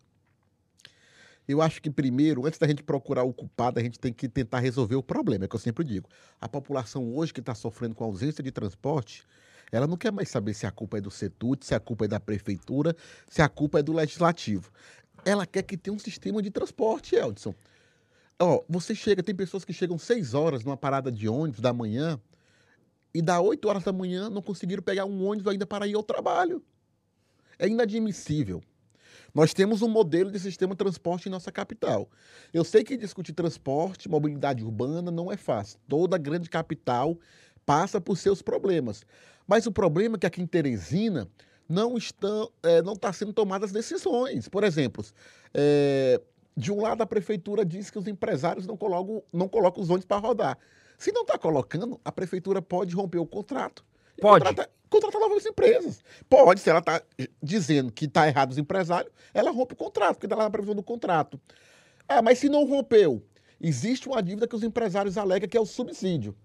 Eu 1.47 1.61
acho 1.61 1.81
que 1.81 1.89
primeiro, 1.89 2.45
antes 2.45 2.59
da 2.59 2.67
gente 2.67 2.83
procurar 2.83 3.23
o 3.23 3.31
culpado, 3.31 3.79
a 3.79 3.83
gente 3.83 3.99
tem 3.99 4.11
que 4.11 4.27
tentar 4.27 4.59
resolver 4.59 4.95
o 4.95 5.03
problema, 5.03 5.45
é 5.45 5.47
o 5.47 5.49
que 5.49 5.55
eu 5.55 5.59
sempre 5.59 5.83
digo. 5.83 6.09
A 6.41 6.49
população 6.49 7.15
hoje 7.15 7.33
que 7.33 7.39
está 7.39 7.55
sofrendo 7.55 7.95
com 7.95 8.03
a 8.03 8.07
ausência 8.07 8.43
de 8.43 8.51
transporte, 8.51 9.23
ela 9.71 9.87
não 9.87 9.95
quer 9.95 10.11
mais 10.11 10.29
saber 10.29 10.53
se 10.53 10.65
a 10.65 10.71
culpa 10.71 10.97
é 10.97 11.01
do 11.01 11.11
CETUT, 11.11 11.65
se 11.65 11.75
a 11.75 11.79
culpa 11.79 12.05
é 12.05 12.07
da 12.07 12.19
prefeitura, 12.19 12.95
se 13.29 13.41
a 13.41 13.47
culpa 13.47 13.79
é 13.79 13.83
do 13.83 13.93
legislativo. 13.93 14.71
Ela 15.23 15.45
quer 15.45 15.61
que 15.61 15.77
tenha 15.77 15.95
um 15.95 15.99
sistema 15.99 16.41
de 16.41 16.49
transporte, 16.49 17.15
Eldson. 17.15 17.53
Ó, 18.39 18.63
você 18.67 18.93
chega, 18.93 19.23
tem 19.23 19.35
pessoas 19.35 19.63
que 19.63 19.73
chegam 19.73 19.97
seis 19.97 20.33
horas 20.33 20.63
numa 20.63 20.77
parada 20.77 21.11
de 21.11 21.29
ônibus 21.29 21.59
da 21.59 21.71
manhã 21.71 22.19
e 23.17 23.21
da 23.21 23.41
8 23.41 23.67
horas 23.67 23.83
da 23.83 23.91
manhã 23.91 24.29
não 24.29 24.43
conseguiram 24.43 24.83
pegar 24.83 25.05
um 25.05 25.25
ônibus 25.25 25.51
ainda 25.51 25.65
para 25.65 25.87
ir 25.87 25.95
ao 25.95 26.03
trabalho. 26.03 26.61
É 27.57 27.67
inadmissível. 27.67 28.61
Nós 29.33 29.55
temos 29.55 29.81
um 29.81 29.87
modelo 29.87 30.29
de 30.29 30.39
sistema 30.39 30.75
de 30.75 30.77
transporte 30.77 31.27
em 31.27 31.31
nossa 31.31 31.51
capital. 31.51 32.07
Eu 32.53 32.63
sei 32.63 32.83
que 32.83 32.95
discutir 32.95 33.33
transporte, 33.33 34.07
mobilidade 34.07 34.63
urbana 34.63 35.09
não 35.09 35.31
é 35.31 35.35
fácil. 35.35 35.79
Toda 35.87 36.15
grande 36.15 36.47
capital 36.47 37.17
passa 37.65 37.99
por 37.99 38.19
seus 38.19 38.43
problemas. 38.43 39.03
Mas 39.47 39.65
o 39.65 39.71
problema 39.71 40.15
é 40.15 40.19
que 40.19 40.27
aqui 40.27 40.39
em 40.39 40.45
Teresina 40.45 41.27
não 41.67 41.97
estão, 41.97 42.51
é, 42.61 42.81
está 42.81 43.11
sendo 43.11 43.33
tomadas 43.33 43.71
decisões. 43.71 44.47
Por 44.47 44.63
exemplo, 44.63 45.03
é, 45.55 46.21
de 46.55 46.71
um 46.71 46.81
lado 46.81 47.01
a 47.01 47.07
prefeitura 47.07 47.65
diz 47.65 47.89
que 47.89 47.97
os 47.97 48.07
empresários 48.07 48.67
não 48.67 48.77
colocam, 48.77 49.23
não 49.33 49.49
colocam 49.49 49.81
os 49.81 49.89
ônibus 49.89 50.05
para 50.05 50.17
rodar. 50.17 50.59
Se 50.97 51.11
não 51.11 51.21
está 51.21 51.37
colocando, 51.37 51.99
a 52.03 52.11
prefeitura 52.11 52.61
pode 52.61 52.95
romper 52.95 53.19
o 53.19 53.25
contrato. 53.25 53.85
Pode. 54.19 54.43
Contratar, 54.43 54.69
contratar 54.89 55.21
novas 55.21 55.45
empresas. 55.45 56.03
Pode, 56.27 56.59
se 56.59 56.69
ela 56.69 56.79
está 56.79 57.01
dizendo 57.41 57.91
que 57.91 58.05
está 58.05 58.27
errado 58.27 58.51
os 58.51 58.57
empresários, 58.57 59.13
ela 59.33 59.51
rompe 59.51 59.73
o 59.73 59.77
contrato, 59.77 60.15
porque 60.15 60.25
está 60.25 60.35
lá 60.35 60.45
na 60.45 60.49
previsão 60.49 60.75
do 60.75 60.83
contrato. 60.83 61.39
Ah, 62.07 62.21
mas 62.21 62.39
se 62.39 62.49
não 62.49 62.65
rompeu, 62.65 63.23
existe 63.61 64.07
uma 64.07 64.23
dívida 64.23 64.47
que 64.47 64.55
os 64.55 64.63
empresários 64.63 65.17
alegam 65.17 65.47
que 65.47 65.57
é 65.57 65.61
o 65.61 65.65
subsídio. 65.65 66.35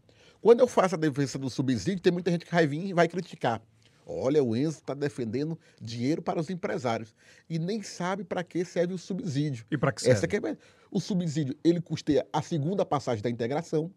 Quando 0.41 0.61
eu 0.61 0.67
faço 0.67 0.97
a 0.97 0.99
defesa 0.99 1.39
do 1.39 1.49
subsídio, 1.49 2.03
tem 2.03 2.13
muita 2.13 2.31
gente 2.31 2.45
que 2.45 2.53
vai 2.53 2.67
vir 2.67 2.87
e 2.87 2.93
vai 2.93 3.09
criticar. 3.09 3.63
Olha, 4.05 4.43
o 4.43 4.57
Enzo 4.57 4.79
está 4.79 4.93
defendendo 4.93 5.59
dinheiro 5.81 6.21
para 6.21 6.41
os 6.41 6.51
empresários 6.51 7.15
e 7.49 7.59
nem 7.59 7.83
sabe 7.83 8.25
para 8.25 8.43
que 8.43 8.65
serve 8.65 8.93
o 8.93 8.99
subsídio. 8.99 9.65
E 9.71 9.79
para 9.79 9.93
que 9.93 10.03
serve? 10.03 10.19
Essa 10.19 10.27
que 10.27 10.37
é 10.37 10.57
o 10.91 11.01
subsídio, 11.01 11.57
ele 11.63 11.81
custeia 11.81 12.27
a 12.33 12.43
segunda 12.43 12.85
passagem 12.85 13.23
da 13.23 13.31
integração 13.31 13.91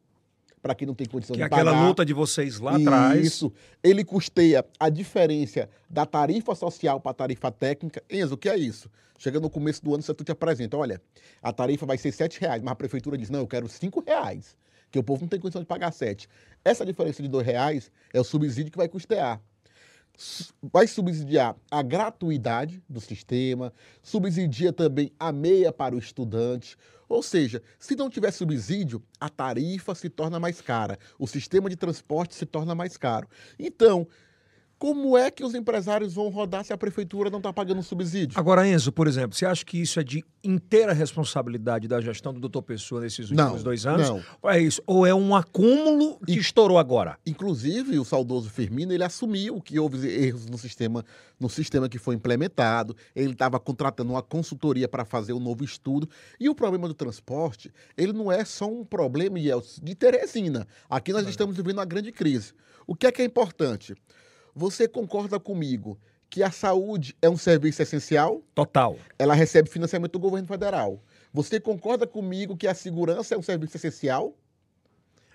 para 0.66 0.74
quem 0.74 0.88
não 0.88 0.96
tem 0.96 1.06
condição 1.06 1.36
Que 1.36 1.44
é 1.44 1.46
de 1.46 1.50
pagar. 1.52 1.62
aquela 1.62 1.88
luta 1.88 2.04
de 2.04 2.12
vocês 2.12 2.60
lá 2.60 2.76
atrás. 2.76 3.24
Isso. 3.24 3.54
Ele 3.84 4.04
custeia 4.04 4.66
a 4.80 4.90
diferença 4.90 5.70
da 5.88 6.08
tarifa 6.08 6.56
social 6.56 7.00
para 7.00 7.12
a 7.12 7.14
tarifa 7.14 7.52
técnica. 7.52 8.02
Enzo, 8.10 8.34
o 8.34 8.38
que 8.38 8.50
é 8.50 8.58
isso? 8.58 8.90
Chega 9.20 9.40
no 9.40 9.48
começo 9.48 9.84
do 9.84 9.94
ano, 9.94 10.02
você 10.02 10.12
te 10.16 10.32
apresenta, 10.32 10.76
olha, 10.76 11.00
a 11.40 11.54
tarifa 11.54 11.86
vai 11.86 12.00
ser 12.00 12.12
7 12.12 12.42
reais, 12.42 12.64
mas 12.64 12.72
a 12.72 12.76
prefeitura 12.76 13.16
diz, 13.16 13.30
não, 13.30 13.42
eu 13.42 13.48
quero 13.48 13.70
5 13.70 14.04
reais, 14.08 14.58
que 14.90 14.98
o 14.98 15.04
povo 15.04 15.22
não 15.22 15.28
tem 15.28 15.40
condição 15.40 15.62
de 15.62 15.68
pagar 15.68 15.92
7. 15.92 16.28
Essa 16.64 16.84
diferença 16.84 17.22
de 17.22 17.30
R$ 17.30 17.44
reais 17.44 17.92
é 18.12 18.20
o 18.20 18.24
subsídio 18.24 18.72
que 18.72 18.78
vai 18.80 18.90
custear. 18.90 19.40
Vai 20.62 20.88
subsidiar 20.88 21.56
a 21.70 21.82
gratuidade 21.82 22.82
do 22.90 23.02
sistema, 23.02 23.74
subsidia 24.02 24.72
também 24.72 25.12
a 25.20 25.32
meia 25.32 25.72
para 25.72 25.96
o 25.96 26.00
estudante. 26.00 26.78
Ou 27.08 27.22
seja, 27.22 27.62
se 27.78 27.96
não 27.96 28.10
tiver 28.10 28.32
subsídio, 28.32 29.02
a 29.20 29.30
tarifa 29.30 29.94
se 29.94 30.10
torna 30.10 30.40
mais 30.40 30.60
cara, 30.60 30.98
o 31.20 31.28
sistema 31.28 31.70
de 31.70 31.76
transporte 31.76 32.34
se 32.34 32.46
torna 32.46 32.74
mais 32.74 32.98
caro. 32.98 33.28
Então, 33.60 34.08
Como 34.78 35.18
é 35.18 35.32
que 35.32 35.44
os 35.44 35.56
empresários 35.56 36.14
vão 36.14 36.28
rodar 36.28 36.66
se 36.66 36.74
a 36.74 36.78
prefeitura 36.78 37.30
não 37.30 37.40
está 37.40 37.54
pagando 37.54 37.82
subsídio? 37.82 38.38
Agora, 38.38 38.68
Enzo, 38.68 38.92
por 38.92 39.08
exemplo, 39.08 39.36
você 39.36 39.46
acha 39.46 39.64
que 39.64 39.82
isso 39.82 40.00
é 40.00 40.04
de 40.04 40.24
inteira 40.44 40.92
responsabilidade 40.92 41.88
da 41.88 42.02
gestão 42.02 42.34
do 42.34 42.42
doutor 42.42 42.62
Pessoa 42.62 43.00
nesses 43.00 43.30
últimos 43.32 43.54
Não, 43.54 43.64
dois 43.64 43.86
anos? 43.86 44.10
não. 44.10 44.22
Ou 44.42 44.50
é 44.50 44.60
isso? 44.60 44.82
Ou 44.86 45.06
é 45.06 45.16
um 45.16 45.34
acúmulo 45.34 46.20
que 46.26 46.34
estourou 46.34 46.78
agora? 46.78 47.18
Inclusive, 47.26 47.98
o 47.98 48.04
saudoso 48.04 48.50
Firmino, 48.50 48.92
ele 48.92 49.04
assumiu 49.04 49.62
que 49.62 49.80
houve 49.80 50.08
erros 50.08 50.46
no 50.48 50.58
sistema, 50.58 51.06
no 51.40 51.50
sistema 51.50 51.88
que 51.88 51.98
foi 51.98 52.16
implementado. 52.16 52.96
Ele 53.16 53.32
estava 53.32 53.60
contratando 53.60 54.12
uma 54.12 54.22
consultoria 54.22 54.90
para 54.90 55.06
fazer 55.06 55.32
um 55.32 55.40
novo 55.40 55.64
estudo. 55.64 56.10
E 56.38 56.50
o 56.50 56.56
problema 56.56 56.88
do 56.90 56.94
transporte, 56.94 57.72
ele 57.98 58.12
não 58.12 58.30
é 58.30 58.44
só 58.44 58.70
um 58.70 58.84
problema, 58.84 59.40
Yeltsin, 59.40 59.82
de 59.82 59.96
Teresina. 59.96 60.68
Aqui 60.90 61.14
nós 61.14 61.26
estamos 61.28 61.56
vivendo 61.56 61.78
uma 61.78 61.86
grande 61.86 62.12
crise. 62.12 62.54
O 62.86 62.94
que 62.94 63.08
é 63.08 63.12
que 63.12 63.22
é 63.22 63.26
importante? 63.26 63.96
Você 64.56 64.88
concorda 64.88 65.38
comigo 65.38 66.00
que 66.30 66.42
a 66.42 66.50
saúde 66.50 67.16
é 67.22 67.30
um 67.30 67.36
serviço 67.36 67.82
essencial? 67.82 68.42
Total. 68.56 68.98
Ela 69.20 69.34
recebe 69.34 69.70
financiamento 69.70 70.14
do 70.14 70.20
governo 70.20 70.48
federal. 70.48 71.04
Você 71.34 71.60
concorda 71.60 72.08
comigo 72.08 72.56
que 72.56 72.66
a 72.66 72.74
segurança 72.74 73.36
é 73.36 73.38
um 73.38 73.42
serviço 73.42 73.76
essencial? 73.76 74.34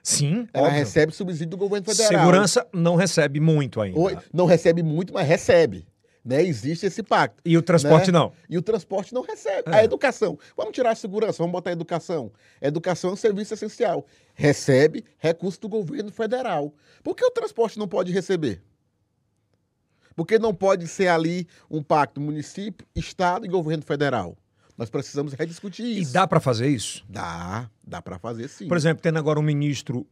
Sim, 0.03 0.49
Ela 0.55 0.69
óbvio. 0.69 0.79
recebe 0.79 1.13
subsídio 1.13 1.51
do 1.51 1.59
governo 1.59 1.85
federal. 1.85 2.21
Segurança 2.21 2.67
não 2.73 2.97
recebe 2.97 3.39
muito 3.39 3.83
ainda. 3.83 3.99
Oi, 3.99 4.17
não 4.33 4.47
recebe 4.47 4.83
muito, 4.83 5.13
mas 5.13 5.29
recebe. 5.29 5.87
Né? 6.25 6.43
Existe 6.43 6.87
esse 6.87 7.03
pacto. 7.03 7.43
E 7.45 7.59
o 7.59 7.63
transporte 7.63 8.11
né? 8.11 8.19
não. 8.19 8.33
E 8.49 8.57
o 8.57 8.63
transporte 8.63 9.13
não 9.13 9.21
recebe. 9.21 9.71
É. 9.71 9.77
A 9.77 9.85
educação. 9.85 10.39
Vamos 10.57 10.73
tirar 10.73 10.93
a 10.93 10.95
segurança, 10.95 11.39
vamos 11.39 11.53
botar 11.53 11.69
a 11.69 11.73
educação. 11.75 12.33
Educação 12.61 13.11
é 13.11 13.13
um 13.13 13.17
serviço 13.17 13.53
essencial. 13.53 14.07
Recebe 14.35 15.05
recurso 15.19 15.61
do 15.61 15.69
governo 15.69 16.11
federal. 16.11 16.75
Por 17.03 17.15
que 17.15 17.25
o 17.25 17.31
transporte 17.31 17.79
não 17.79 17.87
pode 17.87 18.11
receber? 18.13 18.63
Porque 20.21 20.39
não 20.39 20.53
pode 20.55 20.87
ser 20.87 21.09
ali 21.09 21.49
um 21.71 21.83
pacto 21.83 22.21
município, 22.21 22.87
estado 22.95 23.47
e 23.47 23.49
governo 23.49 23.83
federal. 23.83 24.37
Nós 24.77 24.91
precisamos 24.91 25.33
rediscutir 25.33 25.87
E 25.87 26.01
isso. 26.03 26.13
dá 26.13 26.27
para 26.27 26.39
fazer 26.39 26.69
isso? 26.69 27.03
Dá, 27.09 27.71
dá 27.83 28.03
para 28.03 28.19
fazer 28.19 28.47
sim. 28.49 28.69
Por 28.69 28.77
exemplo, 28.77 29.03
tendo 29.03 29.19
agora 29.19 29.41
um 29.41 29.43
ministro 29.43 30.07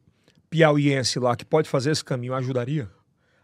piauiense 0.49 1.19
lá 1.19 1.37
que 1.37 1.45
pode 1.45 1.69
fazer 1.69 1.91
esse 1.91 2.03
caminho, 2.03 2.33
ajudaria? 2.33 2.89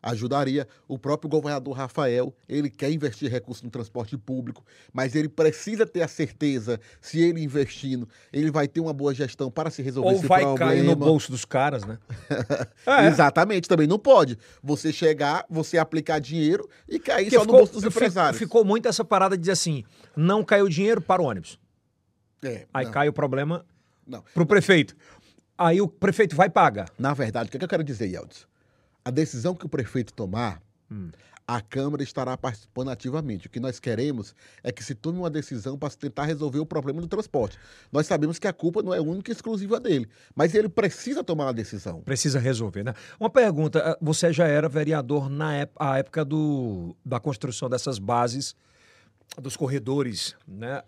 Ajudaria. 0.04 0.68
O 0.86 0.98
próprio 0.98 1.28
governador 1.28 1.74
Rafael, 1.74 2.34
ele 2.48 2.68
quer 2.68 2.90
investir 2.90 3.30
recursos 3.30 3.62
no 3.62 3.70
transporte 3.70 4.16
público, 4.16 4.64
mas 4.92 5.14
ele 5.14 5.28
precisa 5.28 5.86
ter 5.86 6.02
a 6.02 6.08
certeza, 6.08 6.78
se 7.00 7.20
ele 7.20 7.42
investindo, 7.42 8.08
ele 8.32 8.50
vai 8.50 8.68
ter 8.68 8.80
uma 8.80 8.92
boa 8.92 9.14
gestão 9.14 9.50
para 9.50 9.70
se 9.70 9.82
resolver 9.82 10.10
Ou 10.10 10.16
esse 10.16 10.26
vai 10.26 10.42
problema. 10.42 10.70
cair 10.72 10.82
no 10.84 10.94
bolso 10.94 11.30
dos 11.30 11.44
caras, 11.44 11.84
né? 11.84 11.98
É. 12.86 13.06
Exatamente, 13.06 13.68
também 13.68 13.86
não 13.86 13.98
pode. 13.98 14.36
Você 14.62 14.92
chegar, 14.92 15.46
você 15.48 15.78
aplicar 15.78 16.18
dinheiro 16.18 16.68
e 16.88 16.98
cair 16.98 17.24
Porque 17.24 17.38
só 17.38 17.44
no 17.44 17.52
bolso 17.52 17.72
dos 17.72 17.84
empresários. 17.84 18.38
Ficou 18.38 18.64
muito 18.64 18.86
essa 18.86 19.04
parada 19.04 19.36
de 19.36 19.40
dizer 19.40 19.52
assim: 19.52 19.84
não 20.14 20.44
caiu 20.44 20.68
dinheiro 20.68 21.00
para 21.00 21.22
o 21.22 21.24
ônibus. 21.24 21.58
É, 22.42 22.66
Aí 22.74 22.84
não, 22.84 22.92
cai 22.92 23.08
o 23.08 23.12
problema 23.12 23.64
não. 24.06 24.22
pro 24.34 24.44
prefeito. 24.44 24.94
Aí 25.56 25.80
o 25.80 25.88
prefeito 25.88 26.36
vai 26.36 26.50
pagar. 26.50 26.90
Na 26.98 27.14
verdade, 27.14 27.48
o 27.48 27.50
que, 27.50 27.56
é 27.56 27.58
que 27.58 27.64
eu 27.64 27.68
quero 27.68 27.84
dizer, 27.84 28.06
Yeldes? 28.06 28.46
A 29.04 29.10
decisão 29.10 29.54
que 29.54 29.66
o 29.66 29.68
prefeito 29.68 30.12
tomar, 30.12 30.62
Hum. 30.90 31.10
a 31.46 31.60
Câmara 31.60 32.02
estará 32.02 32.36
participando 32.36 32.90
ativamente. 32.90 33.46
O 33.46 33.50
que 33.50 33.60
nós 33.60 33.78
queremos 33.78 34.34
é 34.62 34.70
que 34.70 34.82
se 34.82 34.94
tome 34.94 35.18
uma 35.18 35.30
decisão 35.30 35.78
para 35.78 35.90
tentar 35.90 36.24
resolver 36.24 36.58
o 36.58 36.66
problema 36.66 37.00
do 37.00 37.08
transporte. 37.08 37.58
Nós 37.92 38.06
sabemos 38.06 38.38
que 38.38 38.46
a 38.46 38.52
culpa 38.52 38.82
não 38.82 38.94
é 38.94 39.00
única 39.00 39.30
e 39.30 39.34
exclusiva 39.34 39.80
dele, 39.80 40.08
mas 40.34 40.54
ele 40.54 40.68
precisa 40.68 41.24
tomar 41.24 41.46
uma 41.46 41.54
decisão. 41.54 42.00
Precisa 42.02 42.38
resolver, 42.38 42.82
né? 42.82 42.94
Uma 43.18 43.30
pergunta: 43.30 43.78
eh, 43.78 43.98
você 44.00 44.32
já 44.32 44.46
era 44.46 44.68
vereador 44.68 45.28
na 45.28 45.54
época 45.54 46.24
do, 46.24 46.96
da 47.04 47.18
construção 47.20 47.68
dessas 47.68 47.98
bases 47.98 48.54
dos 49.40 49.56
corredores, 49.56 50.36
né? 50.46 50.82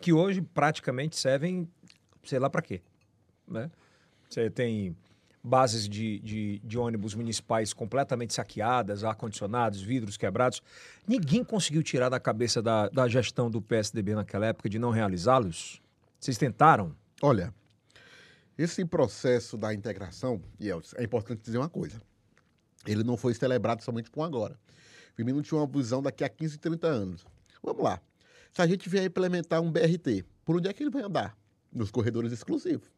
Que 0.00 0.12
hoje 0.12 0.40
praticamente 0.40 1.16
servem, 1.16 1.68
sei 2.24 2.38
lá 2.38 2.50
para 2.50 2.62
quê, 2.62 2.82
né? 3.46 3.70
Você 4.28 4.50
tem 4.50 4.96
bases 5.48 5.88
de, 5.88 6.18
de, 6.20 6.58
de 6.60 6.78
ônibus 6.78 7.14
municipais 7.14 7.72
completamente 7.72 8.34
saqueadas, 8.34 9.02
ar-condicionados, 9.02 9.80
vidros 9.80 10.16
quebrados. 10.16 10.62
Ninguém 11.06 11.42
conseguiu 11.42 11.82
tirar 11.82 12.08
da 12.08 12.20
cabeça 12.20 12.60
da, 12.60 12.88
da 12.88 13.08
gestão 13.08 13.50
do 13.50 13.62
PSDB 13.62 14.14
naquela 14.14 14.46
época 14.46 14.68
de 14.68 14.78
não 14.78 14.90
realizá-los? 14.90 15.80
Vocês 16.20 16.36
tentaram? 16.36 16.94
Olha, 17.22 17.52
esse 18.58 18.84
processo 18.84 19.56
da 19.56 19.72
integração, 19.72 20.42
Yeltsin, 20.60 20.96
é 20.98 21.04
importante 21.04 21.42
dizer 21.42 21.58
uma 21.58 21.68
coisa. 21.68 22.00
Ele 22.86 23.02
não 23.02 23.16
foi 23.16 23.32
celebrado 23.34 23.82
somente 23.82 24.10
com 24.10 24.22
agora. 24.22 24.58
Firmino 25.14 25.42
tinha 25.42 25.58
uma 25.58 25.66
visão 25.66 26.02
daqui 26.02 26.22
a 26.22 26.28
15, 26.28 26.58
30 26.58 26.86
anos. 26.86 27.26
Vamos 27.62 27.82
lá. 27.82 28.00
Se 28.52 28.62
a 28.62 28.66
gente 28.66 28.88
vier 28.88 29.04
implementar 29.04 29.60
um 29.60 29.70
BRT, 29.70 30.24
por 30.44 30.56
onde 30.56 30.68
é 30.68 30.72
que 30.72 30.82
ele 30.82 30.90
vai 30.90 31.02
andar? 31.02 31.36
Nos 31.72 31.90
corredores 31.90 32.32
exclusivos. 32.32 32.88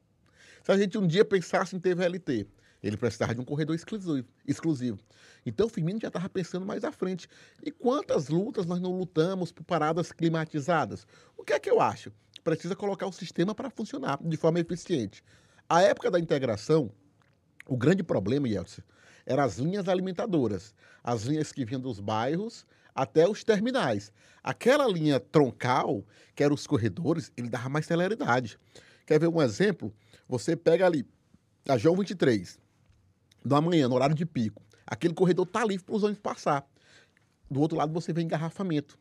Se 0.63 0.73
a 0.73 0.77
gente 0.77 0.99
um 0.99 1.07
dia 1.07 1.25
pensasse 1.25 1.75
em 1.75 1.81
ter 1.81 1.95
VLT, 1.95 2.47
ele 2.83 2.97
precisava 2.97 3.35
de 3.35 3.41
um 3.41 3.45
corredor 3.45 3.77
exclusivo. 4.47 4.99
Então 5.45 5.67
o 5.67 5.69
Firmino 5.69 6.01
já 6.01 6.09
estava 6.09 6.29
pensando 6.29 6.65
mais 6.65 6.85
à 6.85 6.93
frente. 6.93 7.29
E 7.63 7.71
quantas 7.71 8.29
lutas 8.29 8.67
nós 8.67 8.81
não 8.81 8.97
lutamos 8.97 9.53
por 9.53 9.65
paradas 9.65 10.13
climatizadas? 10.13 11.07
O 11.37 11.45
que 11.45 11.53
é 11.53 11.59
que 11.59 11.71
eu 11.71 11.81
acho? 11.81 12.13
Precisa 12.43 12.75
colocar 12.75 13.07
o 13.07 13.13
sistema 13.13 13.55
para 13.55 13.71
funcionar 13.71 14.19
de 14.23 14.37
forma 14.37 14.61
eficiente. 14.61 15.23
A 15.69 15.83
época 15.83 16.11
da 16.11 16.19
integração, 16.19 16.91
o 17.67 17.77
grande 17.77 18.03
problema, 18.03 18.49
Yeltsin, 18.49 18.83
eram 19.27 19.45
as 19.45 19.59
linhas 19.59 19.89
alimentadoras. 19.89 20.75
As 21.05 21.23
linhas 21.23 21.53
que 21.53 21.65
vinham 21.65 21.81
dos 21.81 22.01
bairros 22.01 22.67
até 22.95 23.29
os 23.29 23.45
terminais. 23.45 24.13
Aquela 24.43 24.89
linha 24.89 25.21
troncal, 25.21 26.05
que 26.35 26.43
eram 26.43 26.55
os 26.55 26.67
corredores, 26.67 27.31
ele 27.37 27.49
dava 27.49 27.69
mais 27.69 27.87
celeridade. 27.87 28.59
Quer 29.11 29.19
ver 29.19 29.27
um 29.27 29.43
exemplo? 29.43 29.93
Você 30.29 30.55
pega 30.55 30.87
ali 30.87 31.05
a 31.69 31.77
João 31.77 31.97
23, 31.97 32.61
da 33.45 33.61
manhã, 33.61 33.89
no 33.89 33.97
horário 33.97 34.15
de 34.15 34.25
pico. 34.25 34.63
Aquele 34.87 35.13
corredor 35.13 35.47
está 35.47 35.65
livre 35.65 35.85
para 35.85 35.97
os 35.97 36.05
ônibus 36.05 36.23
passar. 36.23 36.65
Do 37.51 37.59
outro 37.59 37.77
lado, 37.77 37.93
você 37.93 38.13
vê 38.13 38.23
engarrafamento 38.23 38.97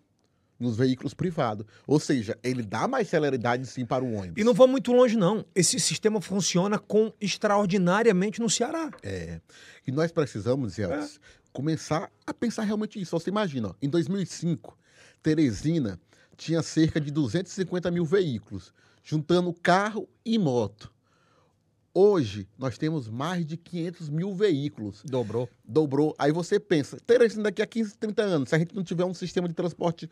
nos 0.59 0.75
veículos 0.75 1.13
privados. 1.13 1.63
Ou 1.85 1.99
seja, 1.99 2.35
ele 2.41 2.63
dá 2.63 2.87
mais 2.87 3.07
celeridade 3.07 3.67
sim 3.67 3.85
para 3.85 4.03
o 4.03 4.11
ônibus. 4.15 4.41
E 4.41 4.43
não 4.43 4.55
vamos 4.55 4.71
muito 4.71 4.91
longe, 4.91 5.15
não. 5.15 5.45
Esse 5.53 5.79
sistema 5.79 6.19
funciona 6.19 6.79
com 6.79 7.13
extraordinariamente 7.21 8.41
no 8.41 8.49
Ceará. 8.49 8.89
É. 9.03 9.39
E 9.85 9.91
nós 9.91 10.11
precisamos, 10.11 10.79
Elvis, 10.79 11.19
começar 11.53 12.11
a 12.25 12.33
pensar 12.33 12.63
realmente 12.63 12.99
isso. 12.99 13.11
Você 13.11 13.29
imagina, 13.29 13.67
ó, 13.67 13.73
em 13.79 13.87
2005, 13.87 14.75
Teresina 15.21 16.01
tinha 16.35 16.63
cerca 16.63 16.99
de 16.99 17.11
250 17.11 17.91
mil 17.91 18.05
veículos, 18.05 18.73
juntando 19.03 19.53
carro 19.53 20.07
e 20.25 20.37
moto. 20.37 20.91
Hoje, 21.93 22.47
nós 22.57 22.77
temos 22.77 23.09
mais 23.09 23.45
de 23.45 23.57
500 23.57 24.09
mil 24.09 24.33
veículos. 24.33 25.01
Dobrou. 25.03 25.49
Dobrou. 25.65 26.15
Aí 26.17 26.31
você 26.31 26.59
pensa, 26.59 26.97
Teresina 27.05 27.43
daqui 27.43 27.61
a 27.61 27.67
15, 27.67 27.97
30 27.97 28.21
anos, 28.21 28.49
se 28.49 28.55
a 28.55 28.59
gente 28.59 28.75
não 28.75 28.83
tiver 28.83 29.05
um 29.05 29.13
sistema 29.13 29.47
de 29.47 29.53
transporte 29.53 30.09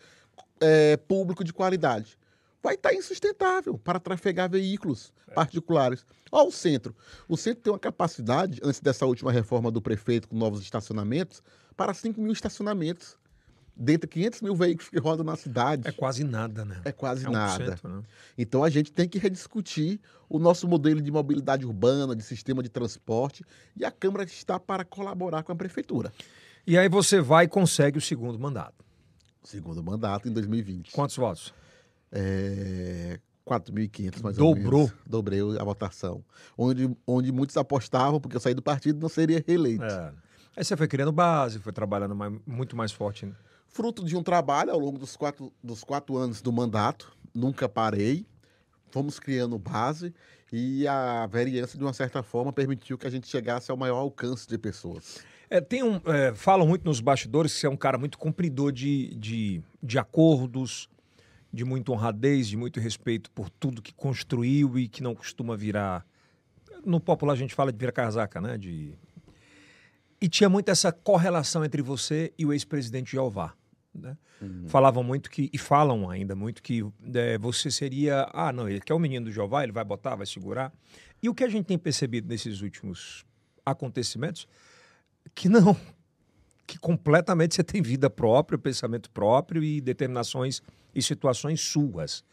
é, 0.60 0.98
público 0.98 1.44
de 1.44 1.54
qualidade, 1.54 2.18
vai 2.64 2.76
estar 2.76 2.94
insustentável 2.94 3.78
para 3.78 4.00
trafegar 4.00 4.50
veículos 4.50 5.14
particulares. 5.34 6.06
Olha 6.32 6.50
o 6.50 6.52
centro. 6.52 6.96
O 7.28 7.38
centro 7.38 7.62
tem 7.62 7.72
uma 7.72 7.80
capacidade, 7.80 8.60
antes 8.64 8.80
dessa 8.80 9.06
última 9.06 9.32
reforma 9.32 9.72
do 9.72 9.82
prefeito 9.82 10.28
com 10.28 10.36
novos 10.36 10.62
estacionamentos, 10.62 11.42
para 11.76 11.94
5 11.94 12.20
mil 12.20 12.34
estacionamentos. 12.34 13.18
Dentre 13.80 14.08
500 14.10 14.42
mil 14.42 14.56
veículos 14.56 14.90
que 14.90 14.98
rodam 15.00 15.24
na 15.24 15.36
cidade. 15.36 15.88
É 15.88 15.92
quase 15.92 16.24
nada, 16.24 16.66
né? 16.66 16.82
É 16.84 16.92
quase 16.92 17.26
É 17.26 17.30
1%, 17.30 17.32
nada. 17.32 17.80
né? 17.84 18.02
Então 18.38 18.64
a 18.64 18.70
gente 18.70 18.92
tem 18.92 19.08
que 19.08 19.20
rediscutir 19.20 20.00
o 20.28 20.40
nosso 20.40 20.68
modelo 20.68 21.00
de 21.00 21.12
mobilidade 21.12 21.64
urbana, 21.66 22.16
de 22.16 22.24
sistema 22.24 22.64
de 22.64 22.70
transporte, 22.70 23.44
e 23.76 23.86
a 23.86 23.92
Câmara 23.92 24.24
está 24.24 24.60
para 24.60 24.84
colaborar 24.84 25.44
com 25.44 25.52
a 25.52 25.56
Prefeitura. 25.56 26.12
E 26.66 26.78
aí 26.78 26.90
você 26.90 27.22
vai 27.22 27.46
e 27.46 27.48
consegue 27.48 27.98
o 28.00 28.02
segundo 28.02 28.40
mandato. 28.40 28.84
Segundo 29.44 29.82
mandato 29.84 30.28
em 30.28 30.32
2020. 30.34 30.92
Quantos 30.92 31.16
votos? 31.16 31.54
É, 32.12 33.20
4.500 33.46 34.22
mais 34.24 34.36
Dobrou. 34.38 34.82
ou 34.82 34.88
menos. 34.88 34.94
Dobrei 35.06 35.40
a 35.60 35.64
votação. 35.64 36.24
Onde, 36.58 36.90
onde 37.06 37.32
muitos 37.32 37.56
apostavam, 37.58 38.20
porque 38.20 38.36
eu 38.36 38.42
saí 38.42 38.54
do 38.54 38.62
partido, 38.62 39.00
não 39.00 39.08
seria 39.10 39.44
reeleito. 39.48 39.84
É. 39.84 40.12
Aí 40.56 40.64
você 40.64 40.76
foi 40.76 40.88
criando 40.88 41.12
base, 41.12 41.60
foi 41.60 41.72
trabalhando 41.72 42.16
mais- 42.16 42.34
muito 42.46 42.76
mais 42.76 42.92
forte. 42.92 43.32
Fruto 43.68 44.04
de 44.04 44.16
um 44.16 44.24
trabalho 44.24 44.72
ao 44.72 44.80
longo 44.80 44.98
dos 44.98 45.16
quatro, 45.16 45.52
dos 45.64 45.84
quatro 45.84 46.18
anos 46.18 46.42
do 46.42 46.52
mandato, 46.52 47.16
nunca 47.34 47.70
parei. 47.70 48.26
Fomos 48.90 49.20
criando 49.20 49.60
base 49.60 50.14
e 50.52 50.88
a 50.88 51.28
vereança, 51.28 51.78
de 51.78 51.84
uma 51.84 51.94
certa 51.94 52.24
forma, 52.24 52.54
permitiu 52.54 52.98
que 52.98 53.06
a 53.06 53.10
gente 53.10 53.28
chegasse 53.28 53.70
ao 53.70 53.78
maior 53.78 53.98
alcance 53.98 54.48
de 54.48 54.58
pessoas. 54.58 55.20
É, 55.50 55.62
tem 55.62 55.84
um, 55.84 56.02
é, 56.06 56.34
falam 56.34 56.68
muito 56.68 56.84
nos 56.86 57.00
bastidores 57.00 57.54
que 57.54 57.60
você 57.60 57.68
é 57.68 57.70
um 57.70 57.78
cara 57.78 57.98
muito 57.98 58.18
cumpridor 58.18 58.72
de, 58.72 59.16
de, 59.16 59.62
de 59.82 60.00
acordos, 60.00 60.90
de 61.52 61.64
muita 61.64 61.92
honradez, 61.92 62.48
de 62.48 62.58
muito 62.58 62.80
respeito 62.80 63.32
por 63.32 63.50
tudo 63.50 63.82
que 63.82 63.94
construiu 63.94 64.78
e 64.78 64.88
que 64.88 65.02
não 65.02 65.16
costuma 65.16 65.56
virar. 65.56 66.06
No 66.86 67.00
popular 67.00 67.34
a 67.34 67.38
gente 67.38 67.56
fala 67.56 67.72
de 67.72 67.78
virar 67.78 67.92
casaca, 67.92 68.42
né? 68.42 68.58
De... 68.58 68.94
E 70.20 70.28
tinha 70.28 70.50
muito 70.50 70.70
essa 70.70 70.92
correlação 70.92 71.64
entre 71.64 71.82
você 71.82 72.34
e 72.38 72.46
o 72.46 72.52
ex-presidente 72.52 73.12
Jeová. 73.12 73.54
Né? 73.94 74.18
Uhum. 74.42 74.68
Falavam 74.68 75.04
muito 75.04 75.30
que, 75.30 75.50
e 75.52 75.58
falam 75.58 76.10
ainda 76.10 76.36
muito, 76.36 76.62
que 76.62 76.84
é, 77.14 77.38
você 77.38 77.72
seria. 77.72 78.30
Ah, 78.34 78.52
não, 78.52 78.70
ele 78.70 78.80
quer 78.80 78.94
o 78.94 79.00
menino 79.00 79.26
do 79.26 79.32
Jeová, 79.32 79.64
ele 79.64 79.72
vai 79.72 79.84
botar, 79.84 80.16
vai 80.16 80.26
segurar. 80.26 80.72
E 81.22 81.30
o 81.30 81.34
que 81.34 81.44
a 81.44 81.50
gente 81.50 81.66
tem 81.66 81.78
percebido 81.78 82.28
nesses 82.28 82.62
últimos 82.62 83.26
acontecimentos, 83.66 84.48
que 85.34 85.50
não. 85.50 85.76
Que 86.66 86.78
completamente 86.78 87.56
você 87.56 87.64
tem 87.64 87.82
vida 87.82 88.10
própria, 88.10 88.58
pensamento 88.58 89.10
próprio 89.10 89.64
e 89.64 89.80
determinações 89.80 90.62
e 90.94 91.02
situações 91.02 91.62
suas. 91.62 92.26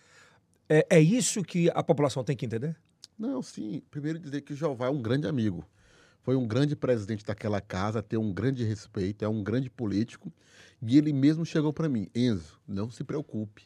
É, 0.69 0.87
é 0.91 1.01
isso 1.01 1.43
que 1.43 1.71
a 1.73 1.83
população 1.85 2.25
tem 2.25 2.37
que 2.37 2.45
entender? 2.45 2.77
Não, 3.17 3.41
sim. 3.43 3.81
Primeiro 3.91 4.19
dizer 4.19 4.41
que 4.41 4.53
o 4.53 4.57
Jeová 4.57 4.87
é 4.87 4.91
um 4.91 5.01
grande 5.01 5.29
amigo. 5.29 5.65
Foi 6.25 6.35
um 6.35 6.47
grande 6.47 6.75
presidente 6.75 7.23
daquela 7.23 7.61
casa, 7.61 8.03
tem 8.03 8.19
um 8.19 8.33
grande 8.33 8.65
respeito, 8.65 9.23
é 9.25 9.29
um 9.29 9.45
grande 9.45 9.69
político. 9.69 10.33
E 10.81 10.97
ele 10.97 11.13
mesmo 11.13 11.45
chegou 11.45 11.71
para 11.71 11.87
mim: 11.87 12.09
Enzo, 12.15 12.59
não 12.67 12.91
se 12.91 13.05
preocupe. 13.05 13.63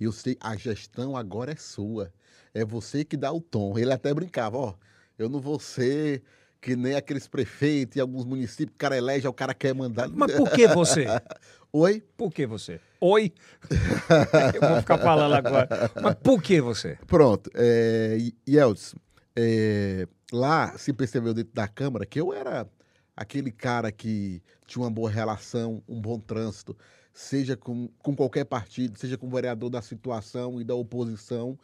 Eu 0.00 0.10
sei, 0.10 0.36
a 0.40 0.56
gestão 0.56 1.14
agora 1.16 1.52
é 1.52 1.56
sua. 1.56 2.10
É 2.54 2.64
você 2.64 3.04
que 3.04 3.14
dá 3.14 3.30
o 3.30 3.42
tom. 3.42 3.78
Ele 3.78 3.92
até 3.92 4.12
brincava: 4.14 4.56
ó, 4.56 4.74
eu 5.18 5.28
não 5.28 5.38
vou 5.38 5.60
ser 5.60 6.22
que 6.62 6.74
nem 6.74 6.94
aqueles 6.94 7.28
prefeitos 7.28 7.98
em 7.98 8.00
alguns 8.00 8.24
municípios, 8.24 8.74
o 8.74 8.78
cara 8.78 8.96
elege, 8.96 9.28
o 9.28 9.32
cara 9.32 9.52
quer 9.52 9.74
mandar. 9.74 10.08
Mas 10.08 10.32
por 10.32 10.50
que 10.50 10.66
você? 10.68 11.04
Oi? 11.70 12.02
Por 12.16 12.32
que 12.32 12.46
você? 12.46 12.80
Oi? 13.00 13.34
Eu 14.54 14.66
vou 14.66 14.78
ficar 14.78 14.96
falando 14.96 15.34
agora. 15.34 15.68
Mas 16.00 16.14
por 16.14 16.42
que 16.42 16.58
você? 16.60 16.98
Pronto. 17.06 17.50
É, 17.54 18.16
Yeltsin, 18.48 18.96
é, 19.36 20.06
lá 20.32 20.76
se 20.78 20.92
percebeu 20.92 21.34
dentro 21.34 21.52
da 21.52 21.68
Câmara 21.68 22.06
que 22.06 22.20
eu 22.20 22.32
era 22.32 22.68
aquele 23.14 23.52
cara 23.52 23.92
que 23.92 24.42
tinha 24.66 24.82
uma 24.82 24.90
boa 24.90 25.10
relação, 25.10 25.82
um 25.86 26.00
bom 26.00 26.18
trânsito, 26.18 26.76
seja 27.12 27.56
com, 27.56 27.88
com 27.98 28.16
qualquer 28.16 28.44
partido, 28.44 28.98
seja 28.98 29.18
com 29.18 29.26
o 29.26 29.30
vereador 29.30 29.68
da 29.68 29.82
situação 29.82 30.60
e 30.60 30.64
da 30.64 30.74
oposição. 30.74 31.58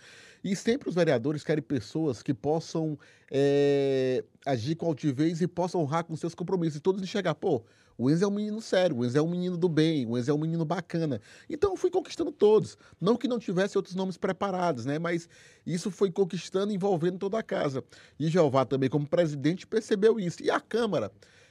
E 0.45 0.55
sempre 0.55 0.89
os 0.89 0.95
vereadores 0.95 1.43
querem 1.43 1.63
pessoas 1.63 2.23
que 2.23 2.35
possam 2.35 2.99
é, 3.31 4.23
agir 4.47 4.77
com 4.77 4.87
altivez 4.87 5.41
e 5.41 5.49
possam 5.49 5.81
honrar 5.81 6.05
com 6.05 6.15
seus 6.15 6.35
compromissos. 6.35 6.77
E 6.77 6.81
todos 6.81 7.03
enxergar, 7.03 7.35
pô, 7.35 7.65
o 7.99 8.09
Enzo 8.09 8.25
é 8.25 8.29
um 8.29 8.31
menino 8.31 8.61
sério, 8.63 8.97
o 8.97 9.05
Enzo 9.05 9.19
é 9.19 9.23
um 9.23 9.29
menino 9.29 9.57
do 9.57 9.69
bem, 9.69 10.07
o 10.07 10.17
Enzo 10.17 10.31
é 10.31 10.35
um 10.35 10.39
menino 10.39 10.65
bacana. 10.65 11.21
Então 11.51 11.73
eu 11.73 11.77
fui 11.77 11.91
conquistando 11.91 12.31
todos. 12.31 12.79
Não 13.01 13.17
que 13.17 13.27
não 13.27 13.41
tivesse 13.41 13.77
outros 13.77 13.97
nomes 13.97 14.17
preparados, 14.17 14.85
né? 14.85 15.01
Mas 15.01 15.29
isso 15.67 15.91
foi 15.91 16.11
conquistando, 16.13 16.73
envolvendo 16.73 17.19
toda 17.19 17.39
a 17.39 17.43
casa. 17.43 17.83
E 18.19 18.29
Jeová 18.29 18.65
também, 18.65 18.89
como 18.89 19.05
presidente, 19.05 19.67
percebeu 19.67 20.21
isso. 20.21 20.43
E 20.43 20.51
a 20.51 20.61
Câmara 20.61 21.11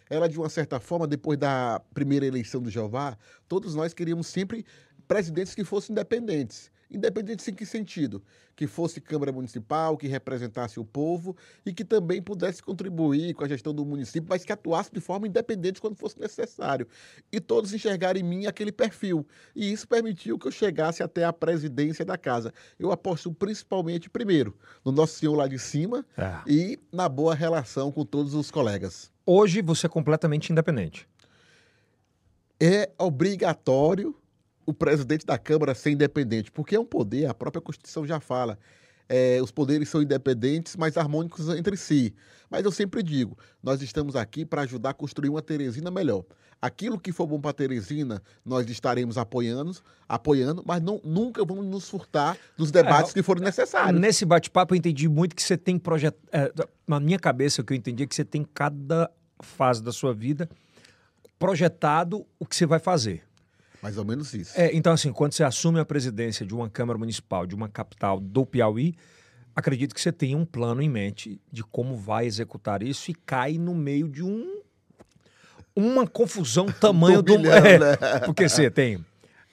ela, 0.10 0.28
de 0.30 0.38
uma 0.38 0.50
certa 0.50 0.80
forma, 0.80 1.06
depois 1.06 1.38
da 1.38 1.82
primeira 1.94 2.26
eleição 2.26 2.62
do 2.62 2.70
Jeová, 2.70 3.18
todos 3.48 3.76
nós 3.76 3.94
queríamos 3.94 4.28
sempre 4.28 4.66
presidentes 5.08 5.54
que 5.54 5.64
fossem 5.64 5.92
independentes. 5.92 6.72
Independentes 6.90 7.48
em 7.48 7.54
que 7.54 7.66
sentido? 7.66 8.24
Que 8.56 8.66
fosse 8.66 9.02
Câmara 9.02 9.32
Municipal, 9.32 9.98
que 9.98 10.08
representasse 10.08 10.80
o 10.80 10.86
povo 10.86 11.36
e 11.66 11.74
que 11.74 11.84
também 11.84 12.22
pudesse 12.22 12.64
contribuir 12.64 13.34
com 13.34 13.44
a 13.44 13.48
gestão 13.48 13.74
do 13.74 13.86
município, 13.86 14.28
mas 14.30 14.46
que 14.46 14.52
atuasse 14.52 14.92
de 14.92 15.00
forma 15.02 15.28
independente 15.28 15.82
quando 15.82 15.96
fosse 15.96 16.20
necessário. 16.20 16.88
E 17.32 17.40
todos 17.40 17.74
enxergarem 17.74 18.24
em 18.24 18.26
mim 18.26 18.46
aquele 18.46 18.72
perfil. 18.72 19.28
E 19.56 19.72
isso 19.72 19.88
permitiu 19.88 20.40
que 20.40 20.48
eu 20.48 20.52
chegasse 20.52 21.04
até 21.04 21.26
a 21.26 21.34
presidência 21.34 22.06
da 22.06 22.18
casa. 22.18 22.54
Eu 22.80 22.92
aposto 22.92 23.34
principalmente, 23.34 24.10
primeiro, 24.10 24.56
no 24.84 24.92
Nosso 24.92 25.16
Senhor 25.16 25.36
lá 25.36 25.48
de 25.48 25.60
cima 25.60 26.06
é. 26.18 26.42
e 26.48 26.80
na 26.92 27.10
boa 27.10 27.36
relação 27.36 27.92
com 27.92 28.06
todos 28.06 28.34
os 28.34 28.50
colegas. 28.50 29.12
Hoje 29.26 29.62
você 29.62 29.88
é 29.88 29.90
completamente 29.90 30.52
independente. 30.54 31.08
É 32.60 32.90
obrigatório 32.98 34.16
o 34.68 34.74
presidente 34.74 35.26
da 35.26 35.38
Câmara 35.38 35.74
ser 35.74 35.92
independente, 35.92 36.52
porque 36.52 36.76
é 36.76 36.80
um 36.80 36.86
poder, 36.86 37.26
a 37.26 37.34
própria 37.34 37.62
Constituição 37.62 38.06
já 38.06 38.20
fala. 38.20 38.60
É, 39.10 39.40
os 39.42 39.50
poderes 39.50 39.88
são 39.88 40.02
independentes, 40.02 40.76
mas 40.76 40.98
harmônicos 40.98 41.48
entre 41.48 41.78
si. 41.78 42.14
Mas 42.50 42.66
eu 42.66 42.72
sempre 42.72 43.02
digo, 43.02 43.38
nós 43.64 43.82
estamos 43.82 44.18
aqui 44.18 44.46
para 44.46 44.64
ajudar 44.64 44.90
a 44.90 44.94
construir 44.94 45.30
uma 45.30 45.42
Teresina 45.42 45.90
melhor. 45.90 46.26
Aquilo 46.62 47.00
que 47.00 47.14
for 47.14 47.26
bom 47.26 47.40
para 47.40 47.54
Teresina, 47.54 48.22
nós 48.44 48.70
estaremos 48.70 49.18
apoiando, 49.18 49.78
apoiando, 50.10 50.62
mas 50.66 50.82
não, 50.82 51.00
nunca 51.02 51.46
vamos 51.46 51.66
nos 51.66 51.88
furtar 51.88 52.38
dos 52.58 52.70
debates 52.70 53.12
é, 53.12 53.14
que 53.14 53.24
forem 53.24 53.44
necessários. 53.44 54.00
Nesse 54.00 54.26
bate-papo 54.26 54.74
eu 54.74 54.78
entendi 54.78 55.08
muito 55.08 55.34
que 55.34 55.42
você 55.42 55.56
tem 55.56 55.80
projeto. 55.80 56.18
É, 56.30 56.52
na 56.86 57.00
minha 57.00 57.18
cabeça, 57.18 57.62
o 57.62 57.64
que 57.64 57.72
eu 57.72 57.78
entendi 57.78 58.04
é 58.04 58.08
que 58.08 58.16
você 58.16 58.26
tem 58.26 58.46
cada 58.54 59.10
fase 59.40 59.82
da 59.82 59.94
sua 59.94 60.14
vida 60.14 60.50
projetado 61.40 62.26
o 62.38 62.46
que 62.46 62.56
você 62.56 62.66
vai 62.66 62.80
fazer. 62.80 63.27
Mais 63.88 63.98
ou 63.98 64.04
menos 64.04 64.34
isso. 64.34 64.52
É, 64.60 64.70
então, 64.76 64.92
assim, 64.92 65.14
quando 65.14 65.32
você 65.32 65.46
assume 65.46 65.80
a 65.80 65.86
presidência 65.86 66.46
de 66.46 66.54
uma 66.54 66.70
Câmara 66.70 67.00
Municipal, 67.00 67.48
de 67.48 67.56
uma 67.56 67.70
capital 67.70 68.20
do 68.20 68.46
Piauí, 68.46 68.94
acredito 69.56 69.96
que 69.96 70.02
você 70.02 70.12
tenha 70.12 70.36
um 70.36 70.44
plano 70.44 70.82
em 70.82 70.90
mente 70.90 71.40
de 71.50 71.64
como 71.64 71.96
vai 71.96 72.26
executar 72.26 72.84
isso 72.84 73.10
e 73.10 73.14
cai 73.14 73.54
no 73.58 73.74
meio 73.74 74.10
de 74.10 74.22
um 74.22 74.62
uma 75.74 76.06
confusão 76.06 76.66
tamanho 76.82 77.22
do. 77.22 77.38
Bilhão, 77.38 77.54
é, 77.66 77.80
né? 77.80 77.96
Porque 78.26 78.50
você 78.50 78.70
tem 78.70 79.06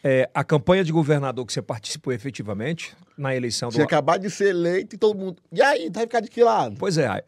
é, 0.02 0.28
a 0.34 0.42
campanha 0.42 0.82
de 0.82 0.90
governador 0.90 1.46
que 1.46 1.52
você 1.52 1.62
participou 1.62 2.12
efetivamente 2.12 2.92
na 3.16 3.36
eleição 3.36 3.68
do. 3.68 3.80
acabado 3.80 4.22
de 4.22 4.30
ser 4.30 4.48
eleito 4.48 4.96
e 4.96 4.98
todo 4.98 5.16
mundo. 5.16 5.36
E 5.52 5.62
aí, 5.62 5.88
vai 5.94 6.02
ficar 6.02 6.18
de 6.18 6.28
que 6.28 6.42
lado? 6.42 6.74
Pois 6.76 6.98
é, 6.98 7.06
é 7.06 7.22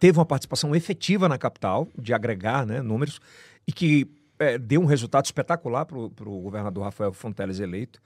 teve 0.00 0.18
uma 0.18 0.26
participação 0.26 0.74
efetiva 0.74 1.28
na 1.28 1.38
capital, 1.38 1.86
de 1.96 2.12
agregar 2.12 2.66
né, 2.66 2.82
números, 2.82 3.20
e 3.68 3.72
que 3.72 4.10
é, 4.40 4.58
deu 4.58 4.80
um 4.80 4.86
resultado 4.86 5.26
espetacular 5.26 5.84
para 5.84 5.98
o 5.98 6.40
governador 6.40 6.84
Rafael 6.84 7.12
Fonteles 7.12 7.60
eleito. 7.60 8.00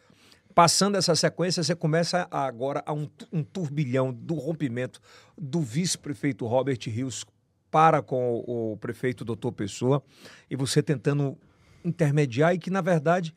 Passando 0.52 0.96
essa 0.96 1.14
sequência, 1.14 1.62
você 1.62 1.74
começa 1.74 2.28
agora 2.30 2.82
a 2.84 2.92
um, 2.92 3.08
um 3.32 3.42
turbilhão 3.42 4.12
do 4.12 4.34
rompimento 4.34 5.00
do 5.38 5.60
vice-prefeito 5.60 6.44
Robert 6.46 6.78
Rios 6.86 7.24
para 7.70 8.02
com 8.02 8.42
o, 8.46 8.72
o 8.72 8.76
prefeito 8.76 9.24
doutor 9.24 9.52
Pessoa 9.52 10.02
e 10.50 10.54
você 10.54 10.82
tentando 10.82 11.38
intermediar 11.84 12.54
e 12.54 12.58
que, 12.58 12.70
na 12.70 12.80
verdade, 12.80 13.34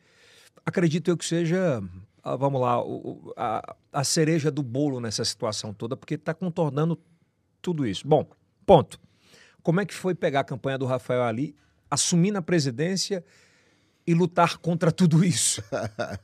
acredito 0.64 1.08
eu 1.08 1.16
que 1.16 1.24
seja, 1.24 1.82
ah, 2.22 2.36
vamos 2.36 2.60
lá, 2.60 2.84
o, 2.84 3.32
a, 3.36 3.76
a 3.92 4.04
cereja 4.04 4.50
do 4.50 4.62
bolo 4.62 5.00
nessa 5.00 5.24
situação 5.24 5.72
toda, 5.72 5.96
porque 5.96 6.14
está 6.14 6.34
contornando 6.34 7.00
tudo 7.60 7.86
isso. 7.86 8.06
Bom, 8.06 8.28
ponto. 8.64 9.00
Como 9.62 9.80
é 9.80 9.86
que 9.86 9.94
foi 9.94 10.14
pegar 10.14 10.40
a 10.40 10.44
campanha 10.44 10.78
do 10.78 10.86
Rafael 10.86 11.24
ali, 11.24 11.56
assumir 11.90 12.30
na 12.30 12.42
presidência 12.42 13.24
e 14.06 14.14
lutar 14.14 14.58
contra 14.58 14.90
tudo 14.90 15.24
isso? 15.24 15.62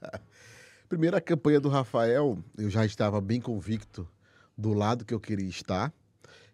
Primeiro, 0.88 1.16
a 1.16 1.20
campanha 1.20 1.60
do 1.60 1.68
Rafael, 1.68 2.38
eu 2.56 2.70
já 2.70 2.84
estava 2.84 3.20
bem 3.20 3.40
convicto 3.40 4.08
do 4.56 4.72
lado 4.72 5.04
que 5.04 5.12
eu 5.12 5.20
queria 5.20 5.48
estar. 5.48 5.92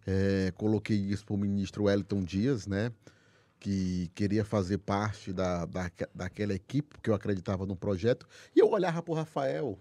É, 0.07 0.53
coloquei 0.57 0.97
isso 0.97 1.25
para 1.25 1.35
o 1.35 1.39
ministro 1.39 1.85
Wellington 1.85 2.23
Dias, 2.23 2.67
né? 2.67 2.93
Que 3.59 4.11
queria 4.15 4.45
fazer 4.45 4.79
parte 4.79 5.33
da, 5.33 5.67
da, 5.67 5.91
daquela 6.15 6.55
equipe, 6.55 6.89
porque 6.89 7.11
eu 7.11 7.15
acreditava 7.15 7.67
no 7.67 7.77
projeto. 7.77 8.27
E 8.57 8.61
eu 8.61 8.71
olhava 8.71 9.03
para 9.03 9.13
o 9.13 9.15
Rafael, 9.15 9.79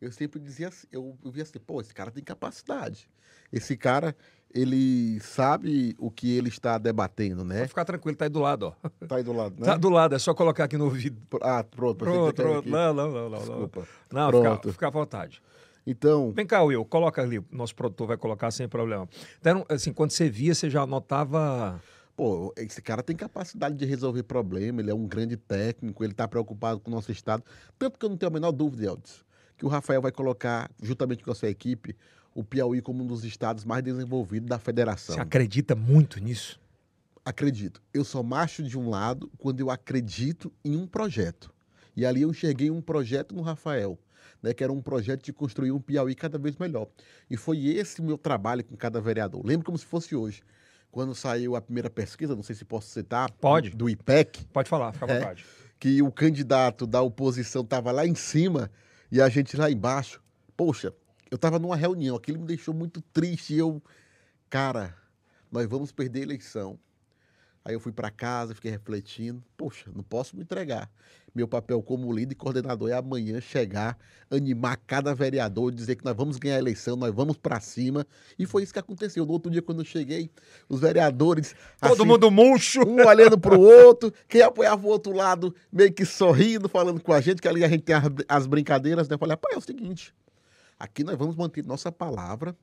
eu 0.00 0.12
sempre 0.12 0.38
dizia 0.38 0.68
assim, 0.68 0.86
eu, 0.92 1.18
eu 1.24 1.30
via 1.30 1.42
assim, 1.42 1.58
pô, 1.58 1.80
esse 1.80 1.92
cara 1.92 2.10
tem 2.10 2.22
capacidade. 2.22 3.08
Esse 3.52 3.76
cara, 3.76 4.16
ele 4.54 5.20
sabe 5.20 5.94
o 5.98 6.10
que 6.10 6.36
ele 6.36 6.48
está 6.48 6.78
debatendo, 6.78 7.44
né? 7.44 7.58
Pode 7.58 7.68
ficar 7.68 7.84
tranquilo, 7.84 8.16
tá 8.16 8.24
aí 8.24 8.30
do 8.30 8.40
lado, 8.40 8.74
ó. 8.82 8.88
Tá 9.06 9.16
aí 9.16 9.22
do 9.22 9.32
lado, 9.32 9.56
né? 9.58 9.66
Tá 9.66 9.76
do 9.76 9.88
lado, 9.88 10.14
é 10.14 10.18
só 10.18 10.32
colocar 10.34 10.64
aqui 10.64 10.76
no 10.76 10.84
ouvido. 10.84 11.20
Ah, 11.42 11.62
pronto. 11.62 11.98
Pronto, 11.98 12.34
pronto. 12.34 12.68
Não, 12.68 12.94
não, 12.94 13.10
não, 13.10 13.30
não. 13.30 13.38
Desculpa. 13.38 13.86
Não, 14.12 14.30
pronto. 14.30 14.56
Fica, 14.56 14.72
fica 14.72 14.86
à 14.86 14.90
vontade. 14.90 15.42
Então. 15.86 16.32
Vem 16.32 16.46
cá, 16.46 16.62
Will, 16.62 16.84
coloca 16.84 17.22
ali, 17.22 17.40
nosso 17.50 17.74
produtor 17.74 18.08
vai 18.08 18.16
colocar 18.16 18.50
sem 18.50 18.68
problema. 18.68 19.08
Então, 19.38 19.64
assim, 19.68 19.92
quando 19.92 20.10
você 20.10 20.28
via, 20.28 20.54
você 20.54 20.68
já 20.68 20.84
notava. 20.86 21.80
Pô, 22.16 22.52
esse 22.56 22.80
cara 22.80 23.02
tem 23.02 23.14
capacidade 23.14 23.76
de 23.76 23.84
resolver 23.84 24.22
problema, 24.22 24.80
ele 24.80 24.90
é 24.90 24.94
um 24.94 25.06
grande 25.06 25.36
técnico, 25.36 26.02
ele 26.02 26.12
está 26.12 26.26
preocupado 26.26 26.80
com 26.80 26.90
o 26.90 26.94
nosso 26.94 27.12
estado. 27.12 27.44
Tanto 27.78 27.98
que 27.98 28.06
eu 28.06 28.08
não 28.08 28.16
tenho 28.16 28.30
a 28.30 28.32
menor 28.32 28.52
dúvida, 28.52 28.86
Eldis, 28.86 29.22
que 29.58 29.66
o 29.66 29.68
Rafael 29.68 30.00
vai 30.00 30.10
colocar, 30.10 30.70
juntamente 30.82 31.22
com 31.22 31.30
a 31.30 31.34
sua 31.34 31.50
equipe, 31.50 31.94
o 32.36 32.44
Piauí 32.44 32.82
como 32.82 33.02
um 33.02 33.06
dos 33.06 33.24
estados 33.24 33.64
mais 33.64 33.82
desenvolvidos 33.82 34.48
da 34.48 34.58
federação. 34.58 35.14
Você 35.14 35.20
acredita 35.20 35.74
muito 35.74 36.20
nisso? 36.20 36.60
Acredito. 37.24 37.82
Eu 37.94 38.04
sou 38.04 38.22
macho 38.22 38.62
de 38.62 38.78
um 38.78 38.90
lado 38.90 39.30
quando 39.38 39.60
eu 39.60 39.70
acredito 39.70 40.52
em 40.62 40.76
um 40.76 40.86
projeto. 40.86 41.52
E 41.96 42.04
ali 42.04 42.22
eu 42.22 42.30
enxerguei 42.30 42.70
um 42.70 42.82
projeto 42.82 43.34
no 43.34 43.40
Rafael 43.40 43.98
né, 44.42 44.52
que 44.52 44.62
era 44.62 44.72
um 44.72 44.82
projeto 44.82 45.24
de 45.24 45.32
construir 45.32 45.72
um 45.72 45.80
Piauí 45.80 46.14
cada 46.14 46.38
vez 46.38 46.56
melhor. 46.56 46.86
E 47.30 47.36
foi 47.36 47.66
esse 47.66 48.02
meu 48.02 48.18
trabalho 48.18 48.62
com 48.62 48.76
cada 48.76 49.00
vereador. 49.00 49.44
Lembro 49.44 49.64
como 49.64 49.78
se 49.78 49.86
fosse 49.86 50.14
hoje. 50.14 50.42
Quando 50.90 51.14
saiu 51.14 51.56
a 51.56 51.60
primeira 51.60 51.90
pesquisa, 51.90 52.36
não 52.36 52.42
sei 52.42 52.54
se 52.54 52.64
posso 52.64 52.88
citar, 52.90 53.30
Pode. 53.32 53.70
do 53.70 53.88
IPEC. 53.88 54.44
Pode 54.52 54.68
falar, 54.68 54.92
fica 54.92 55.06
à 55.06 55.10
é, 55.10 55.18
vontade. 55.18 55.44
Que 55.78 56.02
o 56.02 56.12
candidato 56.12 56.86
da 56.86 57.02
oposição 57.02 57.62
estava 57.62 57.90
lá 57.92 58.06
em 58.06 58.14
cima 58.14 58.70
e 59.10 59.20
a 59.20 59.28
gente 59.28 59.56
lá 59.56 59.70
embaixo. 59.70 60.22
Poxa, 60.56 60.94
eu 61.30 61.36
estava 61.36 61.58
numa 61.58 61.76
reunião, 61.76 62.16
aquilo 62.16 62.38
me 62.38 62.46
deixou 62.46 62.72
muito 62.72 63.00
triste. 63.12 63.54
E 63.54 63.58
eu, 63.58 63.82
cara, 64.48 64.96
nós 65.50 65.66
vamos 65.66 65.92
perder 65.92 66.20
a 66.20 66.22
eleição. 66.22 66.78
Aí 67.64 67.74
eu 67.74 67.80
fui 67.80 67.90
para 67.90 68.12
casa, 68.12 68.54
fiquei 68.54 68.70
refletindo. 68.70 69.42
Poxa, 69.56 69.90
não 69.92 70.04
posso 70.04 70.36
me 70.36 70.42
entregar. 70.42 70.88
Meu 71.34 71.48
papel 71.48 71.82
como 71.82 72.12
líder 72.12 72.32
e 72.32 72.36
coordenador 72.36 72.88
é 72.88 72.92
amanhã 72.92 73.40
chegar, 73.40 73.98
animar 74.30 74.76
cada 74.86 75.12
vereador, 75.12 75.72
dizer 75.72 75.96
que 75.96 76.04
nós 76.04 76.16
vamos 76.16 76.36
ganhar 76.36 76.54
a 76.54 76.58
eleição, 76.58 76.94
nós 76.94 77.12
vamos 77.12 77.36
para 77.36 77.58
cima. 77.58 78.06
E 78.38 78.46
foi 78.46 78.62
isso 78.62 78.72
que 78.72 78.78
aconteceu. 78.78 79.26
No 79.26 79.32
outro 79.32 79.50
dia, 79.50 79.60
quando 79.60 79.80
eu 79.80 79.84
cheguei, 79.84 80.30
os 80.68 80.78
vereadores. 80.78 81.56
Todo 81.80 81.92
assim, 81.94 82.04
mundo 82.04 82.30
murcho. 82.30 82.86
Um 82.86 83.04
olhando 83.04 83.36
para 83.36 83.58
o 83.58 83.60
outro, 83.60 84.12
quem 84.28 84.42
apoiava 84.42 84.86
o 84.86 84.88
outro 84.88 85.12
lado, 85.12 85.52
meio 85.72 85.92
que 85.92 86.04
sorrindo, 86.04 86.68
falando 86.68 87.00
com 87.00 87.12
a 87.12 87.20
gente, 87.20 87.42
que 87.42 87.48
ali 87.48 87.64
a 87.64 87.68
gente 87.68 87.82
tem 87.82 87.96
as, 87.96 88.04
as 88.28 88.46
brincadeiras, 88.46 89.08
né? 89.08 89.16
Eu 89.16 89.18
falei, 89.18 89.36
pai, 89.36 89.54
é 89.54 89.58
o 89.58 89.60
seguinte. 89.60 90.14
Aqui 90.78 91.02
nós 91.02 91.16
vamos 91.16 91.36
manter 91.36 91.64
nossa 91.64 91.90
palavra, 91.90 92.56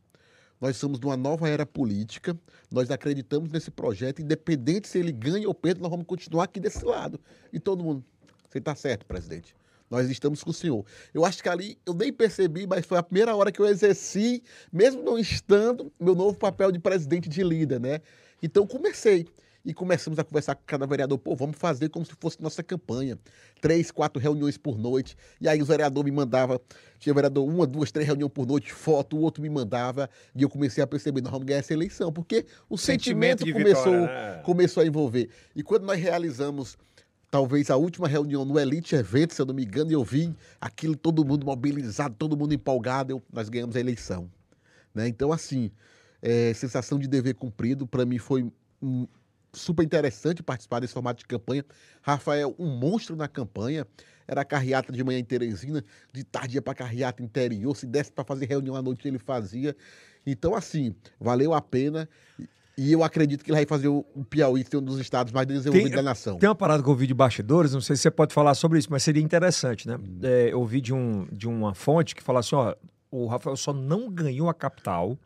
nós 0.62 0.78
somos 0.78 1.00
de 1.00 1.06
uma 1.06 1.18
nova 1.18 1.50
era 1.50 1.66
política, 1.66 2.38
nós 2.72 2.90
acreditamos 2.92 3.52
nesse 3.52 3.72
projeto, 3.72 4.22
independente 4.22 4.88
se 4.88 5.00
ele 5.00 5.12
ganha 5.12 5.48
ou 5.48 5.54
perde, 5.54 5.82
nós 5.82 5.90
vamos 5.90 6.06
continuar 6.06 6.46
aqui 6.46 6.60
desse 6.60 6.86
lado. 6.86 7.20
E 7.52 7.60
todo 7.60 7.84
mundo, 7.84 8.04
você 8.50 8.60
está 8.60 8.76
certo, 8.76 9.06
presidente. 9.06 9.56
Nós 9.90 10.10
estamos 10.10 10.44
com 10.44 10.52
o 10.52 10.54
senhor. 10.54 10.86
Eu 11.14 11.26
acho 11.26 11.44
que 11.44 11.50
ali 11.50 11.78
eu 11.86 11.94
nem 11.94 12.12
percebi, 12.12 12.66
mas 12.66 12.86
foi 12.86 12.98
a 12.98 13.04
primeira 13.04 13.36
hora 13.36 13.52
que 13.52 13.60
eu 13.60 13.66
exerci, 13.66 14.42
mesmo 14.72 15.04
não 15.04 15.20
estando, 15.20 15.92
meu 16.00 16.16
novo 16.16 16.38
papel 16.38 16.72
de 16.72 16.80
presidente 16.80 17.28
de 17.30 17.44
líder, 17.44 17.80
né? 17.80 18.00
Então 18.42 18.66
comecei 18.66 19.28
e 19.66 19.74
começamos 19.74 20.20
a 20.20 20.24
conversar 20.24 20.56
com 20.56 20.64
cada 20.66 20.86
vereador. 20.86 21.18
Pô, 21.18 21.36
vamos 21.36 21.58
fazer 21.58 21.90
como 21.90 22.06
se 22.06 22.12
fosse 22.20 22.42
nossa 22.42 22.62
campanha. 22.62 23.18
Três, 23.62 23.92
quatro 23.92 24.22
reuniões 24.22 24.58
por 24.58 24.78
noite. 24.78 25.16
E 25.40 25.48
aí 25.48 25.62
o 25.62 25.66
vereador 25.66 26.04
me 26.04 26.12
mandava, 26.12 26.60
tinha 27.00 27.14
vereador 27.14 27.48
uma, 27.48 27.66
duas, 27.66 27.92
três 27.92 28.06
reuniões 28.06 28.32
por 28.34 28.46
noite, 28.46 28.74
foto, 28.74 29.16
o 29.16 29.22
outro 29.22 29.42
me 29.42 29.50
mandava. 29.50 30.10
E 30.36 30.44
eu 30.44 30.50
comecei 30.50 30.84
a 30.84 30.88
perceber, 30.88 31.22
nós 31.22 31.32
vamos 31.32 31.46
ganhar 31.46 31.60
essa 31.60 31.74
eleição, 31.74 32.12
porque 32.12 32.46
o 32.70 32.78
sentimento, 32.78 33.40
sentimento 33.40 33.64
começou, 33.64 34.02
vitória, 34.02 34.36
né? 34.36 34.42
começou 34.44 34.84
a 34.84 34.86
envolver. 34.86 35.30
E 35.56 35.64
quando 35.64 35.86
nós 35.86 36.00
realizamos 36.00 36.78
talvez 37.32 37.72
a 37.72 37.78
última 37.78 38.08
reunião 38.08 38.46
no 38.46 38.60
Elite 38.60 38.96
Event, 38.96 39.32
se 39.32 39.42
eu 39.42 39.46
não 39.46 39.56
me 39.56 39.64
engano, 39.64 39.90
e 39.90 39.94
eu 39.94 40.04
vi 40.04 40.36
aquilo, 40.62 40.96
todo 40.96 41.26
mundo 41.26 41.46
mobilizado, 41.46 42.16
todo 42.16 42.38
mundo 42.38 42.54
empolgado, 42.54 43.12
eu, 43.12 43.24
nós 43.32 43.50
ganhamos 43.50 43.76
a 43.76 43.80
eleição. 43.80 44.30
Né? 44.94 45.08
Então, 45.08 45.32
assim, 45.32 45.72
é, 46.22 46.54
sensação 46.54 47.00
de 47.00 47.08
dever 47.08 47.34
cumprido, 47.34 47.88
para 47.88 48.06
mim 48.06 48.20
foi 48.20 48.52
super 49.54 49.84
interessante 49.84 50.42
participar 50.42 50.80
desse 50.80 50.94
formato 50.94 51.20
de 51.20 51.26
campanha. 51.26 51.66
Rafael, 52.02 52.56
um 52.58 52.68
monstro 52.68 53.16
na 53.16 53.28
campanha. 53.28 53.88
Era 54.28 54.46
carreata 54.46 54.92
de 54.92 55.04
manhã 55.04 55.20
em 55.20 55.24
Teresina, 55.24 55.84
de 56.12 56.24
tarde 56.24 56.56
ia 56.56 56.62
para 56.62 56.74
carreata 56.74 57.22
interior. 57.22 57.76
Se 57.76 57.86
desse 57.86 58.12
para 58.12 58.24
fazer 58.24 58.46
reunião 58.46 58.76
à 58.76 58.82
noite, 58.82 59.08
ele 59.08 59.20
fazia. 59.20 59.76
Então, 60.26 60.56
assim, 60.56 60.96
valeu 61.20 61.54
a 61.54 61.62
pena. 61.62 62.08
E 62.78 62.92
eu 62.92 63.04
acredito 63.04 63.44
que 63.44 63.52
ele 63.52 63.58
vai 63.58 63.66
fazer 63.66 63.88
o 63.88 64.04
Piauí 64.30 64.66
ser 64.66 64.78
um 64.78 64.82
dos 64.82 64.98
estados 64.98 65.32
mais 65.32 65.46
desenvolvidos 65.46 65.92
tem, 65.92 65.96
da 65.96 66.02
nação. 66.02 66.38
Tem 66.40 66.50
uma 66.50 66.56
parada 66.56 66.82
que 66.82 66.88
eu 66.88 66.92
ouvi 66.92 67.06
de 67.06 67.14
bastidores, 67.14 67.74
não 67.74 67.82
sei 67.82 67.96
se 67.96 68.04
você 68.04 68.12
pode 68.12 68.34
falar 68.34 68.56
sobre 68.56 68.80
isso, 68.80 68.88
mas 68.90 69.04
seria 69.04 69.22
interessante, 69.22 69.88
né? 69.88 69.96
Hum. 69.96 70.20
É, 70.24 70.52
eu 70.52 70.60
ouvi 70.60 70.82
de, 70.82 70.94
um, 70.94 71.28
de 71.32 71.48
uma 71.48 71.76
fonte 71.76 72.16
que 72.16 72.24
fala 72.24 72.40
assim: 72.40 72.56
ó, 72.56 72.74
o 73.12 73.28
Rafael 73.28 73.56
só 73.56 73.72
não 73.74 74.10
ganhou 74.10 74.50
a 74.50 74.54
capital 74.56 75.18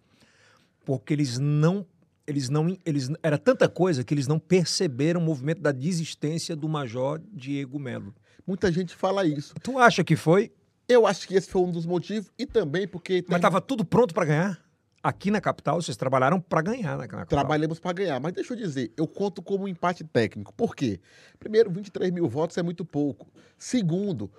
porque 0.83 1.13
eles 1.13 1.37
não 1.37 1.85
eles 2.27 2.49
não 2.49 2.77
eles 2.85 3.09
era 3.23 3.37
tanta 3.37 3.69
coisa 3.69 4.03
que 4.03 4.13
eles 4.13 4.27
não 4.27 4.37
perceberam 4.37 5.21
o 5.21 5.23
movimento 5.23 5.61
da 5.61 5.71
desistência 5.71 6.55
do 6.55 6.67
Major 6.67 7.21
Diego 7.31 7.79
Melo. 7.79 8.13
Muita 8.45 8.71
gente 8.71 8.95
fala 8.95 9.25
isso. 9.25 9.55
Tu 9.63 9.79
acha 9.79 10.03
que 10.03 10.15
foi? 10.15 10.51
Eu 10.87 11.07
acho 11.07 11.27
que 11.27 11.35
esse 11.35 11.49
foi 11.49 11.61
um 11.61 11.71
dos 11.71 11.85
motivos 11.85 12.31
e 12.37 12.45
também 12.45 12.87
porque 12.87 13.23
Mas 13.27 13.37
estava 13.37 13.61
tudo 13.61 13.85
pronto 13.85 14.13
para 14.13 14.25
ganhar? 14.25 14.67
Aqui 15.03 15.31
na 15.31 15.39
capital, 15.39 15.81
vocês 15.81 15.95
trabalharam 15.95 16.39
para 16.39 16.61
ganhar 16.61 16.97
na 16.97 17.07
capital. 17.07 17.27
Trabalhamos 17.27 17.79
para 17.79 17.93
ganhar, 17.93 18.19
mas 18.19 18.33
deixa 18.33 18.53
eu 18.53 18.57
dizer, 18.57 18.91
eu 18.97 19.07
conto 19.07 19.41
como 19.41 19.63
um 19.63 19.67
empate 19.67 20.03
técnico. 20.03 20.53
Por 20.53 20.75
quê? 20.75 20.99
Primeiro, 21.39 21.69
23 21.71 22.11
mil 22.11 22.27
votos 22.27 22.57
é 22.57 22.63
muito 22.63 22.83
pouco. 22.83 23.27
Segundo, 23.57 24.29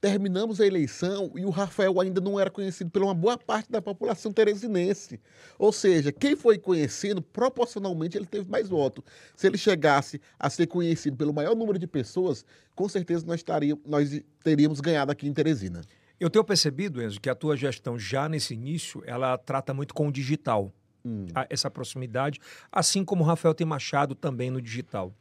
terminamos 0.00 0.60
a 0.60 0.66
eleição 0.66 1.32
e 1.34 1.44
o 1.44 1.50
Rafael 1.50 2.00
ainda 2.00 2.20
não 2.20 2.38
era 2.38 2.50
conhecido 2.50 2.90
pela 2.90 3.06
uma 3.06 3.14
boa 3.14 3.38
parte 3.38 3.70
da 3.70 3.80
população 3.80 4.32
teresinense. 4.32 5.20
Ou 5.58 5.72
seja, 5.72 6.12
quem 6.12 6.36
foi 6.36 6.58
conhecido, 6.58 7.22
proporcionalmente, 7.22 8.16
ele 8.16 8.26
teve 8.26 8.50
mais 8.50 8.68
votos. 8.68 9.04
Se 9.36 9.46
ele 9.46 9.58
chegasse 9.58 10.20
a 10.38 10.50
ser 10.50 10.66
conhecido 10.66 11.16
pelo 11.16 11.32
maior 11.32 11.54
número 11.54 11.78
de 11.78 11.86
pessoas, 11.86 12.44
com 12.74 12.88
certeza 12.88 13.26
nós, 13.26 13.40
estaríamos, 13.40 13.84
nós 13.86 14.22
teríamos 14.42 14.80
ganhado 14.80 15.12
aqui 15.12 15.26
em 15.26 15.32
Teresina. 15.32 15.80
Eu 16.18 16.30
tenho 16.30 16.44
percebido, 16.44 17.02
Enzo, 17.02 17.20
que 17.20 17.28
a 17.28 17.34
tua 17.34 17.56
gestão 17.56 17.98
já 17.98 18.28
nesse 18.28 18.54
início, 18.54 19.02
ela 19.06 19.36
trata 19.36 19.74
muito 19.74 19.94
com 19.94 20.08
o 20.08 20.12
digital. 20.12 20.72
Hum. 21.04 21.26
Essa 21.50 21.70
proximidade, 21.70 22.40
assim 22.72 23.04
como 23.04 23.22
o 23.22 23.26
Rafael 23.26 23.54
tem 23.54 23.66
machado 23.66 24.14
também 24.14 24.50
no 24.50 24.60
digital. 24.62 25.12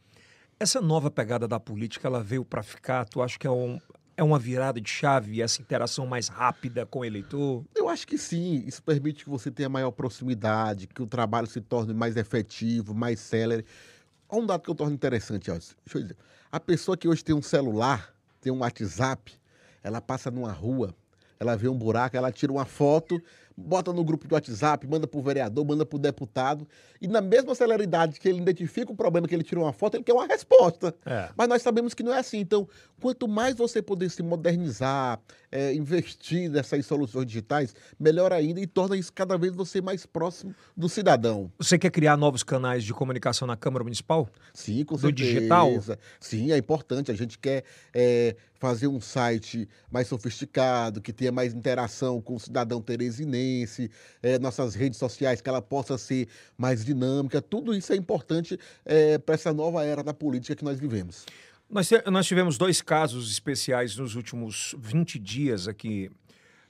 Essa 0.59 0.79
nova 0.79 1.11
pegada 1.11 1.47
da 1.47 1.59
política, 1.59 2.07
ela 2.07 2.23
veio 2.23 2.45
para 2.45 2.63
ficar? 2.63 3.05
Tu 3.05 3.21
acha 3.21 3.37
que 3.37 3.45
é, 3.45 3.51
um, 3.51 3.79
é 4.15 4.23
uma 4.23 4.37
virada 4.37 4.79
de 4.79 4.89
chave, 4.89 5.41
essa 5.41 5.61
interação 5.61 6.05
mais 6.05 6.27
rápida 6.27 6.85
com 6.85 6.99
o 6.99 7.05
eleitor? 7.05 7.63
Eu 7.75 7.89
acho 7.89 8.07
que 8.07 8.17
sim. 8.17 8.63
Isso 8.65 8.81
permite 8.83 9.23
que 9.23 9.29
você 9.29 9.49
tenha 9.49 9.69
maior 9.69 9.91
proximidade, 9.91 10.87
que 10.87 11.01
o 11.01 11.07
trabalho 11.07 11.47
se 11.47 11.59
torne 11.61 11.93
mais 11.93 12.15
efetivo, 12.15 12.93
mais 12.93 13.19
célere. 13.19 13.65
Olha 14.29 14.43
um 14.43 14.45
dado 14.45 14.61
que 14.61 14.69
eu 14.69 14.75
torno 14.75 14.93
interessante, 14.93 15.49
ó. 15.49 15.53
Deixa 15.53 15.75
eu 15.95 16.01
dizer. 16.01 16.17
A 16.51 16.59
pessoa 16.59 16.95
que 16.95 17.07
hoje 17.07 17.23
tem 17.23 17.35
um 17.35 17.41
celular, 17.41 18.13
tem 18.39 18.51
um 18.51 18.59
WhatsApp, 18.59 19.33
ela 19.81 19.99
passa 19.99 20.29
numa 20.29 20.51
rua, 20.51 20.95
ela 21.39 21.55
vê 21.55 21.67
um 21.67 21.77
buraco, 21.77 22.15
ela 22.15 22.31
tira 22.31 22.51
uma 22.51 22.65
foto, 22.65 23.21
bota 23.55 23.93
no 23.93 24.03
grupo 24.03 24.27
do 24.27 24.33
WhatsApp, 24.33 24.87
manda 24.87 25.07
para 25.07 25.19
o 25.19 25.23
vereador, 25.23 25.65
manda 25.65 25.85
para 25.85 25.95
o 25.95 25.99
deputado, 25.99 26.67
e 27.01 27.07
na 27.07 27.21
mesma 27.21 27.53
celeridade 27.53 28.19
que 28.19 28.27
ele 28.27 28.39
identifica 28.39 28.91
o 28.91 28.95
problema 28.95 29.27
que 29.27 29.35
ele 29.35 29.43
tirou 29.43 29.65
uma 29.65 29.73
foto, 29.73 29.95
ele 29.97 30.03
quer 30.03 30.13
uma 30.13 30.25
resposta. 30.25 30.95
É. 31.05 31.29
Mas 31.35 31.47
nós 31.47 31.61
sabemos 31.61 31.93
que 31.93 32.03
não 32.03 32.13
é 32.13 32.19
assim. 32.19 32.39
Então, 32.39 32.67
quanto 33.01 33.27
mais 33.27 33.55
você 33.55 33.81
poder 33.81 34.09
se 34.09 34.23
modernizar, 34.23 35.19
é, 35.51 35.73
investir 35.73 36.49
nessas 36.49 36.85
soluções 36.85 37.25
digitais, 37.25 37.75
melhor 37.99 38.31
ainda 38.33 38.59
e 38.59 38.65
torna 38.65 38.97
isso 38.97 39.11
cada 39.13 39.37
vez 39.37 39.53
você 39.53 39.81
mais 39.81 40.05
próximo 40.05 40.55
do 40.75 40.89
cidadão. 40.89 41.51
Você 41.59 41.77
quer 41.77 41.91
criar 41.91 42.17
novos 42.17 42.43
canais 42.43 42.83
de 42.83 42.93
comunicação 42.93 43.47
na 43.47 43.55
Câmara 43.57 43.83
Municipal? 43.83 44.27
Sim, 44.53 44.83
com 44.83 44.97
certeza. 44.97 45.11
Do 45.11 45.15
digital? 45.15 45.69
Sim, 46.19 46.51
é 46.51 46.57
importante. 46.57 47.11
A 47.11 47.15
gente 47.15 47.37
quer 47.37 47.63
é, 47.93 48.35
fazer 48.63 48.87
um 48.87 49.01
site 49.01 49.67
mais 49.91 50.07
sofisticado, 50.07 51.01
que 51.01 51.11
tenha 51.11 51.33
mais 51.33 51.53
interação 51.53 52.21
com 52.21 52.35
o 52.35 52.39
cidadão 52.39 52.81
teresinense, 52.81 53.42
é, 54.21 54.39
nossas 54.39 54.75
redes 54.75 54.99
sociais, 54.99 55.41
que 55.41 55.49
ela 55.49 55.61
possa 55.61 55.97
ser 55.97 56.27
mais 56.57 56.83
dinâmica. 56.83 57.41
Tudo 57.41 57.73
isso 57.73 57.93
é 57.93 57.95
importante 57.95 58.59
é, 58.85 59.17
para 59.17 59.35
essa 59.35 59.53
nova 59.53 59.83
era 59.83 60.03
da 60.03 60.13
política 60.13 60.55
que 60.55 60.63
nós 60.63 60.79
vivemos. 60.79 61.25
Nós, 61.69 61.89
nós 62.11 62.25
tivemos 62.25 62.57
dois 62.57 62.81
casos 62.81 63.31
especiais 63.31 63.97
nos 63.97 64.15
últimos 64.15 64.75
20 64.77 65.17
dias 65.17 65.67
aqui 65.67 66.09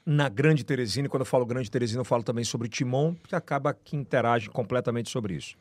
na 0.05 0.29
Grande 0.29 0.63
Teresina. 0.63 1.07
E 1.07 1.09
quando 1.09 1.21
eu 1.21 1.25
falo 1.25 1.45
Grande 1.45 1.69
Teresina, 1.69 2.01
eu 2.01 2.05
falo 2.05 2.23
também 2.23 2.43
sobre 2.43 2.67
Timon, 2.69 3.15
que 3.27 3.35
acaba 3.35 3.73
que 3.73 3.95
interage 3.95 4.49
completamente 4.49 5.09
sobre 5.09 5.35
isso. 5.35 5.55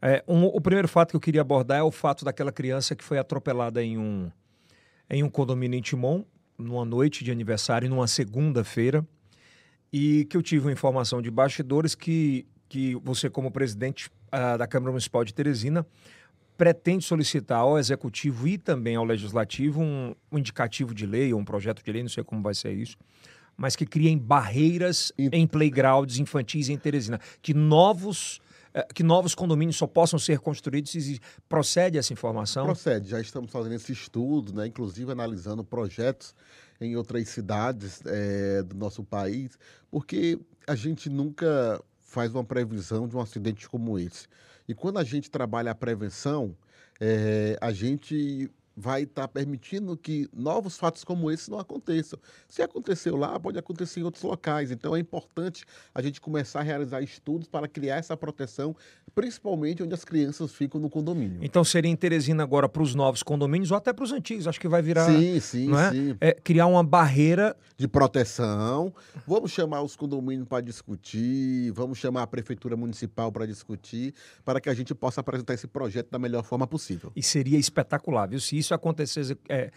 É, 0.00 0.24
um, 0.26 0.44
o 0.44 0.60
primeiro 0.60 0.88
fato 0.88 1.10
que 1.10 1.16
eu 1.16 1.20
queria 1.20 1.40
abordar 1.40 1.78
é 1.78 1.82
o 1.82 1.90
fato 1.90 2.24
daquela 2.24 2.52
criança 2.52 2.94
que 2.96 3.04
foi 3.04 3.18
atropelada 3.18 3.82
em 3.82 3.98
um 3.98 4.30
em 5.10 5.22
um 5.22 5.30
condomínio 5.30 5.78
em 5.78 5.80
Timon, 5.80 6.22
numa 6.58 6.84
noite 6.84 7.24
de 7.24 7.30
aniversário, 7.30 7.88
numa 7.88 8.06
segunda-feira, 8.06 9.06
e 9.92 10.24
que 10.26 10.36
eu 10.36 10.42
tive 10.42 10.66
uma 10.66 10.72
informação 10.72 11.22
de 11.22 11.30
bastidores 11.30 11.94
que, 11.94 12.46
que 12.68 12.94
você, 12.96 13.30
como 13.30 13.50
presidente 13.50 14.10
uh, 14.26 14.58
da 14.58 14.66
Câmara 14.66 14.92
Municipal 14.92 15.24
de 15.24 15.32
Teresina, 15.32 15.86
pretende 16.56 17.04
solicitar 17.04 17.60
ao 17.60 17.78
Executivo 17.78 18.48
e 18.48 18.58
também 18.58 18.96
ao 18.96 19.04
Legislativo 19.04 19.80
um, 19.80 20.14
um 20.30 20.38
indicativo 20.38 20.92
de 20.92 21.06
lei 21.06 21.32
ou 21.32 21.40
um 21.40 21.44
projeto 21.44 21.82
de 21.82 21.92
lei, 21.92 22.02
não 22.02 22.10
sei 22.10 22.24
como 22.24 22.42
vai 22.42 22.54
ser 22.54 22.72
isso, 22.72 22.96
mas 23.56 23.76
que 23.76 23.86
criem 23.86 24.18
barreiras 24.18 25.12
e... 25.16 25.28
em 25.32 25.46
playgrounds 25.46 26.18
infantis 26.18 26.68
em 26.68 26.76
Teresina, 26.76 27.20
que 27.40 27.54
novos 27.54 28.40
é, 28.74 28.86
que 28.94 29.02
novos 29.02 29.34
condomínios 29.34 29.76
só 29.76 29.86
possam 29.86 30.18
ser 30.18 30.40
construídos 30.40 30.90
se 30.90 31.20
procede 31.48 31.96
essa 31.96 32.12
informação? 32.12 32.66
Procede, 32.66 33.08
já 33.08 33.20
estamos 33.20 33.50
fazendo 33.50 33.74
esse 33.74 33.92
estudo, 33.92 34.52
né, 34.52 34.66
inclusive 34.66 35.10
analisando 35.10 35.64
projetos 35.64 36.34
em 36.80 36.96
outras 36.96 37.28
cidades 37.28 38.02
é, 38.06 38.62
do 38.62 38.76
nosso 38.76 39.02
país, 39.02 39.58
porque 39.90 40.38
a 40.66 40.74
gente 40.74 41.08
nunca 41.08 41.82
faz 41.98 42.32
uma 42.34 42.44
previsão 42.44 43.08
de 43.08 43.16
um 43.16 43.20
acidente 43.20 43.68
como 43.68 43.98
esse. 43.98 44.26
E 44.66 44.74
quando 44.74 44.98
a 44.98 45.04
gente 45.04 45.30
trabalha 45.30 45.70
a 45.70 45.74
prevenção, 45.74 46.56
é, 47.00 47.56
a 47.60 47.72
gente 47.72 48.50
vai 48.78 49.02
estar 49.02 49.22
tá 49.22 49.28
permitindo 49.28 49.96
que 49.96 50.28
novos 50.32 50.78
fatos 50.78 51.02
como 51.02 51.30
esse 51.30 51.50
não 51.50 51.58
aconteçam. 51.58 52.18
Se 52.46 52.62
aconteceu 52.62 53.16
lá, 53.16 53.38
pode 53.40 53.58
acontecer 53.58 54.00
em 54.00 54.04
outros 54.04 54.22
locais. 54.22 54.70
Então 54.70 54.94
é 54.94 55.00
importante 55.00 55.64
a 55.92 56.00
gente 56.00 56.20
começar 56.20 56.60
a 56.60 56.62
realizar 56.62 57.02
estudos 57.02 57.48
para 57.48 57.66
criar 57.66 57.96
essa 57.96 58.16
proteção, 58.16 58.76
principalmente 59.14 59.82
onde 59.82 59.94
as 59.94 60.04
crianças 60.04 60.52
ficam 60.52 60.80
no 60.80 60.88
condomínio. 60.88 61.40
Então 61.42 61.64
seria 61.64 61.90
em 61.90 61.96
Teresina 61.96 62.44
agora 62.44 62.68
para 62.68 62.82
os 62.82 62.94
novos 62.94 63.22
condomínios 63.24 63.72
ou 63.72 63.76
até 63.76 63.92
para 63.92 64.04
os 64.04 64.12
antigos. 64.12 64.46
Acho 64.46 64.60
que 64.60 64.68
vai 64.68 64.80
virar. 64.80 65.06
Sim, 65.06 65.40
sim, 65.40 65.74
é? 65.74 65.90
sim. 65.90 66.16
É, 66.20 66.32
criar 66.32 66.66
uma 66.66 66.84
barreira 66.84 67.56
de 67.76 67.88
proteção. 67.88 68.94
Vamos 69.26 69.50
chamar 69.50 69.82
os 69.82 69.96
condomínios 69.96 70.46
para 70.46 70.62
discutir, 70.62 71.72
vamos 71.72 71.98
chamar 71.98 72.22
a 72.22 72.26
prefeitura 72.26 72.76
municipal 72.76 73.32
para 73.32 73.44
discutir, 73.44 74.14
para 74.44 74.60
que 74.60 74.68
a 74.68 74.74
gente 74.74 74.94
possa 74.94 75.20
apresentar 75.20 75.54
esse 75.54 75.66
projeto 75.66 76.10
da 76.10 76.18
melhor 76.18 76.44
forma 76.44 76.66
possível. 76.66 77.10
E 77.16 77.22
seria 77.22 77.58
espetacular, 77.58 78.28
viu? 78.28 78.38
Se 78.38 78.56
isso 78.56 78.67
acontecer 78.74 79.38
é, 79.48 79.70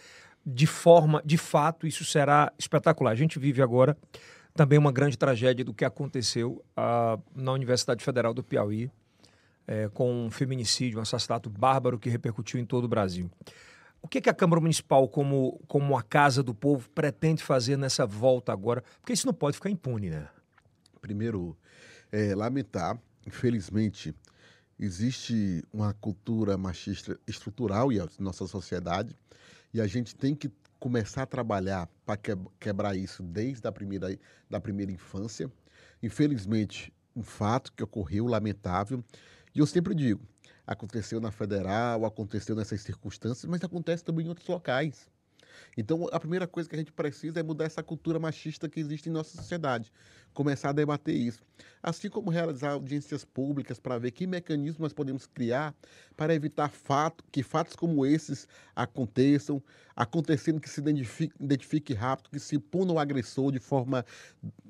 de 0.44 0.66
forma, 0.66 1.22
de 1.24 1.38
fato, 1.38 1.86
isso 1.86 2.04
será 2.04 2.52
espetacular. 2.58 3.12
A 3.12 3.16
gente 3.16 3.38
vive 3.38 3.62
agora 3.62 3.96
também 4.54 4.78
uma 4.78 4.92
grande 4.92 5.16
tragédia 5.16 5.64
do 5.64 5.72
que 5.72 5.84
aconteceu 5.84 6.62
uh, 6.76 7.22
na 7.34 7.52
Universidade 7.52 8.04
Federal 8.04 8.34
do 8.34 8.42
Piauí, 8.42 8.90
é, 9.66 9.88
com 9.88 10.26
um 10.26 10.30
feminicídio, 10.30 10.98
um 10.98 11.02
assassinato 11.02 11.48
bárbaro 11.48 11.98
que 11.98 12.10
repercutiu 12.10 12.60
em 12.60 12.64
todo 12.64 12.84
o 12.84 12.88
Brasil. 12.88 13.30
O 14.02 14.08
que, 14.08 14.20
que 14.20 14.28
a 14.28 14.34
Câmara 14.34 14.60
Municipal, 14.60 15.08
como, 15.08 15.60
como 15.68 15.96
a 15.96 16.02
Casa 16.02 16.42
do 16.42 16.52
Povo, 16.52 16.90
pretende 16.90 17.42
fazer 17.42 17.76
nessa 17.78 18.04
volta 18.04 18.52
agora? 18.52 18.82
Porque 19.00 19.12
isso 19.12 19.26
não 19.26 19.32
pode 19.32 19.56
ficar 19.56 19.70
impune, 19.70 20.10
né? 20.10 20.28
Primeiro, 21.00 21.56
é, 22.10 22.34
lamentar, 22.34 22.98
infelizmente, 23.24 24.12
existe 24.78 25.62
uma 25.72 25.92
cultura 25.94 26.56
machista 26.56 27.18
estrutural 27.26 27.92
em 27.92 28.00
nossa 28.18 28.46
sociedade 28.46 29.16
e 29.72 29.80
a 29.80 29.86
gente 29.86 30.14
tem 30.14 30.34
que 30.34 30.50
começar 30.78 31.22
a 31.22 31.26
trabalhar 31.26 31.88
para 32.04 32.18
quebrar 32.58 32.96
isso 32.96 33.22
desde 33.22 33.66
a 33.68 33.72
primeira, 33.72 34.18
da 34.50 34.60
primeira 34.60 34.90
infância. 34.90 35.50
Infelizmente, 36.02 36.92
um 37.14 37.22
fato 37.22 37.72
que 37.72 37.82
ocorreu 37.82 38.26
lamentável 38.26 39.04
e 39.54 39.60
eu 39.60 39.66
sempre 39.66 39.94
digo, 39.94 40.26
aconteceu 40.66 41.20
na 41.20 41.30
federal, 41.30 42.04
aconteceu 42.04 42.56
nessas 42.56 42.80
circunstâncias, 42.80 43.48
mas 43.48 43.62
acontece 43.62 44.02
também 44.02 44.26
em 44.26 44.28
outros 44.28 44.48
locais. 44.48 45.08
Então, 45.76 46.08
a 46.10 46.18
primeira 46.18 46.46
coisa 46.46 46.68
que 46.68 46.74
a 46.74 46.78
gente 46.78 46.92
precisa 46.92 47.40
é 47.40 47.42
mudar 47.42 47.64
essa 47.64 47.82
cultura 47.82 48.18
machista 48.18 48.68
que 48.68 48.80
existe 48.80 49.08
em 49.08 49.12
nossa 49.12 49.36
sociedade, 49.36 49.92
começar 50.32 50.70
a 50.70 50.72
debater 50.72 51.14
isso. 51.14 51.42
Assim 51.82 52.08
como 52.08 52.30
realizar 52.30 52.72
audiências 52.72 53.24
públicas 53.24 53.78
para 53.80 53.98
ver 53.98 54.12
que 54.12 54.26
mecanismos 54.26 54.78
nós 54.78 54.92
podemos 54.92 55.26
criar 55.26 55.74
para 56.16 56.32
evitar 56.34 56.70
fato, 56.70 57.24
que 57.30 57.42
fatos 57.42 57.74
como 57.74 58.06
esses 58.06 58.46
aconteçam, 58.74 59.60
acontecendo 59.96 60.60
que 60.60 60.70
se 60.70 60.80
identifique, 60.80 61.34
identifique 61.40 61.92
rápido, 61.92 62.30
que 62.30 62.38
se 62.38 62.56
puna 62.58 62.92
o 62.92 62.98
agressor 62.98 63.50
de 63.50 63.58
forma 63.58 64.04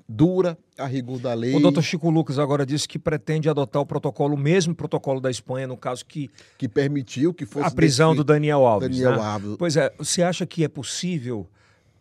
dura 0.09 0.59
a 0.79 0.87
rigor 0.87 1.19
da 1.19 1.35
lei. 1.35 1.55
O 1.55 1.61
doutor 1.61 1.83
Chico 1.83 2.09
Lucas 2.09 2.39
agora 2.39 2.65
disse 2.65 2.89
que 2.89 2.99
pretende 2.99 3.49
adotar 3.49 3.83
o 3.83 3.87
protocolo, 3.87 4.35
o 4.35 4.39
mesmo 4.39 4.75
protocolo 4.75 5.21
da 5.21 5.31
Espanha, 5.31 5.67
no 5.67 5.77
caso 5.77 6.05
que... 6.07 6.31
Que 6.57 6.69
permitiu 6.69 7.35
que 7.35 7.45
fosse... 7.45 7.67
A 7.67 7.71
prisão 7.71 8.15
do 8.15 8.25
Daniel 8.25 8.67
Alves. 8.67 8.89
Daniel 8.89 9.13
né? 9.13 9.19
Alves. 9.23 9.57
Pois 9.59 9.77
é, 9.77 9.93
você 9.99 10.23
acha 10.23 10.47
que 10.47 10.65
é 10.65 10.69
possível... 10.69 11.47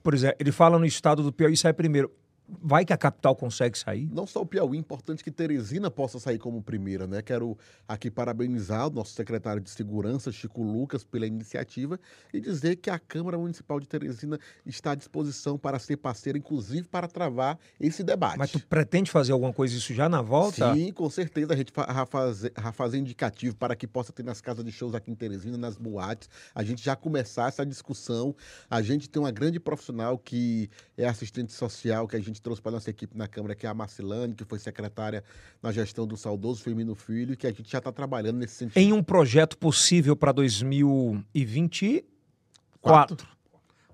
Por 0.03 0.16
exemplo, 0.16 0.38
ele 0.39 0.51
fala 0.51 0.80
no 0.80 0.86
estado 0.86 1.22
do 1.22 1.32
Piauí, 1.32 1.55
sai 1.55 1.74
primeiro 1.74 2.12
vai 2.61 2.83
que 2.83 2.93
a 2.93 2.97
capital 2.97 3.35
consegue 3.35 3.77
sair? 3.77 4.09
Não 4.11 4.25
só 4.25 4.41
o 4.41 4.45
Piauí, 4.45 4.77
importante 4.77 5.23
que 5.23 5.31
Teresina 5.31 5.89
possa 5.89 6.19
sair 6.19 6.37
como 6.37 6.61
primeira, 6.61 7.07
né? 7.07 7.21
Quero 7.21 7.57
aqui 7.87 8.09
parabenizar 8.09 8.87
o 8.87 8.89
nosso 8.89 9.13
secretário 9.13 9.61
de 9.61 9.69
Segurança, 9.69 10.31
Chico 10.31 10.63
Lucas, 10.63 11.03
pela 11.03 11.25
iniciativa 11.25 11.99
e 12.33 12.39
dizer 12.39 12.77
que 12.77 12.89
a 12.89 12.99
Câmara 12.99 13.37
Municipal 13.37 13.79
de 13.79 13.87
Teresina 13.87 14.39
está 14.65 14.91
à 14.91 14.95
disposição 14.95 15.57
para 15.57 15.79
ser 15.79 15.97
parceira, 15.97 16.37
inclusive 16.37 16.87
para 16.87 17.07
travar 17.07 17.57
esse 17.79 18.03
debate. 18.03 18.37
Mas 18.37 18.51
tu 18.51 18.59
pretende 18.65 19.09
fazer 19.09 19.31
alguma 19.31 19.53
coisa 19.53 19.75
isso 19.75 19.93
já 19.93 20.09
na 20.09 20.21
volta? 20.21 20.73
Sim, 20.73 20.91
com 20.91 21.09
certeza. 21.09 21.53
A 21.53 21.55
gente 21.55 21.71
vai 21.73 22.05
fazer, 22.05 22.53
fazer 22.73 22.97
indicativo 22.97 23.55
para 23.55 23.75
que 23.75 23.87
possa 23.87 24.11
ter 24.11 24.23
nas 24.23 24.41
casas 24.41 24.65
de 24.65 24.71
shows 24.71 24.95
aqui 24.95 25.11
em 25.11 25.15
Teresina, 25.15 25.57
nas 25.57 25.77
boates, 25.77 26.29
a 26.53 26.63
gente 26.63 26.83
já 26.83 26.95
começar 26.95 27.47
essa 27.47 27.65
discussão. 27.65 28.35
A 28.69 28.81
gente 28.81 29.09
tem 29.09 29.21
uma 29.21 29.31
grande 29.31 29.59
profissional 29.59 30.17
que 30.17 30.69
é 30.97 31.07
assistente 31.07 31.53
social, 31.53 32.07
que 32.07 32.15
a 32.15 32.19
gente 32.19 32.40
trouxe 32.41 32.61
para 32.61 32.73
nossa 32.73 32.89
equipe 32.89 33.17
na 33.17 33.25
Câmara, 33.27 33.55
que 33.55 33.65
é 33.65 33.69
a 33.69 33.73
Marcelane, 33.73 34.33
que 34.33 34.43
foi 34.43 34.59
secretária 34.59 35.23
na 35.61 35.71
gestão 35.71 36.05
do 36.07 36.17
saudoso 36.17 36.61
Firmino 36.63 36.95
Filho, 36.95 37.37
que 37.37 37.47
a 37.47 37.51
gente 37.51 37.71
já 37.71 37.77
está 37.77 37.91
trabalhando 37.91 38.37
nesse 38.37 38.55
sentido. 38.55 38.77
Em 38.77 38.91
um 38.91 39.03
projeto 39.03 39.55
possível 39.57 40.15
para 40.15 40.31
2024, 40.31 43.27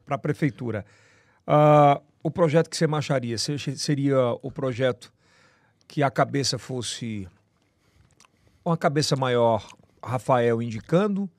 para 0.05 0.15
a 0.15 0.17
Prefeitura, 0.17 0.85
uh, 1.47 2.01
o 2.23 2.31
projeto 2.31 2.69
que 2.69 2.77
você 2.77 2.87
marcharia 2.87 3.37
seria 3.37 4.17
o 4.41 4.49
projeto 4.51 5.13
que 5.87 6.03
a 6.03 6.11
cabeça 6.11 6.57
fosse 6.57 7.27
uma 8.65 8.75
cabeça 8.75 9.15
maior, 9.15 9.65
Rafael 10.03 10.61
indicando, 10.61 11.29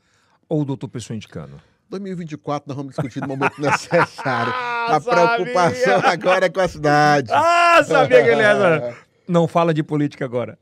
ou 0.48 0.62
o 0.62 0.64
doutor 0.64 0.88
Pessoa 0.88 1.14
indicando? 1.14 1.61
2024 1.90 2.68
nós 2.68 2.76
vamos 2.76 2.94
discutir 2.94 3.20
no 3.20 3.28
momento 3.28 3.56
necessário. 3.61 4.78
A 4.97 5.01
preocupação 5.01 6.01
agora 6.05 6.47
é 6.47 6.49
com 6.49 6.61
a 6.61 6.68
cidade. 6.68 7.30
Ah, 7.32 7.82
sabia 7.84 8.22
que 8.22 8.28
ele 8.28 8.43
era. 8.43 8.97
Não 9.28 9.47
fala 9.47 9.74
de 9.74 9.82
política 9.82 10.24
agora. 10.24 10.59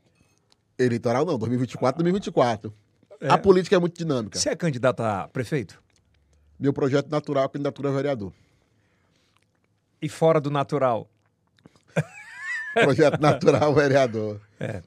Eleitoral 0.78 1.24
não, 1.24 1.38
2024, 1.38 2.02
2024. 2.02 2.74
É. 3.20 3.30
A 3.30 3.38
política 3.38 3.76
é 3.76 3.78
muito 3.78 3.96
dinâmica. 3.96 4.38
Você 4.38 4.50
é 4.50 4.56
candidato 4.56 5.00
a 5.00 5.28
prefeito? 5.28 5.80
Meu 6.58 6.72
projeto 6.72 7.08
natural, 7.08 7.48
candidatura 7.48 7.88
a 7.88 7.92
vereador. 7.92 8.32
E 10.02 10.08
fora 10.08 10.40
do 10.40 10.50
natural? 10.50 11.08
projeto 12.74 13.20
natural, 13.20 13.72
vereador. 13.72 14.40
É. 14.58 14.82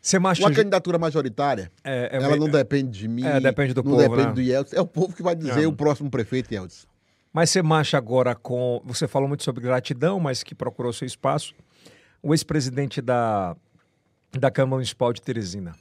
Você. 0.00 0.16
Uma 0.16 0.34
candidatura 0.34 0.98
majoritária, 0.98 1.70
é, 1.84 2.08
é, 2.12 2.16
ela 2.16 2.36
não 2.36 2.48
depende 2.48 2.98
de 2.98 3.08
mim, 3.08 3.26
é, 3.26 3.40
depende 3.40 3.74
do 3.74 3.82
não 3.82 3.90
povo, 3.90 4.02
depende 4.02 4.28
né? 4.28 4.32
do 4.32 4.40
Yeltsin. 4.40 4.76
É 4.76 4.80
o 4.80 4.86
povo 4.86 5.14
que 5.14 5.22
vai 5.22 5.34
dizer 5.34 5.66
o 5.66 5.72
próximo 5.72 6.10
prefeito, 6.10 6.52
Yeltsin. 6.52 6.86
Mas 7.38 7.50
você 7.50 7.62
marcha 7.62 7.96
agora 7.96 8.34
com. 8.34 8.82
Você 8.84 9.06
falou 9.06 9.28
muito 9.28 9.44
sobre 9.44 9.62
gratidão, 9.62 10.18
mas 10.18 10.42
que 10.42 10.56
procurou 10.56 10.92
seu 10.92 11.06
espaço. 11.06 11.54
O 12.20 12.34
ex-presidente 12.34 13.00
da, 13.00 13.56
da 14.32 14.50
Câmara 14.50 14.74
Municipal 14.74 15.12
de 15.12 15.22
Teresina. 15.22 15.72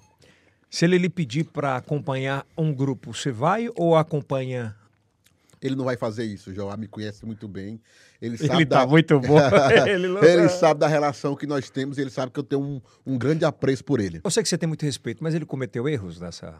Se 0.69 0.85
ele 0.85 0.99
lhe 0.99 1.09
pedir 1.09 1.45
para 1.45 1.75
acompanhar 1.75 2.45
um 2.55 2.71
grupo, 2.71 3.11
você 3.11 3.31
vai 3.31 3.71
ou 3.75 3.95
acompanha 3.95 4.75
ele 5.59 5.75
não 5.75 5.85
vai 5.85 5.97
fazer 5.97 6.23
isso, 6.23 6.53
João 6.53 6.75
me 6.77 6.87
conhece 6.87 7.25
muito 7.25 7.47
bem. 7.47 7.81
Ele 8.21 8.37
sabe 8.37 8.57
ele 8.57 8.65
tá 8.67 8.85
da... 8.85 8.87
muito 8.87 9.19
bom. 9.19 9.39
ele, 9.87 10.07
ele 10.23 10.49
sabe 10.49 10.79
da 10.79 10.87
relação 10.87 11.35
que 11.35 11.47
nós 11.47 11.71
temos, 11.71 11.97
ele 11.97 12.11
sabe 12.11 12.31
que 12.31 12.39
eu 12.39 12.43
tenho 12.43 12.61
um, 12.61 12.81
um 13.03 13.17
grande 13.17 13.43
apreço 13.43 13.83
por 13.83 13.99
ele. 13.99 14.21
Eu 14.23 14.29
sei 14.29 14.43
que 14.43 14.49
você 14.49 14.57
tem 14.59 14.67
muito 14.67 14.83
respeito, 14.83 15.23
mas 15.23 15.33
ele 15.33 15.47
cometeu 15.47 15.89
erros 15.89 16.19
nessa. 16.19 16.53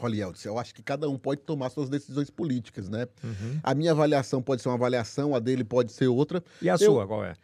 Olha, 0.00 0.22
Elton, 0.22 0.48
eu 0.48 0.58
acho 0.58 0.74
que 0.74 0.82
cada 0.82 1.08
um 1.08 1.18
pode 1.18 1.40
tomar 1.40 1.70
suas 1.70 1.88
decisões 1.88 2.30
políticas, 2.30 2.88
né? 2.88 3.06
Uhum. 3.22 3.60
A 3.62 3.74
minha 3.74 3.90
avaliação 3.90 4.40
pode 4.40 4.62
ser 4.62 4.68
uma 4.68 4.76
avaliação, 4.76 5.34
a 5.34 5.40
dele 5.40 5.64
pode 5.64 5.92
ser 5.92 6.06
outra. 6.06 6.42
E 6.62 6.70
a 6.70 6.74
eu... 6.74 6.78
sua, 6.78 7.06
qual 7.06 7.24
é? 7.24 7.34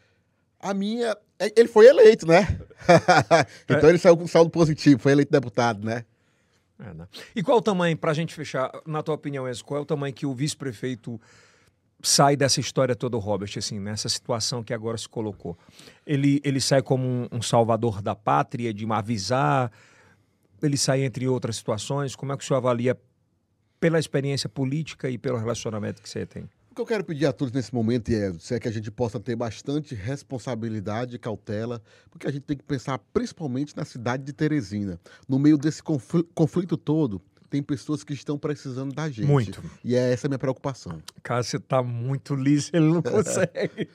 A 0.61 0.73
minha. 0.73 1.17
É, 1.39 1.53
ele 1.57 1.69
foi 1.69 1.87
eleito, 1.87 2.27
né? 2.27 2.59
então 3.69 3.89
é. 3.89 3.93
ele 3.93 3.99
saiu 3.99 4.17
com 4.17 4.27
saldo 4.27 4.51
positivo, 4.51 5.01
foi 5.01 5.13
eleito 5.13 5.33
deputado, 5.33 5.85
né? 5.85 6.05
É, 6.79 6.95
né? 6.95 7.07
E 7.35 7.43
qual 7.43 7.59
o 7.59 7.63
tamanho, 7.63 7.97
para 7.97 8.13
a 8.13 8.15
gente 8.15 8.35
fechar, 8.35 8.71
na 8.87 9.03
tua 9.03 9.15
opinião, 9.15 9.49
Enzo, 9.49 9.65
qual 9.65 9.79
é 9.79 9.83
o 9.83 9.87
tamanho 9.87 10.15
que 10.15 10.27
o 10.27 10.35
vice-prefeito 10.35 11.21
sai 12.03 12.37
dessa 12.37 12.61
história 12.61 12.95
toda, 12.95 13.17
Robert, 13.17 13.51
assim, 13.57 13.79
nessa 13.79 14.09
situação 14.09 14.63
que 14.63 14.73
agora 14.73 14.97
se 14.97 15.09
colocou? 15.09 15.57
Ele, 16.07 16.41
ele 16.45 16.61
sai 16.61 16.83
como 16.83 17.05
um, 17.07 17.29
um 17.33 17.43
salvador 17.43 18.01
da 18.01 18.15
pátria, 18.15 18.73
de 18.73 18.91
avisar, 18.91 19.71
ele 20.67 20.77
sai 20.77 21.03
entre 21.03 21.29
outras 21.29 21.57
situações? 21.57 22.17
Como 22.17 22.33
é 22.33 22.37
que 22.37 22.45
o 22.45 22.47
senhor 22.47 22.59
avalia 22.59 22.99
pela 23.81 23.99
experiência 23.99 24.49
política 24.49 25.11
e 25.11 25.19
pelo 25.19 25.39
relacionamento 25.39 26.03
que 26.03 26.09
você 26.09 26.25
tem? 26.25 26.49
O 26.71 26.75
que 26.75 26.81
eu 26.81 26.87
quero 26.87 27.05
pedir 27.05 27.27
a 27.27 27.33
todos 27.33 27.53
nesse 27.53 27.73
momento 27.73 28.11
é, 28.11 28.33
é 28.51 28.59
que 28.59 28.67
a 28.67 28.73
gente 28.73 28.91
possa 28.91 29.21
ter 29.21 29.37
bastante 29.37 29.95
responsabilidade 29.95 31.15
e 31.15 31.19
cautela, 31.21 31.81
porque 32.11 32.27
a 32.27 32.33
gente 32.33 32.43
tem 32.43 32.57
que 32.57 32.65
pensar 32.65 32.99
principalmente 33.13 33.77
na 33.77 33.85
cidade 33.85 34.25
de 34.25 34.33
Teresina. 34.33 34.99
No 35.29 35.39
meio 35.39 35.57
desse 35.57 35.81
conflito 36.35 36.77
todo, 36.77 37.23
tem 37.49 37.63
pessoas 37.63 38.03
que 38.03 38.13
estão 38.13 38.37
precisando 38.37 38.93
da 38.93 39.09
gente. 39.09 39.29
Muito. 39.29 39.63
E 39.85 39.95
é 39.95 40.13
essa 40.13 40.27
a 40.27 40.29
minha 40.29 40.39
preocupação. 40.39 41.01
Cara, 41.23 41.45
você 41.45 41.61
tá 41.61 41.81
muito 41.81 42.35
liso, 42.35 42.71
ele 42.73 42.87
não 42.87 43.01
consegue. 43.03 43.89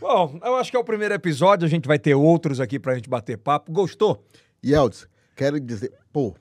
Bom, 0.00 0.38
eu 0.44 0.54
acho 0.54 0.70
que 0.70 0.76
é 0.76 0.80
o 0.80 0.84
primeiro 0.84 1.14
episódio, 1.14 1.66
a 1.66 1.68
gente 1.68 1.88
vai 1.88 1.98
ter 1.98 2.14
outros 2.14 2.60
aqui 2.60 2.78
pra 2.78 2.94
gente 2.94 3.08
bater 3.08 3.36
papo. 3.36 3.72
Gostou? 3.72 4.24
Yeltsin, 4.64 5.06
quero 5.36 5.60
dizer, 5.60 5.92
pô, 6.12 6.34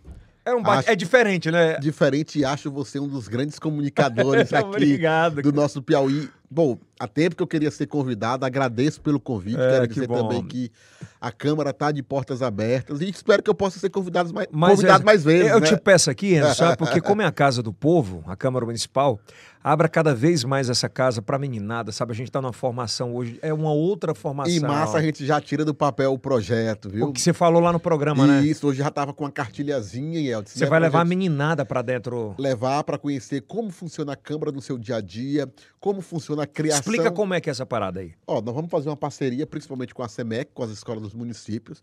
é, 0.46 0.54
um 0.54 0.62
bate... 0.62 0.90
é 0.90 0.96
diferente, 0.96 1.50
né? 1.50 1.78
Diferente 1.80 2.40
e 2.40 2.46
acho 2.46 2.70
você 2.70 3.00
um 3.00 3.08
dos 3.08 3.28
grandes 3.28 3.58
comunicadores 3.60 4.52
aqui 4.54 4.68
Obrigado, 4.68 5.42
do 5.42 5.52
nosso 5.54 5.82
Piauí. 5.82 6.30
Bom, 6.50 6.78
há 7.04 7.08
tempo 7.08 7.36
que 7.36 7.44
eu 7.44 7.48
queria 7.48 7.70
ser 7.70 7.86
convidado, 7.88 8.46
agradeço 8.46 9.02
pelo 9.02 9.20
convite, 9.20 9.60
É, 9.60 9.70
quero 9.72 9.88
que 9.88 9.94
dizer 9.96 10.08
bom. 10.08 10.16
também 10.28 10.44
que 10.46 10.72
a 11.20 11.32
Câmara 11.32 11.70
está 11.72 11.92
de 11.92 12.02
portas 12.02 12.42
abertas 12.42 13.02
e 13.02 13.10
espero 13.10 13.42
que 13.44 13.50
eu 13.50 13.56
possa 13.56 13.80
ser 13.80 13.90
convidado 13.90 14.34
mais, 14.34 14.48
Mas, 14.52 14.76
convidado 14.76 15.04
é, 15.04 15.06
mais 15.06 15.24
vezes, 15.24 15.52
Eu 15.52 15.60
né? 15.60 15.68
te 15.68 15.78
peço 15.78 16.10
aqui, 16.10 16.36
Enzo, 16.36 16.56
sabe? 16.56 16.78
Porque 16.78 17.02
como 17.02 17.22
é 17.22 17.26
a 17.26 17.32
casa 17.32 17.62
do 17.62 17.74
povo, 17.74 18.24
a 18.28 18.36
Câmara 18.36 18.66
Municipal, 18.66 19.20
abra 19.64 19.88
cada 19.88 20.14
vez 20.14 20.44
mais 20.44 20.70
essa 20.70 20.90
casa 20.90 21.22
para 21.22 21.40
meninada, 21.40 21.92
sabe? 21.92 22.12
A 22.12 22.16
gente 22.16 22.28
está 22.28 22.42
numa 22.42 22.52
formação 22.52 23.16
hoje, 23.16 23.40
é 23.42 23.54
uma 23.54 23.72
outra 23.72 24.14
formação. 24.14 24.54
Em 24.54 24.60
massa 24.60 24.98
a 24.98 25.02
gente 25.02 25.26
já 25.26 25.40
tira 25.40 25.64
do 25.64 25.74
papel 25.74 26.12
o 26.14 26.20
projeto, 26.20 26.90
viu? 26.90 27.08
O 27.08 27.14
que 27.14 27.22
você 27.22 27.32
falou 27.32 27.62
lá 27.62 27.72
no 27.72 27.80
programa, 27.80 28.28
né? 28.28 28.42
Isso, 28.44 28.68
hoje 28.68 28.80
já 28.80 28.92
tava 28.92 29.14
com 29.14 29.24
uma 29.24 29.32
cartilhazinha 29.32 30.20
e 30.20 30.34
Você 30.44 30.64
né, 30.66 30.70
vai 30.70 30.80
levar 30.80 31.02
a 31.02 31.06
meninada 31.06 31.66
para 31.66 31.82
dentro. 31.82 32.36
levar 32.38 32.84
para 32.84 32.98
conhecer 32.98 33.42
como 33.42 33.72
funciona 33.72 34.14
a 34.14 34.16
Câmara 34.16 34.52
no 34.52 34.62
seu 34.62 34.78
dia 34.78 34.98
a 34.98 35.02
dia, 35.02 35.48
como 35.80 36.02
funciona 36.02 36.44
a 36.44 36.48
criação. 36.48 36.84
Explica 36.98 37.16
como 37.16 37.34
é 37.34 37.42
que 37.42 37.50
é 37.50 37.52
essa 37.52 37.66
parada 37.66 38.00
aí. 38.00 38.14
Ó, 38.28 38.42
nós 38.42 38.54
vamos 38.54 38.70
fazer 38.70 38.90
uma 38.90 38.98
parceria, 38.98 39.46
principalmente 39.48 39.94
com 39.94 40.04
a 40.04 40.08
SEMEC, 40.08 40.52
com 40.54 40.64
as 40.64 40.72
escolas 40.72 41.02
dos 41.02 41.14
municípios. 41.14 41.82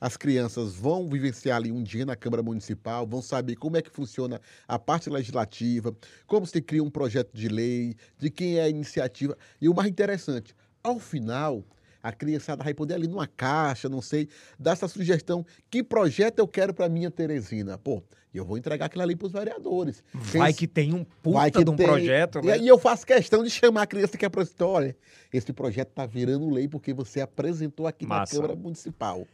As 0.00 0.16
crianças 0.16 0.74
vão 0.74 1.08
vivenciar 1.08 1.56
ali 1.56 1.72
um 1.72 1.82
dia 1.82 2.04
na 2.04 2.14
Câmara 2.14 2.42
Municipal, 2.42 3.06
vão 3.06 3.22
saber 3.22 3.56
como 3.56 3.76
é 3.76 3.82
que 3.82 3.90
funciona 3.90 4.40
a 4.68 4.78
parte 4.78 5.08
legislativa, 5.08 5.94
como 6.26 6.46
se 6.46 6.60
cria 6.60 6.82
um 6.82 6.90
projeto 6.90 7.32
de 7.32 7.48
lei, 7.48 7.94
de 8.18 8.30
quem 8.30 8.58
é 8.58 8.62
a 8.62 8.68
iniciativa. 8.68 9.36
E 9.60 9.68
o 9.68 9.74
mais 9.74 9.88
interessante, 9.88 10.54
ao 10.82 10.98
final, 10.98 11.64
a 12.02 12.12
criançada 12.12 12.62
vai 12.62 12.74
poder 12.74 12.94
ali 12.94 13.08
numa 13.08 13.26
caixa, 13.26 13.88
não 13.88 14.00
sei, 14.02 14.28
dar 14.58 14.72
essa 14.72 14.88
sugestão, 14.88 15.44
que 15.70 15.82
projeto 15.82 16.38
eu 16.38 16.48
quero 16.48 16.72
para 16.72 16.88
minha 16.88 17.10
Teresina? 17.10 17.76
Pô, 17.78 18.02
e 18.32 18.38
eu 18.38 18.44
vou 18.44 18.58
entregar 18.58 18.86
aquilo 18.86 19.02
ali 19.02 19.16
para 19.16 19.26
os 19.26 19.32
vereadores. 19.32 20.02
Vai 20.12 20.52
que 20.52 20.66
tem 20.66 20.92
um 20.94 21.04
puta 21.04 21.38
Vai 21.38 21.50
que 21.50 21.64
de 21.64 21.70
um 21.70 21.76
tem. 21.76 21.86
projeto, 21.86 22.38
E 22.42 22.46
né? 22.46 22.52
aí 22.54 22.68
eu 22.68 22.78
faço 22.78 23.06
questão 23.06 23.42
de 23.42 23.50
chamar 23.50 23.82
a 23.82 23.86
criança 23.86 24.16
que 24.16 24.24
é 24.24 24.28
para 24.28 24.44
olha, 24.60 24.96
esse 25.32 25.52
projeto 25.52 25.88
está 25.88 26.06
virando 26.06 26.48
lei 26.50 26.68
porque 26.68 26.92
você 26.92 27.20
apresentou 27.20 27.86
aqui 27.86 28.06
Massa. 28.06 28.34
na 28.36 28.42
Câmara 28.42 28.60
Municipal. 28.60 29.26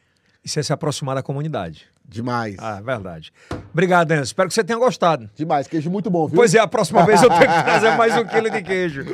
E 0.45 0.49
você 0.49 0.63
se 0.63 0.73
aproximar 0.73 1.15
da 1.15 1.23
comunidade. 1.23 1.87
Demais. 2.05 2.57
Ah, 2.59 2.79
é 2.79 2.83
verdade. 2.83 3.33
Obrigado, 3.73 4.13
Enzo. 4.13 4.25
Espero 4.25 4.49
que 4.49 4.55
você 4.55 4.63
tenha 4.63 4.79
gostado. 4.79 5.31
Demais. 5.35 5.67
Queijo 5.67 5.91
muito 5.91 6.11
bom, 6.11 6.27
viu? 6.27 6.37
Pois 6.37 6.55
é, 6.55 6.59
a 6.59 6.67
próxima 6.67 7.07
vez 7.07 7.23
eu 7.23 7.29
tenho 7.29 7.41
que 7.41 7.47
trazer 7.65 7.97
mais 7.97 8.17
um 8.17 8.25
quilo 8.25 8.51
de 8.51 8.63
queijo. 8.63 9.05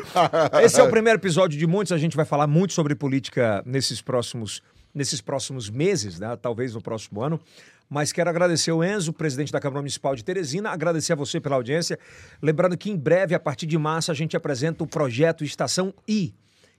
Esse 0.62 0.80
é 0.80 0.82
o 0.82 0.90
primeiro 0.90 1.18
episódio 1.18 1.58
de 1.58 1.66
muitos. 1.66 1.92
A 1.92 1.98
gente 1.98 2.16
vai 2.16 2.24
falar 2.24 2.46
muito 2.46 2.72
sobre 2.72 2.94
política 2.94 3.62
nesses 3.64 4.02
próximos, 4.02 4.62
nesses 4.94 5.20
próximos 5.20 5.70
meses, 5.70 6.18
né? 6.18 6.36
talvez 6.36 6.74
no 6.74 6.82
próximo 6.82 7.22
ano. 7.22 7.40
Mas 7.88 8.12
quero 8.12 8.28
agradecer 8.28 8.70
o 8.70 8.84
Enzo, 8.84 9.12
presidente 9.12 9.50
da 9.50 9.60
Câmara 9.60 9.80
Municipal 9.80 10.14
de 10.14 10.22
Teresina, 10.22 10.70
agradecer 10.70 11.14
a 11.14 11.16
você 11.16 11.40
pela 11.40 11.56
audiência. 11.56 11.98
Lembrando 12.42 12.76
que 12.76 12.90
em 12.90 12.96
breve, 12.96 13.34
a 13.34 13.40
partir 13.40 13.66
de 13.66 13.78
março, 13.78 14.10
a 14.10 14.14
gente 14.14 14.36
apresenta 14.36 14.84
o 14.84 14.86
projeto 14.86 15.42
Estação 15.42 15.94
I, 16.06 16.34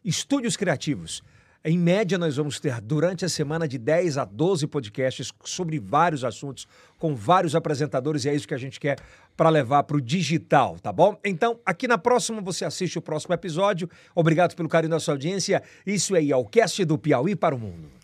Estúdios 0.05 0.55
Criativos. 0.55 1.24
Em 1.64 1.78
média, 1.78 2.18
nós 2.18 2.38
vamos 2.38 2.57
ter 2.57 2.80
durante 2.80 3.26
a 3.26 3.30
semana 3.30 3.68
de 3.68 3.78
10 3.78 4.18
a 4.18 4.24
12 4.24 4.66
podcasts 4.66 5.34
sobre 5.43 5.78
vários 5.78 6.24
assuntos, 6.24 6.66
com 6.97 7.14
vários 7.14 7.53
apresentadores, 7.53 8.24
e 8.24 8.30
é 8.30 8.34
isso 8.34 8.47
que 8.47 8.53
a 8.53 8.57
gente 8.57 8.80
quer 8.80 8.97
para 9.36 9.49
levar 9.49 9.84
para 9.84 9.97
o 9.97 10.01
digital, 10.01 10.78
tá 10.80 10.91
bom? 10.93 11.20
Então, 11.24 11.60
aqui 11.66 11.86
na 11.86 11.97
próxima, 11.97 12.41
você 12.41 12.64
assiste 12.64 12.97
o 12.97 13.01
próximo 13.01 13.34
episódio. 13.34 13.89
Obrigado 14.16 14.55
pelo 14.55 14.70
carinho 14.70 14.91
da 14.91 15.01
sua 15.01 15.16
audiência. 15.16 15.62
Isso 15.86 16.16
é 16.16 16.34
o 16.34 16.45
Cast 16.45 16.86
do 16.86 16.97
Piauí 16.97 17.36
para 17.36 17.53
o 17.53 17.60
Mundo. 17.60 17.98